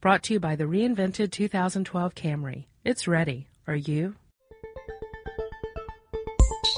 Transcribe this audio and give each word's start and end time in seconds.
Brought 0.00 0.22
to 0.24 0.34
you 0.34 0.38
by 0.38 0.54
the 0.54 0.62
reinvented 0.62 1.32
2012 1.32 2.14
Camry. 2.14 2.66
It's 2.84 3.08
ready. 3.08 3.48
Are 3.66 3.74
you? 3.74 4.14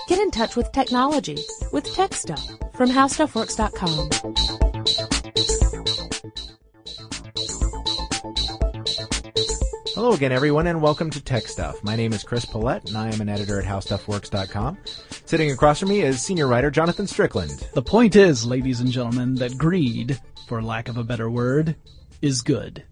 Get 0.08 0.18
in 0.18 0.30
touch 0.30 0.56
with 0.56 0.72
technology 0.72 1.37
with 1.71 1.85
Tech 1.93 2.14
Stuff 2.14 2.43
from 2.72 2.88
HowStuffWorks.com. 2.88 4.09
Hello 9.95 10.14
again, 10.14 10.32
everyone, 10.32 10.66
and 10.66 10.80
welcome 10.80 11.11
to 11.11 11.23
Tech 11.23 11.46
Stuff. 11.46 11.84
My 11.84 11.96
name 11.96 12.14
is 12.14 12.25
Chris 12.25 12.46
Pollette, 12.46 12.89
and 12.89 12.96
I 12.96 13.12
am 13.12 13.21
an 13.21 13.29
editor 13.29 13.61
at 13.61 13.66
HowStuffWorks.com. 13.66 14.79
Sitting 15.27 15.50
across 15.50 15.80
from 15.80 15.91
me 15.91 16.00
is 16.00 16.23
senior 16.23 16.46
writer 16.46 16.71
Jonathan 16.71 17.07
Strickland. 17.07 17.68
The 17.75 17.82
point 17.82 18.16
is, 18.16 18.46
ladies 18.46 18.80
and 18.80 18.91
gentlemen, 18.91 19.34
that 19.34 19.59
greed, 19.59 20.18
for 20.48 20.62
lack 20.62 20.89
of 20.89 20.96
a 20.96 21.05
better 21.05 21.29
word, 21.29 21.77
is 22.23 22.41
good. 22.41 22.82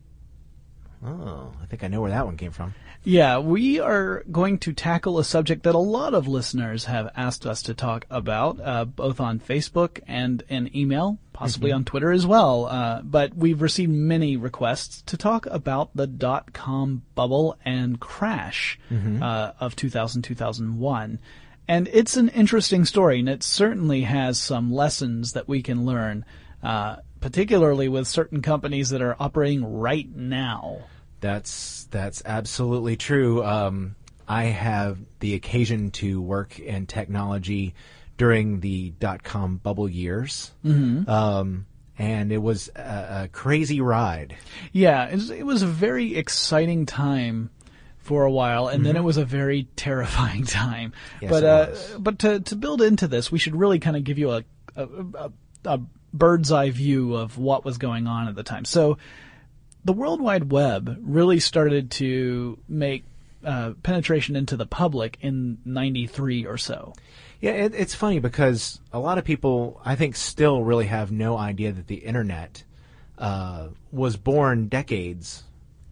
Oh, 1.04 1.52
I 1.62 1.66
think 1.66 1.84
I 1.84 1.88
know 1.88 2.00
where 2.00 2.10
that 2.10 2.26
one 2.26 2.36
came 2.36 2.50
from. 2.50 2.74
Yeah, 3.04 3.38
we 3.38 3.78
are 3.78 4.24
going 4.30 4.58
to 4.58 4.72
tackle 4.72 5.18
a 5.20 5.24
subject 5.24 5.62
that 5.62 5.76
a 5.76 5.78
lot 5.78 6.12
of 6.14 6.26
listeners 6.26 6.86
have 6.86 7.10
asked 7.16 7.46
us 7.46 7.62
to 7.62 7.74
talk 7.74 8.04
about, 8.10 8.58
uh, 8.60 8.84
both 8.84 9.20
on 9.20 9.38
Facebook 9.38 10.00
and 10.08 10.42
in 10.48 10.76
email, 10.76 11.18
possibly 11.32 11.70
on 11.70 11.84
Twitter 11.84 12.10
as 12.10 12.26
well. 12.26 12.66
Uh, 12.66 13.00
but 13.02 13.36
we've 13.36 13.62
received 13.62 13.92
many 13.92 14.36
requests 14.36 15.02
to 15.02 15.16
talk 15.16 15.46
about 15.46 15.94
the 15.94 16.08
dot 16.08 16.52
com 16.52 17.02
bubble 17.14 17.56
and 17.64 18.00
crash 18.00 18.78
uh, 18.90 19.52
of 19.60 19.76
2000 19.76 20.22
2001. 20.22 21.20
And 21.68 21.88
it's 21.92 22.16
an 22.16 22.30
interesting 22.30 22.84
story, 22.84 23.20
and 23.20 23.28
it 23.28 23.42
certainly 23.42 24.02
has 24.02 24.38
some 24.38 24.72
lessons 24.72 25.34
that 25.34 25.46
we 25.48 25.62
can 25.62 25.84
learn, 25.86 26.24
uh, 26.62 26.96
particularly 27.20 27.88
with 27.88 28.06
certain 28.06 28.42
companies 28.42 28.90
that 28.90 29.02
are 29.02 29.16
operating 29.18 29.78
right 29.78 30.08
now. 30.14 30.78
That's 31.20 31.84
that's 31.90 32.22
absolutely 32.24 32.96
true. 32.96 33.44
Um, 33.44 33.96
I 34.28 34.44
have 34.44 34.98
the 35.20 35.34
occasion 35.34 35.90
to 35.92 36.20
work 36.20 36.58
in 36.58 36.86
technology 36.86 37.74
during 38.16 38.60
the 38.60 38.90
dot 38.90 39.22
com 39.22 39.56
bubble 39.56 39.88
years, 39.88 40.52
mm-hmm. 40.64 41.08
um, 41.08 41.66
and 41.98 42.30
it 42.30 42.38
was 42.38 42.68
a, 42.76 43.22
a 43.24 43.28
crazy 43.32 43.80
ride. 43.80 44.36
Yeah, 44.72 45.06
it 45.06 45.14
was, 45.14 45.30
it 45.30 45.46
was 45.46 45.62
a 45.62 45.66
very 45.66 46.16
exciting 46.16 46.86
time 46.86 47.50
for 47.98 48.24
a 48.24 48.30
while, 48.30 48.68
and 48.68 48.86
then 48.86 48.96
it 48.96 49.04
was 49.04 49.16
a 49.16 49.24
very 49.24 49.64
terrifying 49.76 50.44
time. 50.44 50.92
Mm-hmm. 51.20 51.24
Yes, 51.24 51.30
but 51.30 51.44
uh, 51.44 51.98
but 51.98 52.18
to 52.20 52.40
to 52.40 52.56
build 52.56 52.82
into 52.82 53.08
this, 53.08 53.32
we 53.32 53.38
should 53.38 53.56
really 53.56 53.78
kind 53.78 53.96
of 53.96 54.04
give 54.04 54.18
you 54.18 54.30
a 54.30 54.44
a, 54.76 54.84
a 54.84 55.32
a 55.64 55.80
bird's 56.12 56.52
eye 56.52 56.70
view 56.70 57.14
of 57.14 57.38
what 57.38 57.64
was 57.64 57.78
going 57.78 58.06
on 58.06 58.28
at 58.28 58.34
the 58.34 58.42
time. 58.42 58.64
So, 58.64 58.98
the 59.84 59.92
World 59.92 60.20
Wide 60.20 60.50
Web 60.50 60.98
really 61.02 61.40
started 61.40 61.90
to 61.92 62.58
make 62.68 63.04
uh, 63.44 63.72
penetration 63.82 64.36
into 64.36 64.56
the 64.56 64.66
public 64.66 65.18
in 65.20 65.58
'93 65.64 66.46
or 66.46 66.58
so. 66.58 66.94
Yeah, 67.40 67.52
it, 67.52 67.74
it's 67.74 67.94
funny 67.94 68.18
because 68.18 68.80
a 68.92 68.98
lot 68.98 69.18
of 69.18 69.24
people, 69.24 69.80
I 69.84 69.94
think, 69.94 70.16
still 70.16 70.62
really 70.64 70.86
have 70.86 71.12
no 71.12 71.38
idea 71.38 71.70
that 71.72 71.86
the 71.86 71.96
internet 71.96 72.64
uh, 73.16 73.68
was 73.92 74.16
born 74.16 74.68
decades, 74.68 75.44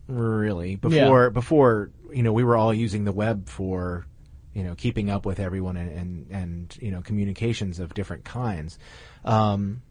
really 0.09 0.77
before 0.77 1.31
before 1.31 1.91
you 2.13 2.23
know 2.23 2.33
we 2.33 2.45
were 2.45 2.57
all 2.57 2.73
using 2.73 3.05
the 3.05 3.13
web 3.13 3.49
for 3.49 4.07
you 4.55 4.63
know 4.63 4.75
keeping 4.75 5.11
up 5.11 5.27
with 5.27 5.41
everyone 5.41 5.77
and 5.77 5.91
and, 5.91 6.27
and 6.31 6.79
you 6.81 6.91
know 6.91 7.03
communications 7.03 7.79
of 7.79 7.95
different 7.95 8.25
kinds. 8.25 8.79
Um, 9.25 9.83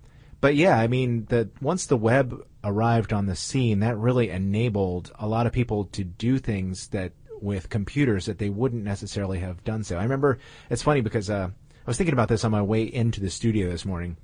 but 0.46 0.56
yeah, 0.56 0.78
I 0.78 0.86
mean, 0.86 1.26
the 1.28 1.50
once 1.60 1.88
the 1.88 1.98
web 1.98 2.40
arrived 2.64 3.12
on 3.12 3.26
the 3.26 3.36
scene, 3.36 3.80
that 3.80 3.98
really 3.98 4.30
enabled 4.30 5.12
a 5.18 5.28
lot 5.28 5.48
of 5.48 5.54
people 5.54 5.86
to 5.86 6.04
do 6.04 6.38
things 6.38 6.90
that 6.90 7.14
with 7.42 7.72
computers 7.72 8.28
that 8.28 8.38
they 8.38 8.50
wouldn't 8.50 8.84
necessarily 8.84 9.40
have 9.40 9.64
done 9.64 9.84
so. 9.84 9.98
I 9.98 10.04
remember 10.04 10.38
it's 10.70 10.84
funny 10.84 11.02
because 11.02 11.32
uh, 11.32 11.50
I 11.50 11.88
was 11.88 11.98
thinking 11.98 12.14
about 12.14 12.28
this 12.28 12.44
on 12.44 12.52
my 12.52 12.62
way 12.62 12.84
into 12.84 13.22
the 13.22 13.32
studio 13.32 13.72
this 13.72 13.86
morning. 13.86 14.18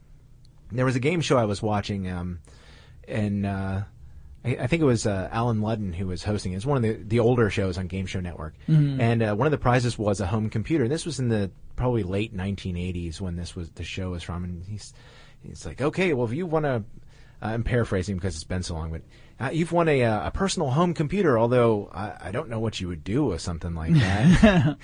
There 0.72 0.86
was 0.86 0.96
a 0.96 1.00
game 1.00 1.22
show 1.22 1.40
I 1.40 1.46
was 1.46 1.64
watching, 1.64 2.08
um, 2.08 2.38
and 3.08 3.44
uh, 3.44 3.82
I, 4.46 4.58
I 4.58 4.68
think 4.68 4.84
it 4.84 4.86
was 4.86 5.08
uh, 5.08 5.28
Allen 5.32 5.62
Ludden 5.62 5.96
who 5.96 6.06
was 6.06 6.24
hosting 6.24 6.54
it. 6.54 6.58
It's 6.58 6.68
one 6.68 6.78
of 6.78 6.84
the, 6.84 7.04
the 7.04 7.20
older 7.20 7.50
shows 7.50 7.80
on 7.80 7.88
Game 7.88 8.06
Show 8.06 8.20
Network, 8.20 8.54
and 9.02 9.24
uh, 9.24 9.34
one 9.34 9.48
of 9.48 9.52
the 9.52 9.58
prizes 9.58 9.98
was 9.98 10.22
a 10.22 10.28
home 10.28 10.52
computer. 10.52 10.88
This 10.88 11.04
was 11.04 11.20
in 11.20 11.30
the 11.30 11.50
probably 11.76 12.04
late 12.04 12.38
1980s 12.38 13.20
when 13.20 13.38
this 13.38 13.56
was 13.56 13.72
the 13.72 13.84
show 13.84 14.12
was 14.12 14.22
from, 14.22 14.44
and 14.44 14.64
he's 14.66 14.94
he's 15.44 15.66
like, 15.66 15.82
okay, 15.82 16.14
well 16.14 16.26
if 16.26 16.34
you 16.34 16.46
want 16.46 16.66
to, 16.66 16.84
I'm 17.42 17.64
paraphrasing 17.64 18.16
because 18.16 18.36
it's 18.36 18.44
been 18.44 18.64
so 18.64 18.76
long, 18.76 18.92
but 18.92 19.02
uh, 19.40 19.50
you've 19.52 19.72
won 19.72 19.88
a 19.88 20.04
uh, 20.04 20.28
a 20.28 20.32
personal 20.32 20.70
home 20.70 20.94
computer. 20.94 21.40
Although 21.40 21.90
I, 21.94 22.28
I 22.28 22.32
don't 22.32 22.50
know 22.50 22.60
what 22.60 22.80
you 22.80 22.88
would 22.88 23.04
do 23.04 23.26
with 23.26 23.42
something 23.42 23.74
like 23.74 23.94
that, 23.94 24.78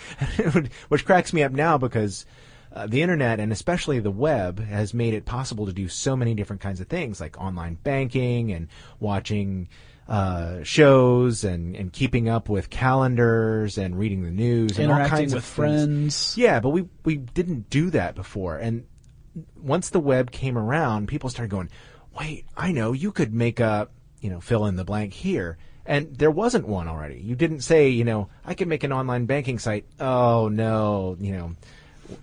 which 0.88 1.06
cracks 1.06 1.34
me 1.34 1.44
up 1.44 1.52
now 1.52 1.78
because. 1.78 2.26
Uh, 2.70 2.86
the 2.86 3.02
internet 3.02 3.40
and 3.40 3.54
especially 3.54 4.00
the 4.02 4.12
web 4.12 4.60
has 4.60 4.94
made 4.94 5.14
it 5.14 5.26
possible 5.26 5.66
to 5.66 5.74
do 5.74 5.88
so 5.88 6.18
many 6.18 6.36
different 6.36 6.62
kinds 6.62 6.82
of 6.82 6.88
things 6.88 7.20
like 7.20 7.40
online 7.40 7.76
banking 7.76 8.52
and 8.52 8.68
watching 9.00 9.70
uh, 10.08 10.64
shows 10.64 11.44
and, 11.44 11.76
and 11.76 11.92
keeping 11.92 12.30
up 12.30 12.50
with 12.50 12.70
calendars 12.70 13.78
and 13.78 13.98
reading 13.98 14.24
the 14.24 14.32
news 14.32 14.80
and 14.80 14.92
all 14.92 15.06
kinds 15.06 15.34
with 15.34 15.44
of 15.44 15.50
things. 15.50 15.56
friends. 15.56 16.38
Yeah, 16.38 16.60
but 16.60 16.70
we 16.70 16.88
we 17.04 17.18
didn't 17.18 17.70
do 17.70 17.90
that 17.92 18.16
before. 18.16 18.58
And 18.58 18.86
once 19.62 19.90
the 19.90 20.00
web 20.00 20.32
came 20.32 20.58
around, 20.58 21.08
people 21.08 21.30
started 21.30 21.52
going, 21.52 21.70
"Wait, 22.18 22.46
I 22.56 22.72
know 22.72 22.94
you 22.94 23.12
could 23.12 23.34
make 23.34 23.60
a, 23.60 23.88
you 24.22 24.30
know, 24.30 24.40
fill 24.40 24.66
in 24.66 24.76
the 24.76 24.86
blank 24.86 25.14
here." 25.14 25.58
And 25.86 26.18
there 26.18 26.32
wasn't 26.32 26.68
one 26.68 26.88
already. 26.90 27.20
You 27.20 27.36
didn't 27.36 27.62
say, 27.62 27.88
you 27.88 28.04
know, 28.04 28.28
I 28.46 28.56
could 28.56 28.68
make 28.68 28.84
an 28.84 28.92
online 28.92 29.26
banking 29.26 29.58
site. 29.58 29.86
Oh 30.00 30.50
no, 30.50 31.16
you 31.20 31.32
know, 31.32 31.56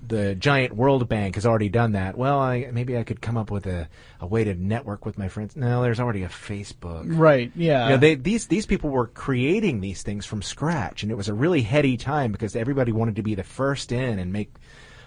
the 0.07 0.35
giant 0.35 0.75
World 0.75 1.09
Bank 1.09 1.35
has 1.35 1.47
already 1.47 1.69
done 1.69 1.93
that. 1.93 2.17
Well, 2.17 2.39
I, 2.39 2.71
maybe 2.73 2.97
I 2.97 3.05
could 3.05 3.21
come 3.21 3.37
up 3.37 3.51
with 3.51 3.67
a, 3.67 3.89
a 4.21 4.27
way 4.27 4.45
to 4.45 4.55
network 4.55 5.05
with 5.05 5.19
my 5.19 5.29
friends. 5.29 5.57
No, 5.57 5.83
there's 5.83 6.01
already 6.01 6.23
a 6.23 6.29
Facebook. 6.29 7.05
Right. 7.07 7.53
Yeah. 7.55 7.85
You 7.85 7.91
know, 7.91 7.97
they, 7.99 8.15
these 8.15 8.47
these 8.47 8.67
people 8.67 8.91
were 8.91 9.07
creating 9.09 9.81
these 9.81 10.03
things 10.03 10.27
from 10.27 10.43
scratch, 10.43 11.03
and 11.03 11.13
it 11.13 11.17
was 11.17 11.29
a 11.29 11.35
really 11.35 11.63
heady 11.63 11.97
time 11.97 12.33
because 12.33 12.57
everybody 12.57 12.93
wanted 12.93 13.17
to 13.17 13.23
be 13.23 13.35
the 13.35 13.45
first 13.45 13.93
in 13.93 14.19
and 14.19 14.33
make 14.33 14.53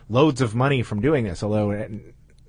loads 0.09 0.41
of 0.41 0.55
money 0.55 0.83
from 0.83 1.01
doing 1.01 1.23
this. 1.23 1.43
Although 1.43 1.71
uh, 1.71 1.87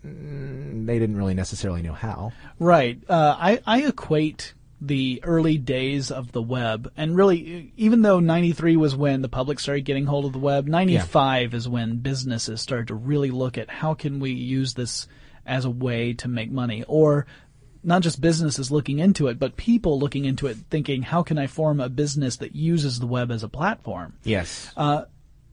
mm, 0.05 0.87
they 0.87 0.99
didn't 0.99 1.17
really 1.17 1.35
necessarily 1.35 1.83
know 1.83 1.93
how. 1.93 2.33
Right. 2.59 2.99
Uh, 3.09 3.37
I, 3.39 3.61
I 3.67 3.87
equate 3.87 4.55
the 4.81 5.21
early 5.25 5.59
days 5.59 6.11
of 6.11 6.33
the 6.33 6.43
web, 6.43 6.93
and 6.97 7.17
really, 7.17 7.73
even 7.77 8.03
though 8.03 8.21
93 8.21 8.77
was 8.77 8.95
when 8.95 9.23
the 9.23 9.29
public 9.29 9.59
started 9.59 9.85
getting 9.85 10.07
hold 10.07 10.25
of 10.25 10.33
the 10.33 10.39
web, 10.39 10.69
95 10.69 11.55
is 11.55 11.69
when 11.69 11.99
businesses 11.99 12.61
started 12.61 12.89
to 12.89 12.95
really 12.95 13.31
look 13.31 13.59
at 13.59 13.69
how 13.69 13.95
can 13.95 14.21
we 14.21 14.31
use 14.31 14.75
this 14.75 15.09
as 15.45 15.65
a 15.65 15.71
way 15.71 16.13
to 16.13 16.29
make 16.29 16.51
money, 16.53 16.85
or 16.87 17.27
not 17.83 18.03
just 18.03 18.21
businesses 18.21 18.71
looking 18.71 18.99
into 18.99 19.27
it, 19.27 19.39
but 19.39 19.57
people 19.57 19.99
looking 19.99 20.25
into 20.25 20.47
it 20.47 20.57
thinking, 20.71 21.03
how 21.03 21.23
can 21.23 21.39
I 21.39 21.47
form 21.47 21.81
a 21.81 21.89
business 21.89 22.37
that 22.37 22.55
uses 22.55 23.01
the 23.01 23.07
web 23.07 23.31
as 23.31 23.43
a 23.43 23.49
platform? 23.49 24.15
Yes. 24.23 24.71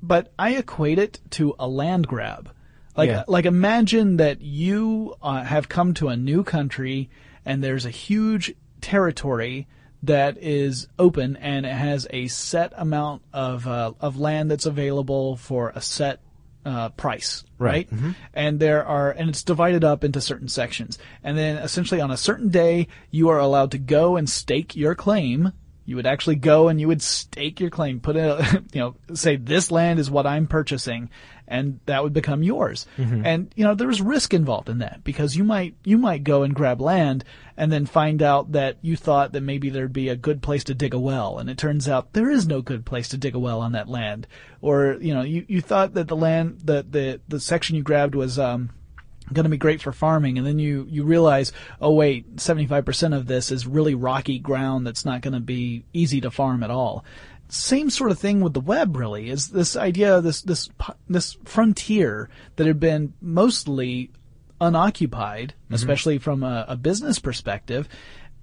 But 0.02 0.32
I 0.38 0.56
equate 0.56 1.00
it 1.00 1.20
to 1.32 1.56
a 1.60 1.68
land 1.68 2.08
grab. 2.08 2.50
Like, 2.96 3.10
Yeah. 3.10 3.24
like 3.28 3.46
imagine 3.46 4.18
that 4.18 4.42
you 4.42 5.16
uh, 5.22 5.44
have 5.44 5.68
come 5.70 5.94
to 5.96 6.08
a 6.10 6.16
new 6.18 6.44
country 6.44 7.10
and 7.46 7.64
there's 7.64 7.86
a 7.86 7.90
huge 7.90 8.54
territory 8.82 9.68
that 10.04 10.38
is 10.38 10.88
open 11.00 11.36
and 11.38 11.66
it 11.66 11.74
has 11.74 12.08
a 12.12 12.28
set 12.28 12.72
amount 12.78 13.24
of 13.34 13.68
uh, 13.68 13.92
of 14.00 14.20
land 14.20 14.52
that's 14.52 14.66
available 14.68 15.36
for 15.36 15.72
a 15.76 15.82
set 15.82 16.22
uh, 16.66 16.90
price, 16.90 17.44
Right. 17.60 17.88
right? 17.92 18.16
And 18.34 18.60
there 18.60 18.84
are, 18.86 19.12
and 19.12 19.30
it's 19.30 19.44
divided 19.44 19.84
up 19.84 20.04
into 20.04 20.20
certain 20.22 20.48
sections. 20.48 20.98
And 21.24 21.38
then 21.38 21.58
essentially 21.58 22.02
on 22.02 22.10
a 22.12 22.18
certain 22.18 22.50
day, 22.50 22.88
you 23.12 23.30
are 23.30 23.38
allowed 23.40 23.72
to 23.72 23.78
go 23.78 24.16
and 24.16 24.28
stake 24.30 24.76
your 24.76 24.96
claim. 24.96 25.52
You 25.86 25.96
would 25.98 26.08
actually 26.08 26.36
go 26.36 26.68
and 26.68 26.82
you 26.82 26.88
would 26.88 27.02
stake 27.02 27.60
your 27.60 27.70
claim, 27.70 28.00
put 28.00 28.16
it, 28.16 28.42
you 28.74 28.82
know, 28.82 28.96
say 29.14 29.36
this 29.36 29.70
land 29.72 30.00
is 30.00 30.10
what 30.10 30.26
I'm 30.26 30.48
purchasing, 30.48 31.10
and 31.48 31.80
that 31.86 32.02
would 32.04 32.14
become 32.14 32.42
yours. 32.42 32.88
And 33.26 33.52
you 33.56 33.64
know, 33.64 33.76
there's 33.76 34.02
risk 34.02 34.34
involved 34.34 34.70
in 34.70 34.80
that 34.80 35.04
because 35.04 35.36
you 35.36 35.44
might 35.44 35.76
you 35.84 35.98
might 35.98 36.24
go 36.24 36.44
and 36.44 36.56
grab 36.56 36.82
land 36.82 37.24
and 37.56 37.72
then 37.72 37.86
find 37.86 38.22
out 38.22 38.54
that 38.54 38.78
you 38.82 38.96
thought 38.96 39.32
that 39.34 39.42
maybe 39.42 39.70
there'd 39.70 39.94
be 39.94 40.10
a 40.10 40.16
good 40.16 40.42
place 40.42 40.64
to 40.66 40.74
dig 40.74 40.94
a 40.94 41.00
well, 41.00 41.38
and 41.38 41.50
it 41.50 41.58
turns 41.58 41.88
out 41.88 42.14
there 42.14 42.32
is 42.32 42.48
no 42.48 42.62
good 42.62 42.86
place 42.86 43.10
to 43.10 43.18
dig 43.18 43.36
a 43.36 43.40
well 43.40 43.62
on 43.62 43.74
that 43.74 43.88
land. 43.88 44.28
Or 44.62 44.98
you 45.00 45.14
know, 45.14 45.22
you, 45.22 45.46
you 45.48 45.62
thought 45.62 45.94
that 45.94 46.08
the 46.08 46.16
land 46.16 46.62
that 46.64 46.92
the 46.92 47.22
the 47.28 47.40
section 47.40 47.76
you 47.76 47.84
grabbed 47.84 48.16
was 48.16 48.40
um 48.40 48.72
going 49.34 49.44
to 49.44 49.50
be 49.50 49.58
great 49.58 49.82
for 49.82 49.92
farming 49.92 50.38
and 50.38 50.46
then 50.46 50.60
you 50.60 50.86
you 50.90 51.04
realize 51.04 51.52
oh 51.82 51.94
wait 51.94 52.36
75% 52.36 53.16
of 53.16 53.26
this 53.26 53.52
is 53.52 53.68
really 53.68 53.96
rocky 53.96 54.40
ground 54.40 54.86
that's 54.86 55.06
not 55.06 55.22
going 55.22 55.34
to 55.34 55.40
be 55.40 55.84
easy 55.94 56.22
to 56.22 56.32
farm 56.32 56.64
at 56.64 56.72
all 56.72 57.04
same 57.48 57.90
sort 57.90 58.12
of 58.12 58.20
thing 58.20 58.42
with 58.42 58.54
the 58.54 58.60
web 58.60 58.96
really 58.96 59.30
is 59.30 59.50
this 59.50 59.76
idea 59.76 60.18
of 60.18 60.24
this 60.24 60.42
this 60.42 60.70
this 61.08 61.38
frontier 61.46 62.30
that 62.56 62.68
had 62.68 62.80
been 62.80 63.14
mostly 63.22 64.12
unoccupied 64.62 65.54
especially 65.72 66.18
from 66.18 66.44
a, 66.44 66.66
a 66.70 66.76
business 66.76 67.20
perspective 67.20 67.90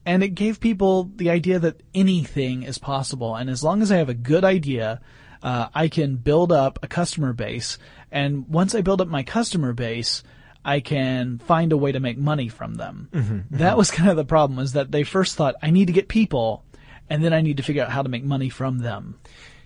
and 0.04 0.22
it 0.22 0.30
gave 0.30 0.60
people 0.60 1.10
the 1.16 1.30
idea 1.30 1.58
that 1.58 1.80
anything 1.94 2.64
is 2.64 2.78
possible. 2.78 3.36
And 3.36 3.48
as 3.48 3.62
long 3.62 3.82
as 3.82 3.92
I 3.92 3.98
have 3.98 4.08
a 4.08 4.14
good 4.14 4.44
idea, 4.44 5.00
uh, 5.42 5.68
I 5.74 5.88
can 5.88 6.16
build 6.16 6.50
up 6.50 6.78
a 6.82 6.88
customer 6.88 7.32
base. 7.32 7.78
And 8.10 8.48
once 8.48 8.74
I 8.74 8.82
build 8.82 9.00
up 9.00 9.08
my 9.08 9.22
customer 9.22 9.72
base, 9.72 10.22
I 10.64 10.80
can 10.80 11.38
find 11.38 11.72
a 11.72 11.76
way 11.76 11.92
to 11.92 12.00
make 12.00 12.18
money 12.18 12.48
from 12.48 12.74
them. 12.74 13.08
Mm-hmm, 13.12 13.56
That 13.58 13.76
was 13.76 13.90
kind 13.90 14.10
of 14.10 14.16
the 14.16 14.24
problem 14.24 14.58
is 14.58 14.72
that 14.74 14.92
they 14.92 15.02
first 15.02 15.36
thought 15.36 15.56
I 15.62 15.70
need 15.70 15.86
to 15.86 15.92
get 15.92 16.08
people 16.08 16.64
and 17.10 17.22
then 17.22 17.32
I 17.32 17.40
need 17.40 17.58
to 17.58 17.62
figure 17.62 17.82
out 17.82 17.90
how 17.90 18.02
to 18.02 18.08
make 18.08 18.24
money 18.24 18.48
from 18.48 18.78
them. 18.78 19.18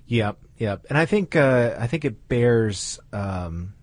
Yep, 0.07 0.39
yep. 0.59 0.87
And 0.89 0.97
I 0.99 1.07
think 1.07 1.37
uh, 1.37 1.77
I 1.79 1.87
think 1.87 2.05
it 2.05 2.29
bears 2.29 2.99
um, 3.13 3.75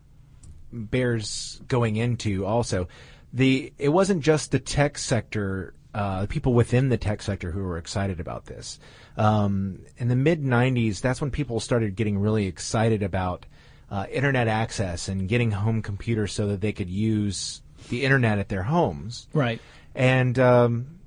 bears 0.71 1.61
going 1.67 1.95
into 1.97 2.45
also 2.45 2.87
the. 3.31 3.73
It 3.77 3.89
wasn't 3.89 4.21
just 4.23 4.51
the 4.51 4.59
tech 4.59 4.97
sector, 4.97 5.73
uh, 5.93 6.21
the 6.21 6.27
people 6.27 6.53
within 6.53 6.89
the 6.89 6.97
tech 6.97 7.21
sector 7.21 7.51
who 7.51 7.63
were 7.63 7.77
excited 7.77 8.19
about 8.19 8.45
this. 8.45 8.79
Um, 9.17 9.79
in 9.97 10.07
the 10.07 10.15
mid 10.15 10.41
'90s, 10.41 11.01
that's 11.01 11.19
when 11.19 11.31
people 11.31 11.59
started 11.59 11.95
getting 11.95 12.17
really 12.17 12.47
excited 12.47 13.03
about 13.03 13.45
uh, 13.93 14.07
internet 14.09 14.47
access 14.47 15.07
and 15.07 15.29
getting 15.29 15.51
home 15.51 15.83
computers 15.83 16.33
so 16.33 16.47
that 16.47 16.61
they 16.61 16.73
could 16.73 16.89
use 16.89 17.61
the 17.89 18.03
internet 18.03 18.39
at 18.39 18.49
their 18.49 18.63
homes. 18.63 19.27
Right. 19.33 19.61
And 19.93 20.39
um, 20.39 20.99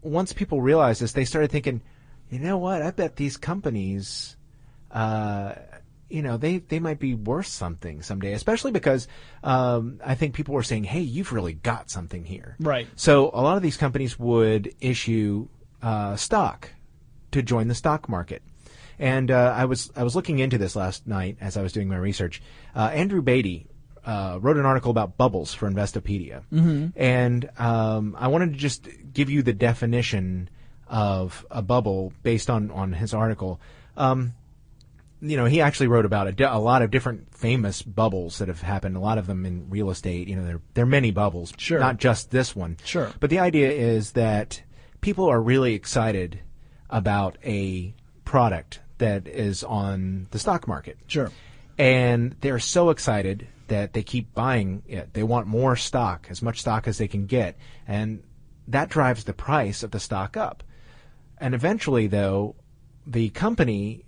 once 0.00 0.32
people 0.32 0.62
realized 0.62 1.02
this, 1.02 1.12
they 1.12 1.26
started 1.26 1.50
thinking, 1.50 1.82
you 2.30 2.38
know 2.38 2.56
what? 2.56 2.80
I 2.80 2.90
bet 2.90 3.16
these 3.16 3.36
companies, 3.36 4.38
uh, 4.90 5.56
you 6.08 6.22
know, 6.22 6.38
they, 6.38 6.58
they 6.58 6.80
might 6.80 6.98
be 6.98 7.12
worth 7.12 7.48
something 7.48 8.00
someday, 8.00 8.32
especially 8.32 8.72
because 8.72 9.08
um, 9.44 10.00
I 10.02 10.14
think 10.14 10.34
people 10.34 10.54
were 10.54 10.62
saying, 10.62 10.84
hey, 10.84 11.00
you've 11.00 11.34
really 11.34 11.52
got 11.52 11.90
something 11.90 12.24
here. 12.24 12.56
Right. 12.58 12.88
So 12.96 13.30
a 13.34 13.42
lot 13.42 13.58
of 13.58 13.62
these 13.62 13.76
companies 13.76 14.18
would 14.18 14.74
issue 14.80 15.48
uh, 15.82 16.16
stock 16.16 16.70
to 17.32 17.42
join 17.42 17.68
the 17.68 17.74
stock 17.74 18.08
market. 18.08 18.40
And 19.02 19.32
uh, 19.32 19.52
I 19.56 19.64
was 19.64 19.90
I 19.96 20.04
was 20.04 20.14
looking 20.14 20.38
into 20.38 20.58
this 20.58 20.76
last 20.76 21.08
night 21.08 21.36
as 21.40 21.56
I 21.56 21.62
was 21.62 21.72
doing 21.72 21.88
my 21.88 21.96
research. 21.96 22.40
Uh, 22.72 22.88
Andrew 22.94 23.20
Beattie 23.20 23.66
uh, 24.06 24.38
wrote 24.40 24.56
an 24.56 24.64
article 24.64 24.92
about 24.92 25.16
bubbles 25.16 25.52
for 25.52 25.68
Investopedia, 25.68 26.44
mm-hmm. 26.52 26.90
and 26.94 27.50
um, 27.58 28.14
I 28.16 28.28
wanted 28.28 28.52
to 28.52 28.58
just 28.58 28.86
give 29.12 29.28
you 29.28 29.42
the 29.42 29.52
definition 29.52 30.48
of 30.86 31.44
a 31.50 31.62
bubble 31.62 32.12
based 32.22 32.48
on 32.48 32.70
on 32.70 32.92
his 32.92 33.12
article. 33.12 33.60
Um, 33.96 34.34
you 35.20 35.36
know, 35.36 35.46
he 35.46 35.60
actually 35.60 35.88
wrote 35.88 36.04
about 36.04 36.28
a, 36.28 36.56
a 36.56 36.60
lot 36.60 36.82
of 36.82 36.92
different 36.92 37.34
famous 37.34 37.82
bubbles 37.82 38.38
that 38.38 38.46
have 38.46 38.62
happened. 38.62 38.96
A 38.96 39.00
lot 39.00 39.18
of 39.18 39.26
them 39.26 39.44
in 39.44 39.68
real 39.68 39.90
estate. 39.90 40.28
You 40.28 40.36
know, 40.36 40.46
there 40.46 40.60
there 40.74 40.84
are 40.84 40.86
many 40.86 41.10
bubbles, 41.10 41.52
Sure. 41.58 41.80
not 41.80 41.96
just 41.96 42.30
this 42.30 42.54
one. 42.54 42.76
Sure. 42.84 43.10
But 43.18 43.30
the 43.30 43.40
idea 43.40 43.72
is 43.72 44.12
that 44.12 44.62
people 45.00 45.26
are 45.26 45.42
really 45.42 45.74
excited 45.74 46.38
about 46.88 47.36
a 47.44 47.94
product 48.24 48.78
that 49.02 49.28
is 49.28 49.62
on 49.62 50.26
the 50.30 50.38
stock 50.38 50.66
market. 50.66 50.96
Sure. 51.06 51.30
And 51.76 52.36
they're 52.40 52.58
so 52.58 52.90
excited 52.90 53.46
that 53.68 53.92
they 53.92 54.02
keep 54.02 54.34
buying 54.34 54.82
it. 54.86 55.12
They 55.12 55.22
want 55.22 55.46
more 55.46 55.76
stock, 55.76 56.26
as 56.30 56.42
much 56.42 56.60
stock 56.60 56.86
as 56.86 56.98
they 56.98 57.08
can 57.08 57.26
get. 57.26 57.56
And 57.86 58.22
that 58.68 58.88
drives 58.88 59.24
the 59.24 59.32
price 59.32 59.82
of 59.82 59.90
the 59.90 60.00
stock 60.00 60.36
up. 60.36 60.62
And 61.38 61.54
eventually, 61.54 62.06
though, 62.06 62.54
the 63.06 63.30
company, 63.30 64.04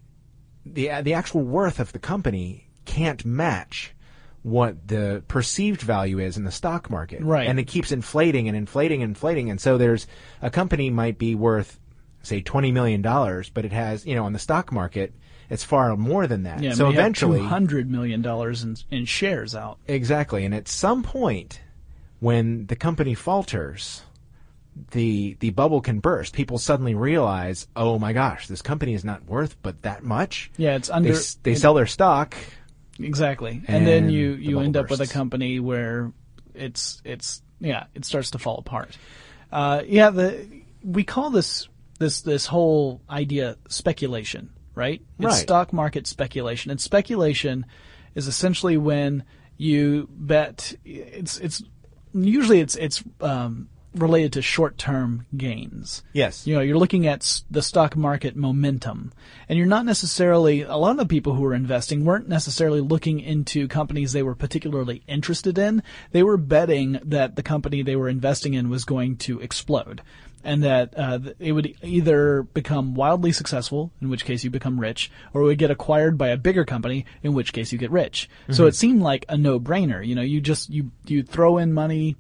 the, 0.65 0.91
the 1.03 1.15
actual 1.15 1.43
worth 1.43 1.81
of 1.81 1.93
the 1.93 1.99
company 1.99 2.71
can't 2.85 3.25
match 3.25 3.95
what 4.43 4.87
the 4.87 5.25
perceived 5.27 5.81
value 5.81 6.19
is 6.19 6.37
in 6.37 6.45
the 6.45 6.53
stock 6.53 6.91
market. 6.91 7.23
Right. 7.23 7.49
And 7.49 7.59
it 7.59 7.65
keeps 7.65 7.91
inflating 7.91 8.47
and 8.47 8.57
inflating 8.57 9.03
and 9.03 9.11
inflating. 9.11 9.51
And 9.51 9.61
so 9.61 9.79
there's 9.79 10.07
a 10.43 10.51
company 10.51 10.91
might 10.91 11.19
be 11.19 11.35
worth, 11.35 11.81
say, 12.27 12.43
$20 12.43 12.73
million, 12.73 13.03
but 13.03 13.65
it 13.65 13.73
has, 13.73 14.07
you 14.07 14.15
know, 14.15 14.25
on 14.25 14.33
the 14.33 14.39
stock 14.39 14.73
market, 14.73 15.15
it's 15.51 15.65
far 15.65 15.97
more 15.97 16.27
than 16.27 16.45
that. 16.45 16.63
Yeah. 16.63 16.73
so 16.73 16.89
eventually, 16.89 17.41
$200 17.41 17.89
million 17.89 18.25
in, 18.25 18.77
in 18.99 19.05
shares 19.05 19.55
out. 19.55 19.79
Exactly, 19.87 20.45
and 20.45 20.55
at 20.55 20.69
some 20.69 21.03
point, 21.03 21.61
when 22.21 22.67
the 22.67 22.77
company 22.77 23.15
falters, 23.15 24.03
the 24.91 25.37
the 25.41 25.51
bubble 25.51 25.81
can 25.81 26.01
burst. 26.01 26.35
People 26.35 26.59
suddenly 26.59 26.95
realize, 26.95 27.69
oh 27.77 27.99
my 27.99 28.13
gosh, 28.13 28.49
this 28.49 28.63
company 28.63 28.95
is 28.95 29.05
not 29.05 29.25
worth 29.27 29.57
but 29.63 29.83
that 29.83 30.03
much. 30.03 30.51
Yeah, 30.57 30.77
it's 30.77 30.89
They, 30.89 30.95
under. 30.95 31.13
s- 31.13 31.39
they 31.43 31.55
sell 31.55 31.75
their 31.75 31.87
stock. 31.87 32.35
Exactly, 32.99 33.63
and, 33.67 33.87
then 33.87 34.09
you 34.09 34.33
you 34.33 34.61
end 34.61 34.77
up 34.77 34.89
with 34.91 35.01
a 35.01 35.07
company 35.07 35.59
where 35.61 36.13
it's 36.55 37.03
it's 37.05 37.43
yeah 37.61 37.85
it 37.95 38.05
starts 38.05 38.31
to 38.33 38.39
fall 38.39 38.59
apart. 38.59 38.97
Uh, 39.53 39.83
yeah, 39.87 40.11
the 40.11 40.47
we 40.83 41.05
call 41.05 41.31
this 41.31 41.69
this 42.05 42.21
this 42.21 42.47
whole 42.47 43.01
idea 43.09 43.57
speculation, 43.69 44.51
right? 44.75 45.01
It's 45.19 45.27
Right. 45.27 45.43
stock 45.43 45.73
market 45.73 46.07
speculation, 46.07 46.71
and 46.71 46.81
speculation 46.81 47.67
is 48.15 48.29
essentially 48.29 48.77
when 48.77 49.25
you 49.57 50.09
bet. 50.11 50.75
It's 50.85 51.39
it's 51.39 51.63
usually 52.13 52.61
it's 52.61 52.77
it's 52.77 53.03
um, 53.21 53.69
related 53.95 54.33
to 54.35 54.43
short 54.43 54.77
term 54.77 55.27
gains. 55.37 56.03
Yes. 56.13 56.47
You 56.47 56.55
know, 56.55 56.61
you're 56.61 56.79
looking 56.79 57.07
at 57.07 57.43
the 57.51 57.63
stock 57.63 57.97
market 57.97 58.37
momentum, 58.37 59.13
and 59.49 59.57
you're 59.57 59.67
not 59.67 59.87
necessarily. 59.87 60.63
A 60.63 60.77
lot 60.77 60.91
of 60.91 60.97
the 60.99 61.07
people 61.07 61.35
who 61.35 61.43
were 61.43 61.55
investing 61.55 62.05
weren't 62.05 62.29
necessarily 62.29 62.81
looking 62.81 63.21
into 63.21 63.69
companies 63.69 64.13
they 64.13 64.23
were 64.23 64.35
particularly 64.35 65.03
interested 65.07 65.59
in. 65.59 65.83
They 66.13 66.23
were 66.23 66.37
betting 66.37 66.99
that 67.05 67.37
the 67.37 67.43
company 67.43 67.83
they 67.83 67.97
were 67.97 68.09
investing 68.09 68.55
in 68.55 68.69
was 68.69 68.85
going 68.85 69.17
to 69.19 69.41
explode, 69.41 70.03
and 70.45 70.63
that 70.63 70.97
uh, 70.97 71.19
it 71.39 71.53
would 71.53 71.75
either 71.83 72.43
become 72.43 72.95
wildly 72.95 73.33
successful, 73.33 73.91
in 74.01 74.09
which 74.11 74.25
case 74.25 74.45
you 74.45 74.51
become 74.51 74.79
rich, 74.79 75.11
or 75.33 75.41
it 75.41 75.45
would 75.45 75.59
get 75.59 75.71
acquired 75.71 76.19
by 76.19 76.29
a 76.29 76.37
bigger 76.37 76.65
company, 76.65 77.07
in 77.23 77.33
which 77.33 77.53
case 77.53 77.73
you 77.73 77.79
get 77.79 77.91
rich. 77.91 78.29
So 78.51 78.67
it 78.67 78.75
seemed 78.75 79.03
like 79.03 79.25
a 79.29 79.37
no-brainer. 79.37 80.07
You 80.07 80.15
know, 80.15 80.23
you 80.23 80.41
just 80.41 80.71
you 80.71 80.91
you 81.07 81.23
throw 81.23 81.59
in 81.59 81.73
money 81.73 82.17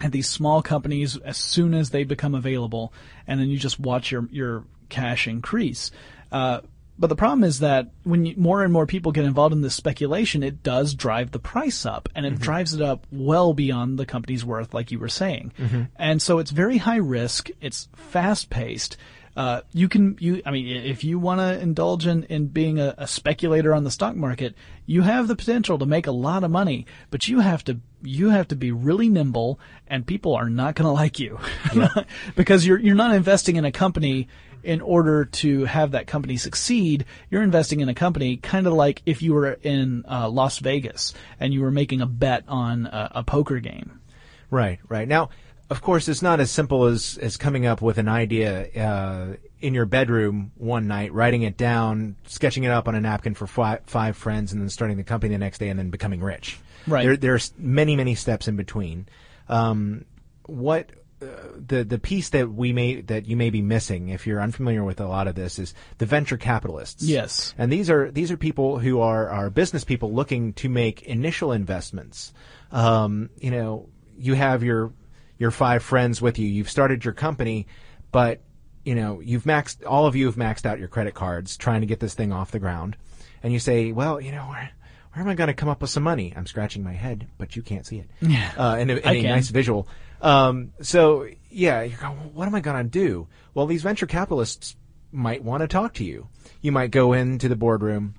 at 0.00 0.12
these 0.12 0.28
small 0.28 0.62
companies 0.62 1.16
as 1.18 1.36
soon 1.36 1.74
as 1.74 1.90
they 1.90 2.04
become 2.04 2.34
available, 2.34 2.92
and 3.26 3.40
then 3.40 3.48
you 3.48 3.58
just 3.58 3.80
watch 3.80 4.12
your 4.12 4.28
your 4.30 4.64
cash 4.88 5.26
increase. 5.26 5.90
Uh, 6.30 6.60
but 6.98 7.08
the 7.08 7.16
problem 7.16 7.44
is 7.44 7.60
that 7.60 7.90
when 8.02 8.26
you, 8.26 8.34
more 8.36 8.62
and 8.64 8.72
more 8.72 8.86
people 8.86 9.12
get 9.12 9.24
involved 9.24 9.54
in 9.54 9.62
this 9.62 9.74
speculation, 9.74 10.42
it 10.42 10.62
does 10.62 10.94
drive 10.94 11.30
the 11.30 11.38
price 11.38 11.86
up, 11.86 12.08
and 12.14 12.26
it 12.26 12.34
mm-hmm. 12.34 12.42
drives 12.42 12.74
it 12.74 12.82
up 12.82 13.06
well 13.12 13.54
beyond 13.54 13.98
the 13.98 14.06
company's 14.06 14.44
worth, 14.44 14.74
like 14.74 14.90
you 14.90 14.98
were 14.98 15.08
saying. 15.08 15.52
Mm-hmm. 15.58 15.82
And 15.96 16.20
so 16.20 16.38
it's 16.38 16.50
very 16.50 16.78
high 16.78 16.96
risk. 16.96 17.50
It's 17.60 17.88
fast 17.94 18.50
paced. 18.50 18.96
Uh, 19.38 19.62
you 19.72 19.88
can 19.88 20.16
you 20.18 20.42
I 20.44 20.50
mean 20.50 20.66
if 20.66 21.04
you 21.04 21.16
want 21.20 21.38
to 21.38 21.60
indulge 21.60 22.08
in, 22.08 22.24
in 22.24 22.48
being 22.48 22.80
a, 22.80 22.92
a 22.98 23.06
speculator 23.06 23.72
on 23.72 23.84
the 23.84 23.90
stock 23.92 24.16
market, 24.16 24.56
you 24.84 25.02
have 25.02 25.28
the 25.28 25.36
potential 25.36 25.78
to 25.78 25.86
make 25.86 26.08
a 26.08 26.10
lot 26.10 26.42
of 26.42 26.50
money, 26.50 26.86
but 27.12 27.28
you 27.28 27.38
have 27.38 27.62
to 27.64 27.78
you 28.02 28.30
have 28.30 28.48
to 28.48 28.56
be 28.56 28.72
really 28.72 29.08
nimble, 29.08 29.60
and 29.86 30.04
people 30.04 30.34
are 30.34 30.50
not 30.50 30.74
going 30.74 30.86
to 30.88 30.92
like 30.92 31.20
you 31.20 31.38
because 32.34 32.66
you're 32.66 32.80
you're 32.80 32.96
not 32.96 33.14
investing 33.14 33.54
in 33.54 33.64
a 33.64 33.70
company 33.70 34.26
in 34.64 34.80
order 34.80 35.26
to 35.26 35.66
have 35.66 35.92
that 35.92 36.08
company 36.08 36.36
succeed. 36.36 37.04
You're 37.30 37.44
investing 37.44 37.78
in 37.78 37.88
a 37.88 37.94
company 37.94 38.38
kind 38.38 38.66
of 38.66 38.72
like 38.72 39.02
if 39.06 39.22
you 39.22 39.34
were 39.34 39.52
in 39.52 40.04
uh, 40.10 40.28
Las 40.28 40.58
Vegas 40.58 41.14
and 41.38 41.54
you 41.54 41.60
were 41.60 41.70
making 41.70 42.00
a 42.00 42.06
bet 42.06 42.42
on 42.48 42.86
a, 42.86 43.12
a 43.14 43.22
poker 43.22 43.60
game. 43.60 44.00
Right, 44.50 44.80
right. 44.88 45.06
Now, 45.06 45.28
of 45.70 45.82
course, 45.82 46.08
it's 46.08 46.22
not 46.22 46.40
as 46.40 46.50
simple 46.50 46.84
as, 46.84 47.18
as 47.20 47.36
coming 47.36 47.66
up 47.66 47.82
with 47.82 47.98
an 47.98 48.08
idea 48.08 48.68
uh, 48.74 49.36
in 49.60 49.74
your 49.74 49.84
bedroom 49.84 50.52
one 50.56 50.86
night, 50.86 51.12
writing 51.12 51.42
it 51.42 51.56
down, 51.56 52.16
sketching 52.26 52.64
it 52.64 52.70
up 52.70 52.88
on 52.88 52.94
a 52.94 53.00
napkin 53.00 53.34
for 53.34 53.46
five, 53.46 53.80
five 53.86 54.16
friends, 54.16 54.52
and 54.52 54.62
then 54.62 54.70
starting 54.70 54.96
the 54.96 55.04
company 55.04 55.34
the 55.34 55.38
next 55.38 55.58
day 55.58 55.68
and 55.68 55.78
then 55.78 55.90
becoming 55.90 56.22
rich. 56.22 56.58
Right. 56.86 57.04
There, 57.04 57.16
there's 57.16 57.52
many, 57.58 57.96
many 57.96 58.14
steps 58.14 58.48
in 58.48 58.56
between. 58.56 59.08
Um, 59.48 60.06
what 60.46 60.90
uh, 61.20 61.26
the 61.66 61.84
the 61.84 61.98
piece 61.98 62.30
that 62.30 62.50
we 62.50 62.72
may 62.72 63.00
that 63.02 63.26
you 63.26 63.36
may 63.36 63.50
be 63.50 63.60
missing, 63.60 64.08
if 64.08 64.26
you're 64.26 64.40
unfamiliar 64.40 64.84
with 64.84 65.00
a 65.00 65.06
lot 65.06 65.26
of 65.26 65.34
this, 65.34 65.58
is 65.58 65.74
the 65.98 66.06
venture 66.06 66.36
capitalists. 66.36 67.02
Yes. 67.02 67.54
And 67.58 67.72
these 67.72 67.90
are 67.90 68.10
these 68.10 68.30
are 68.30 68.36
people 68.36 68.78
who 68.78 69.00
are 69.00 69.28
are 69.28 69.50
business 69.50 69.84
people 69.84 70.14
looking 70.14 70.52
to 70.54 70.68
make 70.68 71.02
initial 71.02 71.52
investments. 71.52 72.32
Um, 72.72 73.30
you 73.38 73.50
know, 73.50 73.88
you 74.18 74.34
have 74.34 74.62
your 74.62 74.92
your 75.38 75.50
five 75.50 75.82
friends 75.82 76.20
with 76.20 76.38
you. 76.38 76.46
You've 76.46 76.70
started 76.70 77.04
your 77.04 77.14
company, 77.14 77.66
but 78.12 78.40
you 78.84 78.94
know 78.94 79.20
you've 79.20 79.44
maxed 79.44 79.86
all 79.86 80.06
of 80.06 80.16
you 80.16 80.26
have 80.26 80.36
maxed 80.36 80.66
out 80.66 80.78
your 80.78 80.88
credit 80.88 81.14
cards 81.14 81.56
trying 81.56 81.80
to 81.80 81.86
get 81.86 82.00
this 82.00 82.14
thing 82.14 82.32
off 82.32 82.50
the 82.50 82.58
ground, 82.58 82.96
and 83.42 83.52
you 83.52 83.58
say, 83.58 83.92
well, 83.92 84.20
you 84.20 84.32
know 84.32 84.44
where. 84.44 84.70
Where 85.14 85.24
am 85.24 85.30
I 85.30 85.34
going 85.34 85.48
to 85.48 85.54
come 85.54 85.70
up 85.70 85.80
with 85.80 85.90
some 85.90 86.02
money? 86.02 86.34
I'm 86.36 86.46
scratching 86.46 86.84
my 86.84 86.92
head, 86.92 87.26
but 87.38 87.56
you 87.56 87.62
can't 87.62 87.84
see 87.84 87.98
it. 87.98 88.10
Yeah. 88.20 88.52
Uh, 88.56 88.76
in 88.76 88.90
a, 88.90 88.96
in 88.96 89.08
I 89.08 89.14
a 89.14 89.22
nice 89.22 89.48
visual. 89.48 89.88
Um, 90.20 90.72
so 90.82 91.26
yeah, 91.50 91.82
you're 91.82 91.98
going, 91.98 92.16
well, 92.16 92.30
what 92.34 92.46
am 92.46 92.54
I 92.54 92.60
going 92.60 92.84
to 92.84 92.88
do? 92.88 93.26
Well, 93.54 93.66
these 93.66 93.82
venture 93.82 94.06
capitalists 94.06 94.76
might 95.10 95.42
want 95.42 95.62
to 95.62 95.66
talk 95.66 95.94
to 95.94 96.04
you. 96.04 96.28
You 96.60 96.72
might 96.72 96.90
go 96.90 97.14
into 97.14 97.48
the 97.48 97.56
boardroom, 97.56 98.14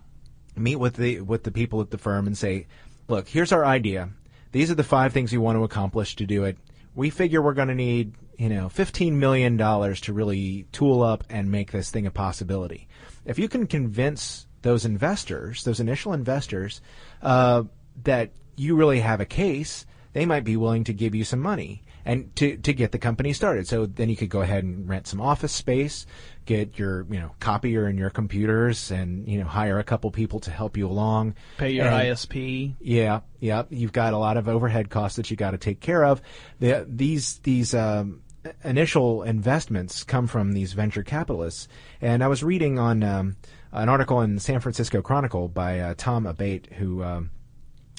meet 0.55 0.77
with 0.77 0.95
the 0.95 1.21
with 1.21 1.43
the 1.43 1.51
people 1.51 1.79
at 1.81 1.91
the 1.91 1.97
firm, 1.97 2.27
and 2.27 2.37
say, 2.37 2.67
"Look, 3.07 3.27
here's 3.27 3.51
our 3.51 3.65
idea. 3.65 4.09
These 4.51 4.71
are 4.71 4.75
the 4.75 4.83
five 4.83 5.13
things 5.13 5.31
we 5.31 5.37
want 5.37 5.57
to 5.57 5.63
accomplish 5.63 6.15
to 6.17 6.25
do 6.25 6.43
it. 6.45 6.57
We 6.95 7.09
figure 7.09 7.41
we're 7.41 7.53
going 7.53 7.67
to 7.69 7.75
need, 7.75 8.13
you 8.37 8.49
know, 8.49 8.67
$15 8.67 9.13
million 9.13 9.57
to 9.57 10.13
really 10.13 10.65
tool 10.71 11.01
up 11.01 11.23
and 11.29 11.51
make 11.51 11.71
this 11.71 11.91
thing 11.91 12.05
a 12.07 12.11
possibility. 12.11 12.87
If 13.25 13.39
you 13.39 13.47
can 13.47 13.67
convince 13.67 14.47
those 14.61 14.85
investors, 14.85 15.63
those 15.63 15.79
initial 15.79 16.13
investors, 16.13 16.81
uh, 17.21 17.63
that 18.03 18.31
you 18.55 18.75
really 18.75 18.99
have 18.99 19.21
a 19.21 19.25
case, 19.25 19.85
they 20.13 20.25
might 20.25 20.43
be 20.43 20.57
willing 20.57 20.83
to 20.85 20.93
give 20.93 21.15
you 21.15 21.23
some 21.23 21.39
money 21.39 21.83
and 22.05 22.35
to, 22.35 22.57
to 22.57 22.73
get 22.73 22.91
the 22.91 22.97
company 22.97 23.33
started. 23.33 23.67
So 23.67 23.85
then 23.85 24.09
you 24.09 24.15
could 24.15 24.29
go 24.29 24.41
ahead 24.41 24.63
and 24.63 24.89
rent 24.89 25.07
some 25.07 25.21
office 25.21 25.51
space, 25.51 26.05
get 26.49 26.79
your, 26.79 27.05
you 27.11 27.19
know, 27.19 27.31
copier 27.39 27.85
and 27.85 27.99
your 27.99 28.09
computers 28.09 28.89
and, 28.89 29.27
you 29.27 29.37
know, 29.39 29.45
hire 29.45 29.77
a 29.77 29.83
couple 29.83 30.09
people 30.09 30.39
to 30.39 30.49
help 30.49 30.75
you 30.77 30.87
along. 30.87 31.35
Pay 31.59 31.69
your 31.73 31.85
And- 31.85 32.07
ISP. 32.07 32.73
yeah, 32.81 33.19
yeah. 33.39 33.63
You've 33.69 33.93
got 33.93 34.13
a 34.13 34.17
lot 34.17 34.35
of 34.35 34.49
overhead 34.49 34.89
costs 34.89 35.17
that 35.17 35.29
you 35.29 35.37
got 35.37 35.51
to 35.51 35.59
take 35.59 35.79
care 35.79 36.03
of. 36.03 36.23
The, 36.59 36.87
these 36.89 37.37
these 37.43 37.75
um, 37.75 38.23
initial 38.63 39.21
investments 39.21 40.03
come 40.03 40.25
from 40.25 40.53
these 40.53 40.73
venture 40.73 41.03
capitalists, 41.03 41.67
and 42.01 42.23
I 42.23 42.27
was 42.27 42.43
reading 42.43 42.79
on 42.79 43.03
um, 43.03 43.37
an 43.71 43.87
article 43.87 44.21
in 44.21 44.33
the 44.33 44.41
San 44.41 44.59
Francisco 44.59 45.03
Chronicle 45.03 45.49
by 45.49 45.79
uh, 45.79 45.93
Tom 45.97 46.25
Abate, 46.25 46.73
who 46.73 47.03
um, 47.03 47.29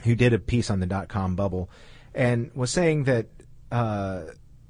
who 0.03 0.17
did 0.17 0.33
a 0.33 0.41
piece 0.41 0.71
on 0.71 0.81
the 0.81 0.87
dot 0.87 1.09
com 1.09 1.37
bubble, 1.37 1.71
and 2.17 2.51
was 2.57 2.73
saying 2.73 3.05
that 3.05 3.27
uh, 3.71 4.23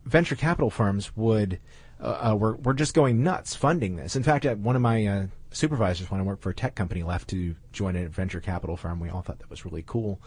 venture 0.04 0.36
capital 0.36 0.68
firms 0.68 1.16
would 1.16 1.58
uh, 2.02 2.30
uh, 2.30 2.36
were 2.36 2.56
were 2.56 2.74
just 2.74 2.94
going 2.94 3.22
nuts 3.22 3.54
funding 3.54 3.96
this. 3.96 4.16
In 4.16 4.22
fact, 4.22 4.46
uh, 4.46 4.54
one 4.54 4.76
of 4.76 4.82
my 4.82 5.06
uh, 5.06 5.26
supervisors 5.50 6.10
when 6.10 6.20
I 6.20 6.24
worked 6.24 6.42
for 6.42 6.50
a 6.50 6.54
tech 6.54 6.74
company 6.74 7.02
left 7.02 7.28
to 7.30 7.54
join 7.72 7.96
a 7.96 8.08
venture 8.08 8.40
capital 8.40 8.76
firm. 8.76 9.00
We 9.00 9.10
all 9.10 9.22
thought 9.22 9.38
that 9.40 9.50
was 9.50 9.64
really 9.64 9.84
cool, 9.86 10.20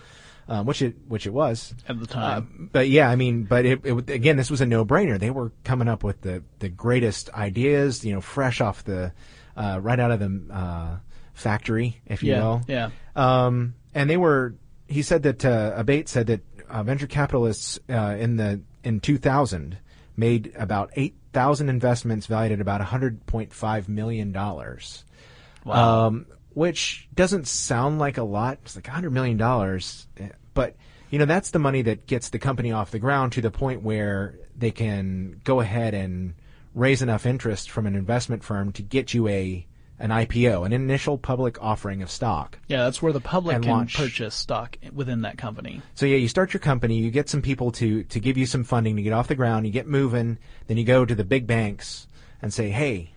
um, 0.48 0.66
which 0.66 0.82
it 0.82 0.96
which 1.08 1.26
it 1.26 1.34
was 1.34 1.74
At 1.88 2.00
the 2.00 2.08
time. 2.08 2.70
but 2.72 2.90
yeah, 2.90 3.10
I 3.10 3.16
mean, 3.16 3.44
but 3.44 3.66
it, 3.66 3.86
it 3.86 4.10
again, 4.10 4.38
this 4.38 4.52
was 4.52 4.62
a 4.62 4.66
no-brainer. 4.66 5.20
They 5.20 5.32
were 5.32 5.52
coming 5.64 5.88
up 5.88 6.04
with 6.04 6.22
the 6.22 6.44
the 6.60 6.70
greatest 6.70 7.30
ideas, 7.32 8.06
you 8.06 8.14
know, 8.14 8.22
fresh 8.22 8.62
off 8.62 8.84
the 8.84 9.14
uh, 9.56 9.80
right 9.82 10.00
out 10.00 10.12
of 10.12 10.20
the 10.20 10.54
uh, 10.54 10.98
factory, 11.34 12.02
if 12.06 12.24
you 12.24 12.34
yeah. 12.34 12.42
will. 12.42 12.62
Yeah. 12.68 12.90
Um, 13.16 13.76
and 13.94 14.10
they 14.10 14.18
were. 14.18 14.56
He 14.88 15.02
said 15.02 15.24
that 15.24 15.44
uh, 15.44 15.74
Abate 15.76 16.08
said 16.08 16.28
that 16.28 16.42
uh, 16.70 16.84
venture 16.84 17.08
capitalists 17.08 17.80
uh, 17.90 18.16
in 18.20 18.36
the 18.36 18.62
in 18.84 19.00
2000 19.00 19.78
made 20.16 20.54
about 20.56 20.92
8,000 20.96 21.70
investments 21.70 22.28
valued 22.28 22.54
at 22.54 22.62
about 22.62 22.82
100.5 22.82 23.88
million 23.88 24.32
dollars. 24.32 25.06
Wow. 25.66 26.08
Um, 26.08 26.26
which 26.54 27.08
doesn't 27.16 27.48
sound 27.48 28.00
like 28.00 28.18
a 28.18 28.24
lot. 28.24 28.60
It's 28.64 28.76
like 28.76 28.88
100 28.88 29.12
million 29.12 29.38
dollars, 29.38 30.08
but 30.54 30.76
you 31.10 31.20
know 31.20 31.26
that's 31.26 31.52
the 31.52 31.60
money 31.60 31.82
that 31.84 32.06
gets 32.06 32.30
the 32.30 32.40
company 32.40 32.72
off 32.72 32.92
the 32.92 33.00
ground 33.00 33.32
to 33.34 33.42
the 33.42 33.52
point 33.52 33.82
where 33.82 34.36
they 34.56 34.72
can 34.72 35.42
go 35.44 35.60
ahead 35.60 35.94
and 35.94 36.36
raise 36.76 37.02
enough 37.02 37.26
interest 37.26 37.70
from 37.70 37.86
an 37.88 37.96
investment 37.96 38.44
firm 38.44 38.72
to 38.74 38.82
get 38.82 39.14
you 39.14 39.28
a 39.28 39.66
an 40.00 40.10
IPO, 40.10 40.66
an 40.66 40.74
initial 40.74 41.18
public 41.18 41.62
offering 41.62 42.02
of 42.02 42.10
stock. 42.10 42.58
yeah, 42.68 42.84
that's 42.84 43.02
where 43.02 43.14
the 43.14 43.22
public 43.22 43.62
can 43.62 43.72
launch. 43.72 43.96
purchase 43.96 44.36
stock 44.36 44.78
within 44.92 45.22
that 45.22 45.38
company. 45.38 45.82
So 45.96 46.06
yeah, 46.06 46.18
you 46.18 46.28
start 46.28 46.54
your 46.54 46.60
company, 46.60 46.98
you 46.98 47.12
get 47.12 47.30
some 47.30 47.42
people 47.42 47.72
to 47.74 48.04
to 48.04 48.20
give 48.20 48.38
you 48.38 48.46
some 48.46 48.64
funding 48.64 48.96
to 48.96 49.02
get 49.02 49.14
off 49.14 49.28
the 49.28 49.36
ground, 49.36 49.66
you 49.66 49.72
get 49.72 49.88
moving, 49.88 50.38
then 50.68 50.78
you 50.78 50.84
go 50.84 51.06
to 51.06 51.16
the 51.16 51.24
big 51.24 51.48
banks 51.48 52.08
and 52.42 52.54
say, 52.54 52.70
"Hey, 52.70 53.12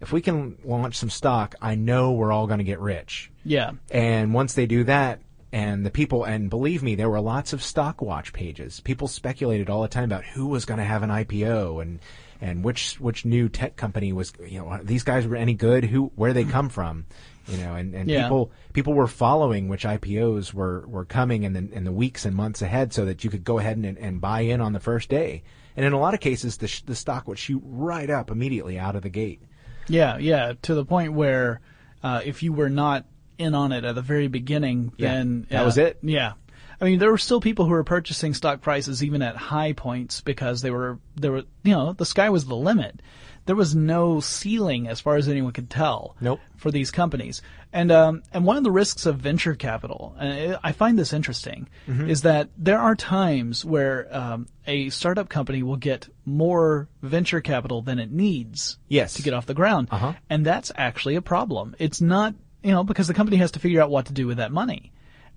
if 0.00 0.12
we 0.12 0.20
can 0.20 0.56
launch 0.64 0.96
some 0.96 1.10
stock, 1.10 1.54
I 1.60 1.74
know 1.74 2.12
we're 2.12 2.32
all 2.32 2.46
going 2.46 2.58
to 2.58 2.64
get 2.64 2.80
rich." 2.80 3.30
Yeah. 3.44 3.72
And 3.90 4.34
once 4.34 4.54
they 4.54 4.66
do 4.66 4.84
that, 4.84 5.20
and 5.52 5.84
the 5.84 5.90
people, 5.90 6.24
and 6.24 6.48
believe 6.48 6.82
me, 6.82 6.94
there 6.94 7.10
were 7.10 7.20
lots 7.20 7.52
of 7.52 7.62
stock 7.62 8.00
watch 8.00 8.32
pages. 8.32 8.80
People 8.80 9.06
speculated 9.06 9.68
all 9.68 9.82
the 9.82 9.88
time 9.88 10.04
about 10.04 10.24
who 10.24 10.46
was 10.46 10.64
going 10.64 10.78
to 10.78 10.84
have 10.84 11.02
an 11.02 11.10
IPO 11.10 11.82
and 11.82 12.00
and 12.42 12.62
which 12.62 13.00
which 13.00 13.24
new 13.24 13.48
tech 13.48 13.76
company 13.76 14.12
was. 14.12 14.32
You 14.46 14.58
know, 14.58 14.80
these 14.82 15.04
guys 15.04 15.26
were 15.26 15.36
any 15.36 15.54
good? 15.54 15.84
Who 15.84 16.12
where 16.16 16.34
they 16.34 16.44
come 16.44 16.68
from? 16.68 17.06
You 17.48 17.56
know, 17.58 17.74
and, 17.74 17.94
and 17.94 18.08
Yeah. 18.10 18.22
people 18.24 18.52
people 18.72 18.92
were 18.92 19.06
following 19.06 19.68
which 19.68 19.84
IPOs 19.84 20.52
were, 20.52 20.86
were 20.86 21.04
coming 21.04 21.42
in 21.44 21.52
the 21.54 21.68
in 21.72 21.84
the 21.84 21.92
weeks 21.92 22.24
and 22.26 22.36
months 22.36 22.60
ahead, 22.62 22.92
so 22.92 23.04
that 23.06 23.24
you 23.24 23.30
could 23.30 23.44
go 23.44 23.58
ahead 23.58 23.76
and, 23.78 23.96
and 23.98 24.20
buy 24.20 24.40
in 24.42 24.60
on 24.60 24.72
the 24.74 24.80
first 24.80 25.08
day. 25.08 25.42
And 25.76 25.86
in 25.86 25.92
a 25.92 25.98
lot 25.98 26.12
of 26.14 26.20
cases, 26.20 26.58
the 26.58 26.68
sh- 26.68 26.82
the 26.82 26.94
stock 26.94 27.26
would 27.28 27.38
shoot 27.38 27.62
right 27.64 28.10
up 28.10 28.30
immediately 28.30 28.78
out 28.78 28.94
of 28.96 29.02
the 29.02 29.08
gate. 29.08 29.40
Yeah, 29.88 30.18
yeah, 30.18 30.52
to 30.62 30.74
the 30.74 30.84
point 30.84 31.14
where 31.14 31.60
uh, 32.02 32.20
if 32.24 32.42
you 32.42 32.52
were 32.52 32.68
not 32.70 33.06
in 33.38 33.54
on 33.54 33.72
it 33.72 33.84
at 33.84 33.94
the 33.96 34.02
very 34.02 34.28
beginning, 34.28 34.92
Yeah, 34.96 35.14
then 35.14 35.46
that 35.50 35.62
uh, 35.62 35.64
was 35.64 35.78
it. 35.78 35.98
Yeah, 36.02 36.34
I 36.82 36.86
mean 36.86 36.98
there 36.98 37.10
were 37.12 37.18
still 37.18 37.40
people 37.40 37.64
who 37.64 37.70
were 37.70 37.84
purchasing 37.84 38.34
stock 38.34 38.60
prices 38.60 39.02
even 39.04 39.22
at 39.22 39.36
high 39.36 39.72
points 39.72 40.20
because 40.20 40.60
they 40.62 40.70
were 40.72 40.98
there 41.14 41.30
were 41.32 41.44
you 41.62 41.72
know 41.72 41.92
the 41.92 42.04
sky 42.04 42.28
was 42.28 42.44
the 42.44 42.56
limit. 42.56 43.00
There 43.44 43.56
was 43.56 43.74
no 43.74 44.20
ceiling 44.20 44.86
as 44.86 45.00
far 45.00 45.16
as 45.16 45.28
anyone 45.28 45.52
could 45.52 45.68
tell. 45.70 46.16
Nope. 46.20 46.38
For 46.56 46.70
these 46.70 46.92
companies, 46.92 47.42
and 47.72 47.90
um, 47.90 48.22
and 48.32 48.44
one 48.44 48.56
of 48.56 48.62
the 48.62 48.70
risks 48.70 49.04
of 49.06 49.16
venture 49.18 49.54
capital, 49.56 50.14
and 50.18 50.58
I 50.62 50.70
find 50.72 50.96
this 50.98 51.12
interesting, 51.12 51.68
Mm-hmm. 51.88 52.08
is 52.08 52.22
that 52.22 52.50
there 52.56 52.78
are 52.78 52.94
times 52.94 53.64
where 53.64 54.06
um, 54.16 54.46
a 54.66 54.90
startup 54.90 55.28
company 55.28 55.62
will 55.64 55.76
get 55.76 56.08
more 56.24 56.88
venture 57.02 57.40
capital 57.40 57.82
than 57.82 57.98
it 57.98 58.12
needs 58.12 58.78
Yes. 58.88 59.14
to 59.14 59.22
get 59.22 59.34
off 59.34 59.46
the 59.46 59.54
ground. 59.54 59.88
Uh-huh. 59.90 60.12
And 60.30 60.46
that's 60.46 60.70
actually 60.76 61.16
a 61.16 61.22
problem. 61.22 61.74
It's 61.80 62.00
not, 62.00 62.34
you 62.62 62.70
know, 62.70 62.84
because 62.84 63.08
the 63.08 63.14
company 63.14 63.38
has 63.38 63.50
to 63.52 63.58
figure 63.58 63.82
out 63.82 63.90
what 63.90 64.06
to 64.06 64.12
do 64.12 64.28
with 64.28 64.36
that 64.36 64.52
money. 64.52 64.92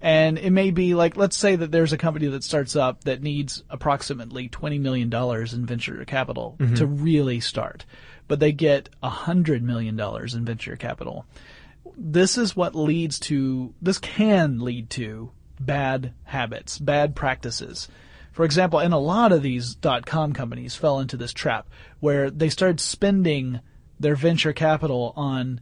And 0.06 0.38
it 0.38 0.52
may 0.52 0.70
be 0.70 0.94
like, 0.94 1.18
let's 1.18 1.36
say 1.36 1.56
that 1.56 1.72
there's 1.72 1.92
a 1.92 1.98
company 1.98 2.28
that 2.28 2.44
starts 2.44 2.76
up 2.76 3.06
that 3.06 3.24
needs 3.24 3.64
approximately 3.72 4.48
$20 4.50 4.80
million 4.80 5.12
in 5.12 5.66
venture 5.66 6.06
capital 6.06 6.56
Mm-hmm. 6.60 6.76
to 6.76 6.86
really 6.86 7.40
start, 7.40 7.86
but 8.28 8.40
they 8.40 8.52
get 8.52 8.88
$100 9.02 9.64
million 9.64 10.00
in 10.00 10.46
venture 10.46 10.76
capital. 10.76 11.26
This 11.98 12.38
is 12.38 12.56
what 12.56 12.76
leads 12.76 13.18
to, 13.22 13.74
this 13.82 13.98
can 13.98 14.60
lead 14.60 14.92
to 14.92 15.32
bad 15.60 16.14
habits, 16.26 16.78
bad 16.78 17.16
practices. 17.16 17.88
For 18.32 18.46
example, 18.46 18.78
and 18.78 18.94
a 18.94 18.98
lot 18.98 19.32
of 19.32 19.42
these 19.42 19.74
dot 19.74 20.06
com 20.06 20.34
companies 20.34 20.76
fell 20.76 21.00
into 21.00 21.18
this 21.18 21.34
trap 21.34 21.68
where 22.00 22.30
they 22.30 22.50
started 22.50 22.80
spending 22.80 23.60
their 24.00 24.16
venture 24.16 24.54
capital 24.54 25.14
on 25.16 25.62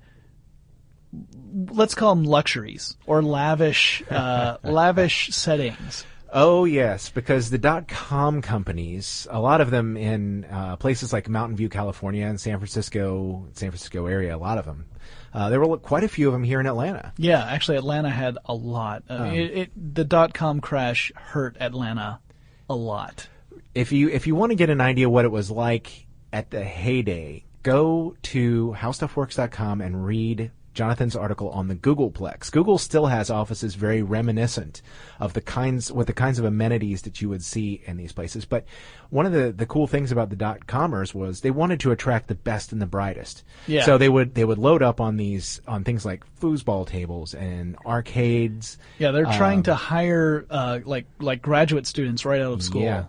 let's 1.72 1.96
call 1.96 2.16
them 2.16 2.24
luxuries 2.24 2.98
or 3.06 3.22
lavish 3.22 4.04
uh, 4.10 4.58
lavish 4.64 5.30
settings. 5.30 6.06
Oh 6.36 6.66
yes, 6.66 7.10
because 7.10 7.52
the 7.52 7.60
dot 7.60 7.88
com 7.88 8.42
companies, 8.42 9.28
a 9.30 9.40
lot 9.40 9.62
of 9.62 9.70
them 9.70 9.96
in 9.96 10.46
uh, 10.46 10.78
places 10.78 11.14
like 11.14 11.30
Mountain 11.30 11.58
View, 11.58 11.70
California, 11.70 12.26
and 12.26 12.42
San 12.42 12.58
Francisco, 12.58 13.48
San 13.54 13.70
Francisco 13.70 14.08
area, 14.08 14.36
a 14.36 14.38
lot 14.38 14.58
of 14.58 14.66
them. 14.66 14.86
Uh, 15.32 15.50
there 15.50 15.60
were 15.60 15.78
quite 15.78 16.04
a 16.04 16.08
few 16.08 16.28
of 16.28 16.34
them 16.34 16.44
here 16.44 16.60
in 16.60 16.66
Atlanta. 16.66 17.14
Yeah, 17.18 17.44
actually, 17.44 17.78
Atlanta 17.78 18.10
had 18.10 18.38
a 18.46 18.54
lot. 18.54 19.04
Uh, 19.10 19.32
it, 19.32 19.58
it, 19.58 19.96
the 19.96 20.04
dot 20.04 20.34
com 20.34 20.60
crash 20.60 21.12
hurt 21.16 21.56
Atlanta 21.60 22.20
a 22.68 22.76
lot. 22.76 23.28
If 23.76 23.92
you 23.92 24.10
if 24.10 24.26
you 24.26 24.34
want 24.36 24.52
to 24.52 24.56
get 24.56 24.72
an 24.72 24.82
idea 24.82 25.10
what 25.10 25.26
it 25.26 25.32
was 25.32 25.52
like 25.52 26.08
at 26.32 26.50
the 26.50 26.64
heyday, 26.64 27.46
go 27.62 28.16
to 28.24 28.76
howstuffworks.com 28.78 29.82
and 29.82 30.04
read 30.04 30.52
Jonathan's 30.74 31.16
article 31.16 31.50
on 31.50 31.68
the 31.68 31.76
Googleplex. 31.76 32.52
Google 32.52 32.78
still 32.78 33.08
has 33.08 33.30
offices 33.30 33.76
very 33.76 34.02
reminiscent 34.02 34.82
of 35.20 35.34
the 35.34 35.42
kinds 35.42 35.92
with 35.92 36.08
the 36.08 36.14
kinds 36.14 36.40
of 36.40 36.46
amenities 36.46 37.04
that 37.04 37.22
you 37.22 37.30
would 37.30 37.44
see 37.44 37.82
in 37.86 37.98
these 37.98 38.12
places. 38.12 38.46
But 38.46 38.66
one 39.10 39.26
of 39.26 39.32
the, 39.32 39.52
the 39.52 39.66
cool 39.66 39.86
things 39.88 40.12
about 40.12 40.30
the 40.30 40.36
dot 40.36 40.66
comers 40.66 41.14
was 41.14 41.42
they 41.42 41.52
wanted 41.52 41.80
to 41.82 41.92
attract 41.92 42.28
the 42.28 42.36
best 42.36 42.72
and 42.72 42.82
the 42.82 42.88
brightest. 42.88 43.44
Yeah. 43.68 43.86
So 43.86 43.98
they 43.98 44.10
would 44.10 44.34
they 44.36 44.46
would 44.46 44.58
load 44.58 44.82
up 44.82 45.00
on 45.00 45.18
these 45.18 45.62
on 45.68 45.84
things 45.84 46.06
like 46.06 46.24
foosball 46.40 46.88
tables 46.88 47.34
and 47.34 47.78
arcades. 47.86 48.78
Yeah, 48.98 49.12
they're 49.12 49.26
trying 49.26 49.64
to 49.64 49.76
hire 49.76 50.46
uh, 50.50 50.80
like 50.86 51.06
like 51.20 51.42
graduate 51.42 51.86
students 51.86 52.26
right 52.26 52.42
out 52.42 52.54
of 52.54 52.64
school. 52.64 52.82
Yeah. 52.82 53.06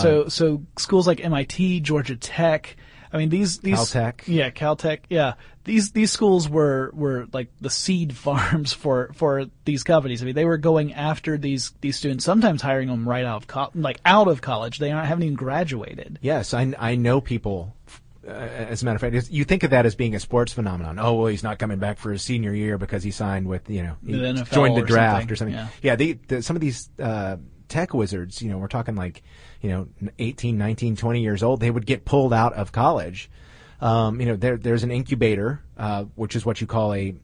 so 0.00 0.28
so 0.28 0.62
schools 0.78 1.06
like 1.06 1.22
MIT, 1.22 1.80
Georgia 1.80 2.16
Tech. 2.16 2.76
I 3.14 3.18
mean 3.18 3.28
these 3.28 3.58
these 3.58 3.78
Caltech. 3.78 4.22
Yeah, 4.26 4.50
Caltech. 4.50 5.00
Yeah, 5.08 5.34
these 5.62 5.92
these 5.92 6.10
schools 6.10 6.48
were 6.48 6.90
were 6.94 7.28
like 7.32 7.48
the 7.60 7.70
seed 7.70 8.16
farms 8.16 8.72
for 8.72 9.12
for 9.14 9.46
these 9.64 9.84
companies. 9.84 10.20
I 10.20 10.26
mean 10.26 10.34
they 10.34 10.44
were 10.44 10.58
going 10.58 10.92
after 10.92 11.38
these 11.38 11.72
these 11.80 11.96
students, 11.96 12.24
sometimes 12.24 12.60
hiring 12.60 12.88
them 12.88 13.08
right 13.08 13.24
out 13.24 13.36
of 13.36 13.46
co- 13.46 13.70
like 13.74 14.00
out 14.04 14.26
of 14.26 14.40
college. 14.40 14.78
They 14.80 14.90
aren't 14.90 15.06
haven't 15.06 15.22
even 15.22 15.36
graduated. 15.36 16.18
Yes, 16.22 16.52
I, 16.52 16.74
I 16.78 16.96
know 16.96 17.20
people. 17.20 17.76
Uh, 18.26 18.30
as 18.32 18.82
a 18.82 18.86
matter 18.86 18.96
of 18.96 19.00
fact, 19.12 19.30
you 19.30 19.44
think 19.44 19.62
of 19.62 19.70
that 19.70 19.84
as 19.86 19.94
being 19.94 20.14
a 20.14 20.20
sports 20.20 20.52
phenomenon. 20.52 20.98
Oh, 20.98 21.12
well, 21.12 21.26
he's 21.26 21.42
not 21.42 21.58
coming 21.58 21.78
back 21.78 21.98
for 21.98 22.10
his 22.10 22.22
senior 22.22 22.54
year 22.54 22.78
because 22.78 23.02
he 23.04 23.10
signed 23.10 23.46
with 23.46 23.68
you 23.70 23.82
know 23.82 23.96
he 24.04 24.12
The 24.12 24.48
joined 24.50 24.76
the 24.76 24.82
draft 24.82 25.20
something. 25.20 25.32
or 25.32 25.36
something. 25.36 25.54
Yeah. 25.54 25.68
Yeah, 25.82 25.96
the, 25.96 26.12
the, 26.26 26.42
some 26.42 26.56
of 26.56 26.62
these 26.62 26.88
uh, 26.98 27.36
tech 27.68 27.92
wizards, 27.92 28.40
you 28.40 28.48
know, 28.50 28.58
we're 28.58 28.68
talking 28.68 28.94
like 28.96 29.22
you 29.64 29.70
know 29.70 30.10
18, 30.18 30.58
19, 30.58 30.94
20 30.94 31.22
years 31.22 31.42
old. 31.42 31.60
They 31.60 31.70
would 31.70 31.86
get 31.86 32.04
pulled 32.04 32.34
out 32.34 32.52
of 32.52 32.70
college. 32.70 33.30
Um, 33.80 34.20
you 34.20 34.26
know, 34.26 34.36
there, 34.36 34.58
there's 34.58 34.82
an 34.84 34.90
incubator, 34.90 35.62
uh, 35.78 36.04
which 36.16 36.36
is 36.36 36.44
what 36.44 36.60
you 36.60 36.66
call 36.66 36.92
a 36.92 37.14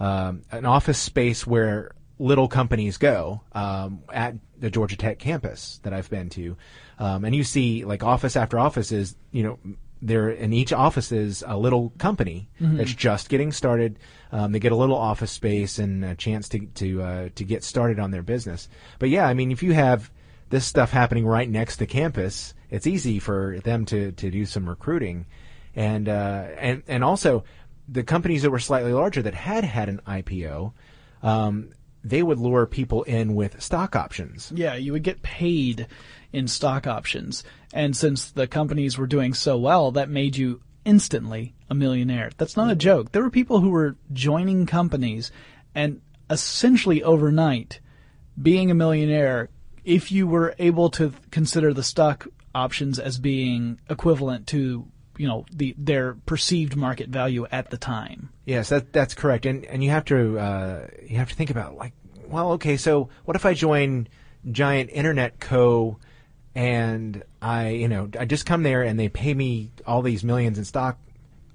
um, 0.00 0.42
an 0.50 0.64
office 0.64 0.98
space 0.98 1.46
where 1.46 1.92
little 2.18 2.48
companies 2.48 2.96
go 2.96 3.42
um, 3.52 4.02
at 4.10 4.36
the 4.58 4.70
Georgia 4.70 4.96
Tech 4.96 5.18
campus 5.18 5.80
that 5.82 5.92
I've 5.92 6.08
been 6.08 6.30
to, 6.30 6.56
um, 6.98 7.26
and 7.26 7.36
you 7.36 7.44
see 7.44 7.84
like 7.84 8.02
office 8.02 8.36
after 8.36 8.58
office 8.58 8.90
is 8.90 9.14
you 9.30 9.42
know 9.42 9.58
there 10.00 10.30
in 10.30 10.54
each 10.54 10.72
office 10.72 11.12
is 11.12 11.44
a 11.46 11.58
little 11.58 11.92
company 11.98 12.48
that's 12.78 12.94
just 12.94 13.28
getting 13.28 13.52
started. 13.52 13.98
Um, 14.32 14.52
they 14.52 14.60
get 14.60 14.72
a 14.72 14.76
little 14.76 14.96
office 14.96 15.30
space 15.30 15.78
and 15.78 16.06
a 16.06 16.14
chance 16.14 16.48
to 16.48 16.60
to 16.60 17.02
uh, 17.02 17.28
to 17.34 17.44
get 17.44 17.62
started 17.62 17.98
on 17.98 18.12
their 18.12 18.22
business. 18.22 18.70
But 18.98 19.10
yeah, 19.10 19.26
I 19.26 19.34
mean, 19.34 19.52
if 19.52 19.62
you 19.62 19.74
have 19.74 20.10
this 20.52 20.66
stuff 20.66 20.90
happening 20.90 21.26
right 21.26 21.48
next 21.48 21.78
to 21.78 21.86
campus, 21.86 22.52
it's 22.68 22.86
easy 22.86 23.18
for 23.18 23.58
them 23.64 23.86
to 23.86 24.12
to 24.12 24.30
do 24.30 24.44
some 24.44 24.68
recruiting, 24.68 25.24
and 25.74 26.08
uh, 26.08 26.46
and 26.58 26.82
and 26.86 27.02
also 27.02 27.44
the 27.88 28.04
companies 28.04 28.42
that 28.42 28.50
were 28.50 28.58
slightly 28.58 28.92
larger 28.92 29.22
that 29.22 29.34
had 29.34 29.64
had 29.64 29.88
an 29.88 30.00
IPO. 30.06 30.74
Um, 31.22 31.70
they 32.04 32.22
would 32.22 32.38
lure 32.38 32.66
people 32.66 33.02
in 33.04 33.34
with 33.34 33.62
stock 33.62 33.96
options. 33.96 34.52
Yeah, 34.54 34.74
you 34.74 34.92
would 34.92 35.04
get 35.04 35.22
paid 35.22 35.86
in 36.32 36.48
stock 36.48 36.86
options. 36.86 37.44
And 37.72 37.96
since 37.96 38.30
the 38.30 38.46
companies 38.46 38.98
were 38.98 39.06
doing 39.06 39.32
so 39.32 39.56
well, 39.56 39.92
that 39.92 40.10
made 40.10 40.36
you 40.36 40.60
instantly 40.84 41.54
a 41.70 41.74
millionaire. 41.74 42.30
That's 42.36 42.56
not 42.56 42.70
a 42.70 42.76
joke. 42.76 43.12
There 43.12 43.22
were 43.22 43.30
people 43.30 43.60
who 43.60 43.70
were 43.70 43.96
joining 44.12 44.66
companies 44.66 45.30
and 45.74 46.00
essentially 46.28 47.02
overnight 47.04 47.80
being 48.40 48.70
a 48.70 48.74
millionaire 48.74 49.48
if 49.84 50.12
you 50.12 50.26
were 50.26 50.54
able 50.58 50.90
to 50.90 51.12
consider 51.30 51.72
the 51.72 51.82
stock 51.82 52.26
options 52.54 52.98
as 52.98 53.18
being 53.18 53.80
equivalent 53.88 54.46
to 54.48 54.86
you 55.18 55.28
know 55.28 55.44
the 55.52 55.74
their 55.78 56.14
perceived 56.26 56.76
market 56.76 57.08
value 57.08 57.46
at 57.52 57.70
the 57.70 57.76
time. 57.76 58.30
Yes, 58.44 58.70
that 58.70 58.92
that's 58.92 59.14
correct, 59.14 59.46
and 59.46 59.64
and 59.66 59.82
you 59.82 59.90
have 59.90 60.04
to 60.06 60.38
uh, 60.38 60.86
you 61.06 61.16
have 61.16 61.28
to 61.30 61.34
think 61.34 61.50
about 61.50 61.76
like, 61.76 61.92
well, 62.26 62.52
okay, 62.52 62.76
so 62.76 63.08
what 63.24 63.36
if 63.36 63.46
I 63.46 63.54
join 63.54 64.08
Giant 64.50 64.90
Internet 64.90 65.38
Co. 65.40 65.98
and 66.54 67.22
I 67.40 67.70
you 67.70 67.88
know 67.88 68.08
I 68.18 68.24
just 68.24 68.46
come 68.46 68.62
there 68.62 68.82
and 68.82 68.98
they 68.98 69.08
pay 69.08 69.34
me 69.34 69.70
all 69.86 70.02
these 70.02 70.24
millions 70.24 70.58
in 70.58 70.64
stock 70.64 70.98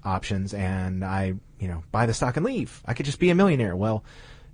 options 0.04 0.54
and 0.54 1.04
I 1.04 1.34
you 1.58 1.68
know 1.68 1.82
buy 1.90 2.06
the 2.06 2.14
stock 2.14 2.36
and 2.36 2.46
leave. 2.46 2.82
I 2.86 2.94
could 2.94 3.06
just 3.06 3.18
be 3.18 3.30
a 3.30 3.34
millionaire. 3.34 3.76
Well, 3.76 4.04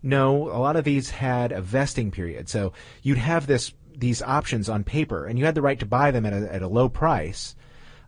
no, 0.05 0.49
a 0.51 0.61
lot 0.61 0.77
of 0.77 0.85
these 0.85 1.11
had 1.11 1.51
a 1.51 1.61
vesting 1.61 2.11
period, 2.13 2.49
so 2.49 2.73
you'd 3.03 3.19
have 3.19 3.47
this 3.49 3.73
these 3.97 4.23
options 4.23 4.69
on 4.69 4.85
paper, 4.85 5.25
and 5.27 5.39
you 5.39 5.45
had 5.45 5.55
the 5.55 5.63
right 5.63 5.79
to 5.81 5.87
buy 5.87 6.11
them 6.13 6.25
at 6.27 6.33
a 6.33 6.55
at 6.55 6.63
a 6.63 6.69
low 6.69 6.89
price 6.89 7.57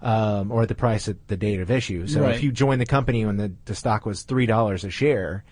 um, 0.03 0.53
or 0.53 0.63
at 0.63 0.69
the 0.69 0.75
price 0.75 1.09
at 1.09 1.27
the 1.29 1.37
date 1.37 1.59
of 1.61 1.71
issue. 1.71 2.07
So 2.07 2.21
Right. 2.23 2.35
if 2.35 2.43
you 2.43 2.53
joined 2.53 2.81
the 2.81 2.87
company 2.87 3.25
when 3.25 3.37
the, 3.39 3.53
the 3.65 3.75
stock 3.75 4.05
was 4.05 4.23
three 4.23 4.47
dollars 4.47 4.85
a 4.85 4.91
share, 4.91 5.43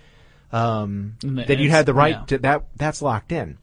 um, 0.53 1.17
And 1.23 1.39
then 1.39 1.59
you 1.59 1.65
it's- 1.67 1.71
had 1.71 1.87
the 1.87 1.95
right 1.95 2.17
yeah. 2.17 2.25
to 2.27 2.39
that. 2.39 2.65
That's 2.77 3.03
locked 3.03 3.33
in. 3.33 3.59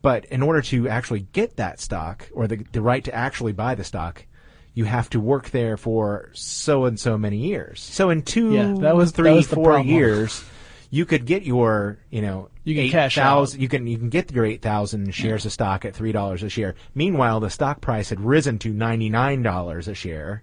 But 0.00 0.24
in 0.26 0.42
order 0.42 0.62
to 0.62 0.88
actually 0.88 1.26
get 1.32 1.56
that 1.56 1.80
stock 1.80 2.28
or 2.32 2.46
the 2.46 2.64
the 2.72 2.80
right 2.82 3.04
to 3.04 3.14
actually 3.14 3.52
buy 3.52 3.74
the 3.74 3.84
stock, 3.84 4.24
you 4.74 4.84
have 4.86 5.10
to 5.10 5.20
work 5.20 5.50
there 5.50 5.76
for 5.76 6.30
so 6.32 6.86
and 6.86 6.98
so 6.98 7.18
many 7.18 7.36
years. 7.38 7.80
So 7.80 8.08
in 8.10 8.22
two, 8.22 8.54
Yeah, 8.54 8.74
that 8.80 8.96
was- 8.96 9.12
that 9.12 9.16
three, 9.22 9.32
was 9.32 9.46
four 9.46 9.64
problem. 9.74 9.88
years, 9.88 10.42
you 10.90 11.04
could 11.06 11.26
get 11.26 11.42
your 11.44 11.98
you 12.10 12.22
know 12.22 12.48
You 12.64 12.74
can 12.74 12.84
eight 12.84 12.90
cash 12.92 13.18
out. 13.18 13.54
You 13.54 13.68
can 13.68 13.86
you 13.86 13.98
can 13.98 14.08
get 14.08 14.30
your 14.32 14.44
eight 14.44 14.62
thousand 14.62 15.14
shares 15.14 15.44
of 15.46 15.52
stock 15.52 15.84
at 15.84 15.94
three 15.94 16.12
dollars 16.12 16.42
a 16.42 16.48
share. 16.48 16.74
Meanwhile, 16.94 17.40
the 17.40 17.50
stock 17.50 17.80
price 17.80 18.08
had 18.10 18.20
risen 18.20 18.58
to 18.60 18.70
ninety 18.72 19.08
nine 19.08 19.42
dollars 19.42 19.88
a 19.88 19.94
share. 19.94 20.42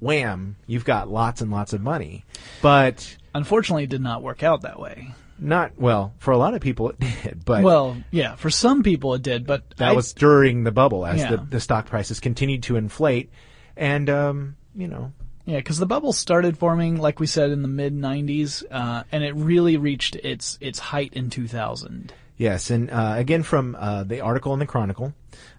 Wham! 0.00 0.56
You've 0.66 0.84
got 0.84 1.08
lots 1.08 1.40
and 1.40 1.50
lots 1.50 1.72
of 1.72 1.80
money, 1.80 2.24
but 2.60 3.16
Unfortunately, 3.34 3.84
it 3.84 3.90
did 3.90 4.00
not 4.02 4.22
work 4.22 4.42
out 4.42 4.62
that 4.62 4.78
way. 4.78 5.12
not 5.38 5.72
well 5.78 6.12
for 6.18 6.30
a 6.30 6.36
lot 6.38 6.54
of 6.54 6.60
people. 6.60 6.90
It 6.90 7.00
did, 7.00 7.44
but 7.44 7.62
Well, 7.64 7.96
yeah, 8.10 8.36
for 8.36 8.50
some 8.50 8.82
people 8.82 9.14
it 9.14 9.22
did, 9.22 9.46
but 9.46 9.68
that 9.78 9.88
I- 9.90 9.92
was 9.92 10.12
during 10.12 10.62
the 10.64 10.70
bubble 10.72 11.04
as 11.06 11.20
Yeah. 11.20 11.30
the, 11.30 11.36
the 11.38 11.60
stock 11.60 11.86
prices 11.86 12.20
continued 12.20 12.64
to 12.64 12.76
inflate, 12.76 13.30
and 13.76 14.08
um, 14.10 14.56
you 14.76 14.88
know 14.88 15.12
Yeah, 15.46 15.58
because 15.58 15.78
the 15.78 15.86
bubble 15.86 16.12
started 16.12 16.56
forming, 16.56 16.96
like 16.96 17.20
we 17.20 17.26
said, 17.26 17.50
in 17.50 17.62
the 17.62 17.68
mid 17.68 17.94
'90s, 17.94 18.64
uh, 18.70 19.02
and 19.12 19.22
it 19.22 19.34
really 19.34 19.76
reached 19.76 20.16
its 20.16 20.56
its 20.60 20.78
height 20.78 21.12
in 21.12 21.28
2000. 21.30 22.12
Yes, 22.36 22.70
and 22.70 22.90
uh, 22.90 23.14
again 23.16 23.42
from 23.42 23.76
uh, 23.78 24.04
the 24.04 24.20
article 24.20 24.52
in 24.54 24.58
the 24.58 24.66
Chronicle, 24.66 25.12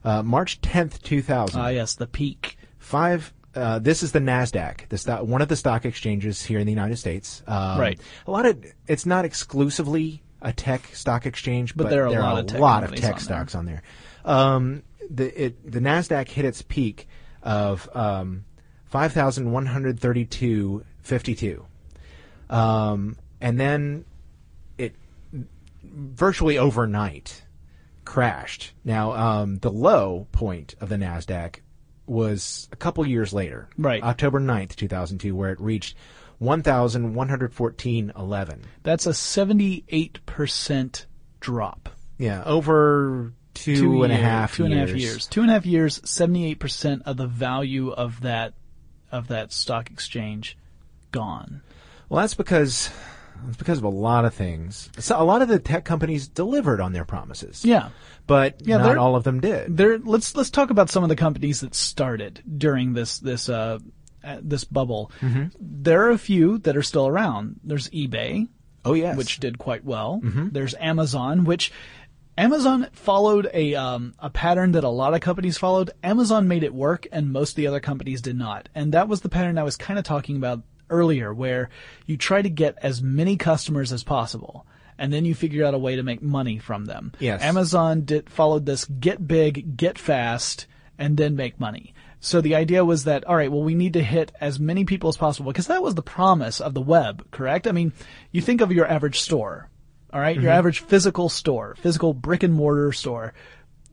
uh, 0.03 0.23
March 0.23 0.59
tenth, 0.61 1.01
two 1.03 1.21
thousand. 1.21 1.61
Ah, 1.61 1.67
yes, 1.69 1.95
the 1.95 2.07
peak. 2.07 2.57
Five. 2.79 3.31
Uh, 3.53 3.79
this 3.79 4.03
is 4.03 4.11
the 4.11 4.19
Nasdaq, 4.19 4.89
the 4.89 4.97
stock, 4.97 5.23
one 5.23 5.41
of 5.41 5.47
the 5.47 5.55
stock 5.55 5.85
exchanges 5.85 6.43
here 6.43 6.59
in 6.59 6.65
the 6.65 6.73
United 6.73 6.97
States. 6.97 7.41
Um, 7.47 7.79
Right. 7.79 7.97
A 8.27 8.31
lot 8.31 8.45
of 8.45 8.61
it's 8.87 9.05
not 9.05 9.23
exclusively 9.23 10.21
a 10.41 10.51
tech 10.51 10.93
stock 10.93 11.25
exchange, 11.25 11.73
but, 11.77 11.89
there 11.89 12.03
are 12.03 12.07
a 12.07 12.19
lot 12.19 12.39
of 12.39 12.47
tech 12.47 12.59
lot 12.59 12.83
of 12.83 12.89
tech 12.95 13.03
on 13.03 13.11
there. 13.11 13.19
stocks 13.19 13.55
on 13.55 13.65
there. 13.65 13.81
Um, 14.25 14.83
the 15.09 15.45
it, 15.45 15.71
the 15.71 15.79
Nasdaq 15.79 16.27
hit 16.27 16.43
its 16.43 16.63
peak 16.63 17.07
of 17.43 17.87
um, 17.95 18.43
five 18.95 19.11
thousand 19.11 19.51
one 19.51 19.65
hundred 19.65 19.99
thirty 19.99 20.23
two 20.23 20.85
fifty 21.01 21.35
two, 21.35 21.65
um, 22.49 23.17
and 23.41 23.59
then 23.59 24.05
it 24.77 24.95
virtually 25.83 26.57
overnight 26.57 27.43
crashed. 28.05 28.71
Now, 28.85 29.11
um, 29.11 29.57
the 29.57 29.69
low 29.69 30.27
point 30.31 30.75
of 30.79 30.87
the 30.87 30.95
Nasdaq 30.95 31.57
was 32.05 32.69
a 32.71 32.77
couple 32.77 33.05
years 33.05 33.33
later, 33.33 33.67
Right. 33.77 34.01
October 34.01 34.39
9th, 34.39 34.77
2002, 34.77 35.35
where 35.35 35.51
it 35.51 35.59
reached 35.59 35.97
1,114.11. 36.41 38.59
That's 38.83 39.07
a 39.07 39.13
78 39.13 40.25
percent 40.25 41.05
drop. 41.41 41.89
Yeah, 42.17 42.45
over 42.45 43.33
two 43.53 44.03
and 44.03 44.13
a 44.13 44.15
half 44.15 44.55
two 44.55 44.63
and 44.63 44.73
a 44.73 44.77
half 44.77 44.91
years. 44.91 45.27
Two 45.27 45.41
and 45.41 45.49
a 45.49 45.53
half 45.53 45.65
years. 45.65 45.99
78 46.05 46.59
percent 46.59 47.01
of 47.05 47.17
the 47.17 47.27
value 47.27 47.91
of 47.91 48.21
that 48.21 48.53
of 49.15 49.27
that 49.29 49.53
stock 49.53 49.89
exchange 49.89 50.57
gone. 51.11 51.61
Well, 52.09 52.21
that's 52.21 52.33
because 52.33 52.89
it's 53.47 53.57
because 53.57 53.77
of 53.77 53.83
a 53.83 53.89
lot 53.89 54.25
of 54.25 54.33
things. 54.33 54.89
So 54.99 55.19
a 55.19 55.23
lot 55.23 55.41
of 55.41 55.47
the 55.47 55.59
tech 55.59 55.85
companies 55.85 56.27
delivered 56.27 56.81
on 56.81 56.93
their 56.93 57.05
promises. 57.05 57.63
Yeah. 57.63 57.89
but 58.27 58.61
Yeah, 58.65 58.77
not 58.77 58.97
all 58.97 59.15
of 59.15 59.23
them 59.23 59.39
did. 59.39 59.75
There, 59.77 59.97
let's 59.99 60.35
let's 60.35 60.49
talk 60.49 60.69
about 60.69 60.89
some 60.89 61.03
of 61.03 61.09
the 61.09 61.15
companies 61.15 61.61
that 61.61 61.75
started 61.75 62.43
during 62.57 62.93
this 62.93 63.19
this 63.19 63.49
uh, 63.49 63.79
uh, 64.23 64.37
this 64.41 64.63
bubble. 64.63 65.11
Mm-hmm. 65.21 65.45
There 65.59 66.05
are 66.05 66.11
a 66.11 66.17
few 66.17 66.57
that 66.59 66.75
are 66.75 66.83
still 66.83 67.07
around. 67.07 67.59
There's 67.63 67.89
eBay, 67.89 68.47
Oh 68.83 68.93
yes, 68.93 69.17
which 69.17 69.39
did 69.39 69.57
quite 69.57 69.83
well. 69.83 70.21
Mm-hmm. 70.23 70.49
There's 70.51 70.75
Amazon, 70.75 71.43
which 71.45 71.71
Amazon 72.37 72.87
followed 72.91 73.49
a 73.53 73.75
um, 73.75 74.13
a 74.19 74.29
pattern 74.29 74.73
that 74.73 74.83
a 74.83 74.89
lot 74.89 75.13
of 75.13 75.21
companies 75.21 75.57
followed. 75.57 75.91
Amazon 76.03 76.47
made 76.47 76.63
it 76.63 76.73
work, 76.73 77.07
and 77.11 77.31
most 77.31 77.51
of 77.51 77.55
the 77.55 77.67
other 77.67 77.79
companies 77.79 78.21
did 78.21 78.37
not. 78.37 78.67
And 78.75 78.93
that 78.93 79.07
was 79.07 79.21
the 79.21 79.29
pattern 79.29 79.57
I 79.57 79.63
was 79.63 79.77
kind 79.77 79.97
of 79.97 80.05
talking 80.05 80.35
about 80.35 80.61
earlier, 80.89 81.33
where 81.33 81.69
you 82.05 82.17
try 82.17 82.41
to 82.41 82.49
get 82.49 82.77
as 82.81 83.01
many 83.01 83.37
customers 83.37 83.93
as 83.93 84.03
possible. 84.03 84.65
And 84.97 85.11
then 85.11 85.25
you 85.25 85.35
figure 85.35 85.65
out 85.65 85.73
a 85.73 85.79
way 85.79 85.97
to 85.97 86.03
make 86.03 86.21
money 86.21 86.57
from 86.57 86.85
them. 86.85 87.11
Yes. 87.19 87.41
Amazon 87.41 88.05
did 88.05 88.29
followed 88.29 88.65
this: 88.65 88.85
get 88.85 89.27
big, 89.27 89.77
get 89.77 89.97
fast, 89.97 90.67
and 90.97 91.17
then 91.17 91.35
make 91.35 91.59
money. 91.59 91.93
So 92.21 92.41
the 92.41 92.55
idea 92.55 92.83
was 92.83 93.03
that, 93.03 93.23
all 93.25 93.35
right, 93.35 93.51
well, 93.51 93.61
we 93.61 93.75
need 93.75 93.93
to 93.93 94.03
hit 94.03 94.31
as 94.41 94.59
many 94.59 94.83
people 94.83 95.09
as 95.09 95.17
possible 95.17 95.51
because 95.51 95.67
that 95.67 95.83
was 95.83 95.93
the 95.95 96.01
promise 96.01 96.59
of 96.59 96.73
the 96.73 96.81
web, 96.81 97.29
correct? 97.29 97.67
I 97.67 97.71
mean, 97.71 97.93
you 98.31 98.41
think 98.41 98.61
of 98.61 98.71
your 98.71 98.87
average 98.87 99.19
store, 99.19 99.69
all 100.15 100.21
right, 100.21 100.39
your 100.39 100.49
average 100.49 100.79
physical 100.79 101.27
store, 101.27 101.75
physical 101.81 102.13
brick 102.13 102.41
and 102.41 102.53
mortar 102.53 102.93
store. 102.93 103.33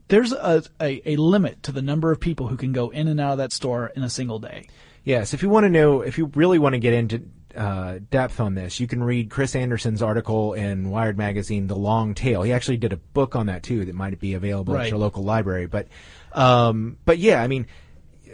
There's 0.07 0.33
a, 0.33 0.63
a, 0.81 1.03
a 1.15 1.17
limit 1.17 1.65
to 1.65 1.73
the 1.73 1.83
number 1.83 2.13
of 2.13 2.21
people 2.21 2.47
who 2.47 2.57
can 2.57 2.73
go 2.73 2.91
in 2.91 3.09
and 3.09 3.21
out 3.21 3.33
of 3.33 3.39
that 3.39 3.51
store 3.53 3.91
in 3.97 4.05
a 4.05 4.09
single 4.09 4.39
day. 4.39 4.69
Yes, 5.03 5.35
if 5.35 5.43
you 5.43 5.49
want 5.49 5.65
to 5.65 5.69
know, 5.69 6.03
if 6.03 6.19
you 6.19 6.31
really 6.37 6.61
want 6.61 6.75
to 6.75 6.79
get 6.79 6.93
into 6.95 7.23
uh, 7.57 7.99
depth 8.09 8.39
on 8.39 8.55
this, 8.55 8.79
you 8.79 8.87
can 8.87 9.03
read 9.03 9.31
Chris 9.31 9.57
Anderson's 9.57 10.01
article 10.01 10.53
in 10.55 10.91
Wired 10.91 11.19
Magazine, 11.19 11.67
The 11.67 11.75
Long 11.75 12.15
Tail. 12.15 12.43
He 12.43 12.53
actually 12.53 12.77
did 12.77 12.93
a 12.93 12.99
book 12.99 13.35
on 13.35 13.47
that 13.47 13.65
too 13.65 13.85
that 13.85 13.95
might 13.97 14.21
be 14.21 14.35
available 14.35 14.75
Right. 14.75 14.85
at 14.85 14.91
your 14.91 14.99
local 15.01 15.25
library. 15.25 15.67
But, 15.67 15.89
um, 16.35 16.99
but 17.05 17.19
yeah, 17.19 17.43
I 17.43 17.49
mean, 17.49 17.67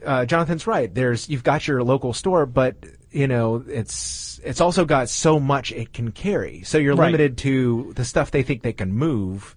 uh, 0.04 0.26
Jonathan's 0.26 0.66
right. 0.66 0.94
There's 0.94 1.30
you've 1.30 1.42
got 1.42 1.66
your 1.66 1.82
local 1.82 2.12
store, 2.12 2.44
but 2.44 2.76
you 3.10 3.26
know 3.26 3.64
it's 3.68 4.40
it's 4.44 4.60
also 4.60 4.84
got 4.84 5.08
so 5.08 5.40
much 5.40 5.72
it 5.72 5.92
can 5.92 6.12
carry. 6.12 6.62
So 6.64 6.78
you're 6.78 6.94
Right. 6.94 7.06
limited 7.06 7.38
to 7.38 7.92
the 7.96 8.04
stuff 8.04 8.30
they 8.30 8.42
think 8.42 8.62
they 8.62 8.72
can 8.72 8.92
move. 8.92 9.54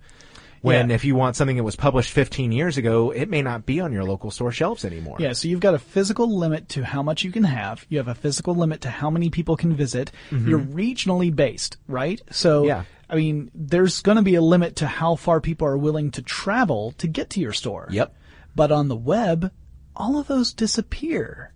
When 0.62 0.90
Yeah. 0.90 0.96
if 0.96 1.06
you 1.06 1.16
want 1.16 1.36
something 1.36 1.58
that 1.58 1.64
was 1.64 1.76
published 1.76 2.12
15 2.12 2.52
years 2.52 2.78
ago, 2.78 3.10
it 3.10 3.30
may 3.30 3.42
not 3.42 3.66
be 3.66 3.80
on 3.80 3.92
your 3.92 4.04
local 4.04 4.30
store 4.30 4.52
shelves 4.52 4.86
anymore. 4.86 5.18
Yeah, 5.20 5.34
so 5.34 5.48
you've 5.48 5.60
got 5.60 5.74
a 5.74 5.80
physical 5.80 6.38
limit 6.38 6.70
to 6.70 6.84
how 6.86 7.02
much 7.02 7.24
you 7.24 7.32
can 7.32 7.44
have. 7.46 7.84
You 7.90 7.98
have 7.98 8.08
a 8.08 8.14
physical 8.14 8.54
limit 8.54 8.82
to 8.82 8.90
how 8.92 9.10
many 9.10 9.32
people 9.32 9.58
can 9.58 9.76
visit. 9.76 10.12
You're 10.30 10.60
regionally 10.60 11.36
based, 11.36 11.78
right? 11.88 12.22
So, 12.30 12.60
Mm-hmm. 12.62 12.68
Yeah. 12.68 12.84
I 13.10 13.16
mean, 13.16 13.50
there's 13.56 14.02
going 14.04 14.16
to 14.18 14.22
be 14.22 14.36
a 14.36 14.42
limit 14.42 14.78
to 14.78 14.88
how 14.88 15.16
far 15.16 15.42
people 15.42 15.68
are 15.68 15.78
willing 15.78 16.12
to 16.12 16.22
travel 16.22 16.94
to 17.00 17.08
get 17.08 17.32
to 17.32 17.40
your 17.42 17.52
store. 17.54 17.88
Yep. 17.92 18.16
But 18.56 18.72
on 18.72 18.88
the 18.88 18.96
web, 18.96 19.52
all 19.96 20.18
of 20.20 20.28
those 20.28 20.54
disappear. 20.54 21.52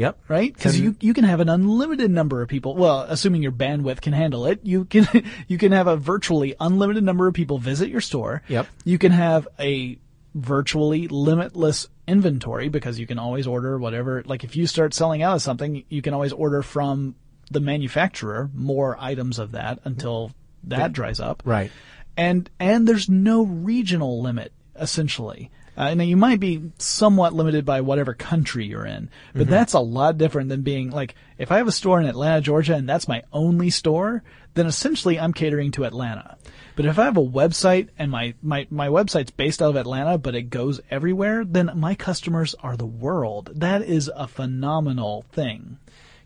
Yep. 0.00 0.18
right? 0.28 0.52
Because 0.54 0.78
you 0.80 0.96
you 1.00 1.12
can 1.14 1.24
have 1.24 1.40
an 1.40 1.48
unlimited 1.48 2.10
number 2.10 2.40
of 2.42 2.48
people. 2.48 2.74
Well, 2.74 3.02
assuming 3.02 3.42
your 3.42 3.52
bandwidth 3.52 4.00
can 4.00 4.12
handle 4.12 4.46
it, 4.46 4.60
you 4.62 4.84
can 4.86 5.06
you 5.48 5.58
can 5.58 5.72
have 5.72 5.86
a 5.86 5.96
virtually 5.96 6.54
unlimited 6.58 7.04
number 7.04 7.26
of 7.28 7.34
people 7.34 7.58
visit 7.58 7.88
your 7.90 8.00
store. 8.00 8.42
Yep. 8.48 8.66
You 8.84 8.98
can 8.98 9.12
have 9.12 9.46
a 9.58 9.98
virtually 10.34 11.08
limitless 11.08 11.88
inventory 12.08 12.68
because 12.68 12.98
you 12.98 13.06
can 13.06 13.18
always 13.18 13.46
order 13.46 13.78
whatever. 13.78 14.22
Like 14.24 14.44
if 14.44 14.56
you 14.56 14.66
start 14.66 14.94
selling 14.94 15.22
out 15.22 15.36
of 15.36 15.42
something, 15.42 15.84
you 15.88 16.02
can 16.02 16.14
always 16.14 16.32
order 16.32 16.62
from 16.62 17.14
the 17.50 17.60
manufacturer 17.60 18.48
more 18.54 18.96
items 19.00 19.38
of 19.38 19.52
that 19.52 19.80
until 19.84 20.30
that 20.64 20.92
dries 20.92 21.18
up 21.20 21.42
Right. 21.44 21.70
and 22.16 22.48
and 22.60 22.86
there's 22.86 23.08
no 23.08 23.42
regional 23.44 24.22
limit 24.22 24.52
essentially. 24.78 25.50
Uh, 25.80 25.94
now 25.94 26.04
you 26.04 26.16
might 26.18 26.38
be 26.40 26.60
somewhat 26.76 27.32
limited 27.32 27.64
by 27.64 27.80
whatever 27.80 28.12
country 28.12 28.66
you're 28.66 28.84
in, 28.84 29.08
but 29.34 29.48
that's 29.48 29.72
a 29.72 29.80
lot 29.80 30.18
different 30.18 30.50
than 30.50 30.60
being 30.60 30.90
like 30.90 31.14
if 31.38 31.50
I 31.50 31.56
have 31.56 31.68
a 31.68 31.72
store 31.72 31.98
in 31.98 32.06
Atlanta, 32.06 32.42
Georgia, 32.42 32.74
and 32.74 32.86
that's 32.86 33.08
my 33.08 33.22
only 33.32 33.70
store, 33.70 34.22
then 34.52 34.66
essentially 34.66 35.18
I'm 35.18 35.32
catering 35.32 35.70
to 35.72 35.86
Atlanta. 35.86 36.36
But 36.76 36.84
if 36.84 36.98
I 36.98 37.04
have 37.04 37.16
a 37.16 37.24
website 37.24 37.88
and 37.98 38.10
my, 38.10 38.34
my, 38.42 38.66
my 38.70 38.88
website's 38.88 39.30
based 39.30 39.62
out 39.62 39.70
of 39.70 39.76
Atlanta, 39.76 40.18
but 40.18 40.34
it 40.34 40.50
goes 40.50 40.82
everywhere, 40.90 41.46
then 41.46 41.70
my 41.74 41.94
customers 41.94 42.54
are 42.62 42.76
the 42.76 42.84
world. 42.84 43.50
That 43.54 43.80
is 43.80 44.10
a 44.14 44.28
phenomenal 44.28 45.24
thing. 45.32 45.78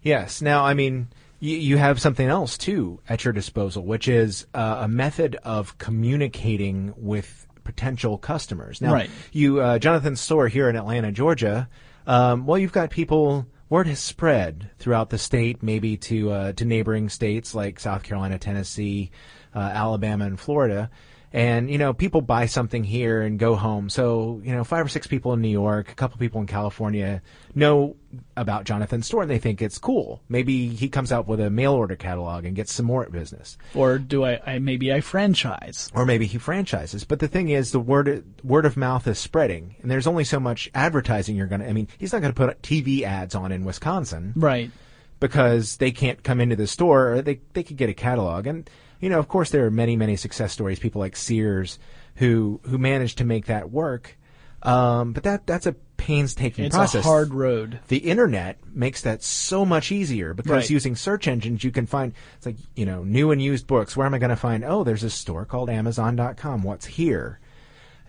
Yes. 0.03 0.43
Now, 0.43 0.65
I 0.65 0.75
mean, 0.75 1.07
you, 1.39 1.57
you 1.57 1.77
have 1.77 2.01
something 2.01 2.27
else 2.27 2.59
too 2.59 2.99
at 3.09 3.25
your 3.25 3.33
disposal, 3.33 3.85
which 3.85 4.09
is 4.09 4.47
uh, 4.53 4.79
a 4.81 4.89
method 4.89 5.37
of 5.45 5.79
communicating 5.79 6.93
with 6.97 7.44
potential 7.65 8.19
customers. 8.19 8.81
Now, 8.81 8.93
Right. 8.93 9.11
you, 9.33 9.61
uh, 9.61 9.79
Jonathan's 9.79 10.21
store 10.21 10.49
here 10.49 10.69
in 10.69 10.77
Atlanta, 10.77 11.11
Georgia. 11.13 11.69
Um, 12.07 12.47
well, 12.47 12.59
you've 12.59 12.73
got 12.73 12.91
people. 12.91 13.47
Word 13.71 13.87
has 13.87 13.99
spread 13.99 14.71
throughout 14.79 15.11
the 15.11 15.19
state, 15.19 15.63
maybe 15.63 15.97
to 15.97 16.31
uh, 16.31 16.53
to 16.53 16.65
neighboring 16.65 17.09
states 17.09 17.55
like 17.55 17.81
South 17.81 18.03
Carolina, 18.03 18.39
Tennessee, 18.39 19.11
uh, 19.55 19.59
Alabama, 19.59 20.27
and 20.27 20.39
Florida. 20.39 20.91
And 21.35 21.69
you 21.69 21.79
know, 21.79 21.93
people 21.93 22.21
buy 22.21 22.47
something 22.47 22.85
here 22.85 23.21
and 23.21 23.41
go 23.41 23.57
home. 23.57 23.91
So 23.91 24.41
you 24.45 24.53
know, 24.53 24.63
five 24.63 24.87
or 24.87 24.89
six 24.89 25.09
people 25.09 25.33
in 25.33 25.41
New 25.43 25.49
York, 25.49 25.91
a 25.91 25.95
couple 25.97 26.17
people 26.17 26.41
in 26.41 26.47
California 26.47 27.23
know 27.57 27.97
about 28.37 28.63
Jonathan's 28.67 29.07
store, 29.09 29.23
and 29.23 29.31
they 29.31 29.41
think 29.41 29.61
it's 29.61 29.77
cool. 29.77 30.23
Maybe 30.29 30.69
he 30.69 30.89
comes 30.89 31.11
out 31.11 31.27
with 31.27 31.41
a 31.41 31.51
mail 31.51 31.73
order 31.73 31.97
catalog 31.97 32.45
and 32.45 32.55
gets 32.55 32.73
some 32.73 32.87
more 32.87 33.05
business, 33.11 33.59
Or 33.75 33.99
do 33.99 34.25
I, 34.25 34.41
I 34.47 34.59
maybe 34.61 34.93
I 34.93 35.01
franchise? 35.01 35.91
or 35.93 36.07
maybe 36.07 36.27
he 36.27 36.39
franchises. 36.39 37.03
But 37.03 37.19
the 37.19 37.27
thing 37.27 37.49
is, 37.49 37.73
the 37.73 37.81
word 37.81 38.23
word 38.45 38.65
of 38.65 38.77
mouth 38.77 39.09
is 39.09 39.19
spreading, 39.19 39.75
and 39.83 39.91
there's 39.91 40.07
only 40.07 40.23
so 40.23 40.39
much 40.39 40.71
advertising 40.73 41.35
you're 41.35 41.49
going 41.49 41.63
to. 41.63 41.69
I 41.69 41.73
mean, 41.73 41.89
he's 41.99 42.13
not 42.13 42.23
going 42.23 42.33
to 42.33 42.47
put 42.47 42.63
TV 42.63 43.03
ads 43.03 43.35
on 43.35 43.51
in 43.51 43.65
Wisconsin 43.65 44.35
Right. 44.37 44.71
because 45.19 45.79
they 45.79 45.91
can't 45.91 46.23
come 46.23 46.41
into 46.41 46.55
the 46.55 46.69
store 46.69 47.15
or 47.15 47.23
they 47.23 47.41
they 47.55 47.65
could 47.65 47.77
get 47.77 47.91
a 47.91 47.95
catalog 47.95 48.47
and 48.47 48.71
you 49.05 49.11
know 49.11 49.19
of 49.19 49.29
course 49.29 49.51
there 49.51 49.67
are 49.67 49.71
many 49.71 49.97
many 49.97 50.17
success 50.17 50.53
stories 50.53 50.79
people 50.79 51.01
like 51.01 51.15
Sears 51.17 51.79
who 52.17 52.61
who 52.65 52.79
managed 52.79 53.19
to 53.19 53.25
make 53.25 53.47
that 53.47 53.71
work. 53.71 54.17
Um, 54.63 55.13
but 55.13 55.25
that 55.25 55.47
that's 55.47 55.67
a 55.67 55.75
painstaking 55.99 56.65
It's 56.65 56.75
process. 56.75 57.05
a 57.05 57.09
hard 57.09 57.35
road. 57.35 57.81
the 57.89 57.99
internet 57.99 58.59
makes 58.75 59.03
that 59.03 59.23
so 59.23 59.65
much 59.67 59.93
easier 59.93 60.33
because 60.33 60.51
Right. 60.65 60.71
using 60.71 60.97
search 60.97 61.29
engines 61.29 61.63
you 61.63 61.71
can 61.71 61.85
find 61.87 62.15
it's 62.37 62.47
like 62.47 62.57
you 62.75 62.87
know 62.87 63.05
new 63.05 63.31
and 63.31 63.43
used 63.43 63.67
books. 63.67 63.95
Where 63.97 64.07
am 64.07 64.15
i 64.15 64.19
going 64.19 64.31
to 64.31 64.37
find 64.37 64.65
oh 64.65 64.83
there's 64.83 65.05
a 65.05 65.11
store 65.11 65.45
called 65.45 65.69
amazon.com 65.69 66.63
what's 66.63 66.87
here? 66.87 67.41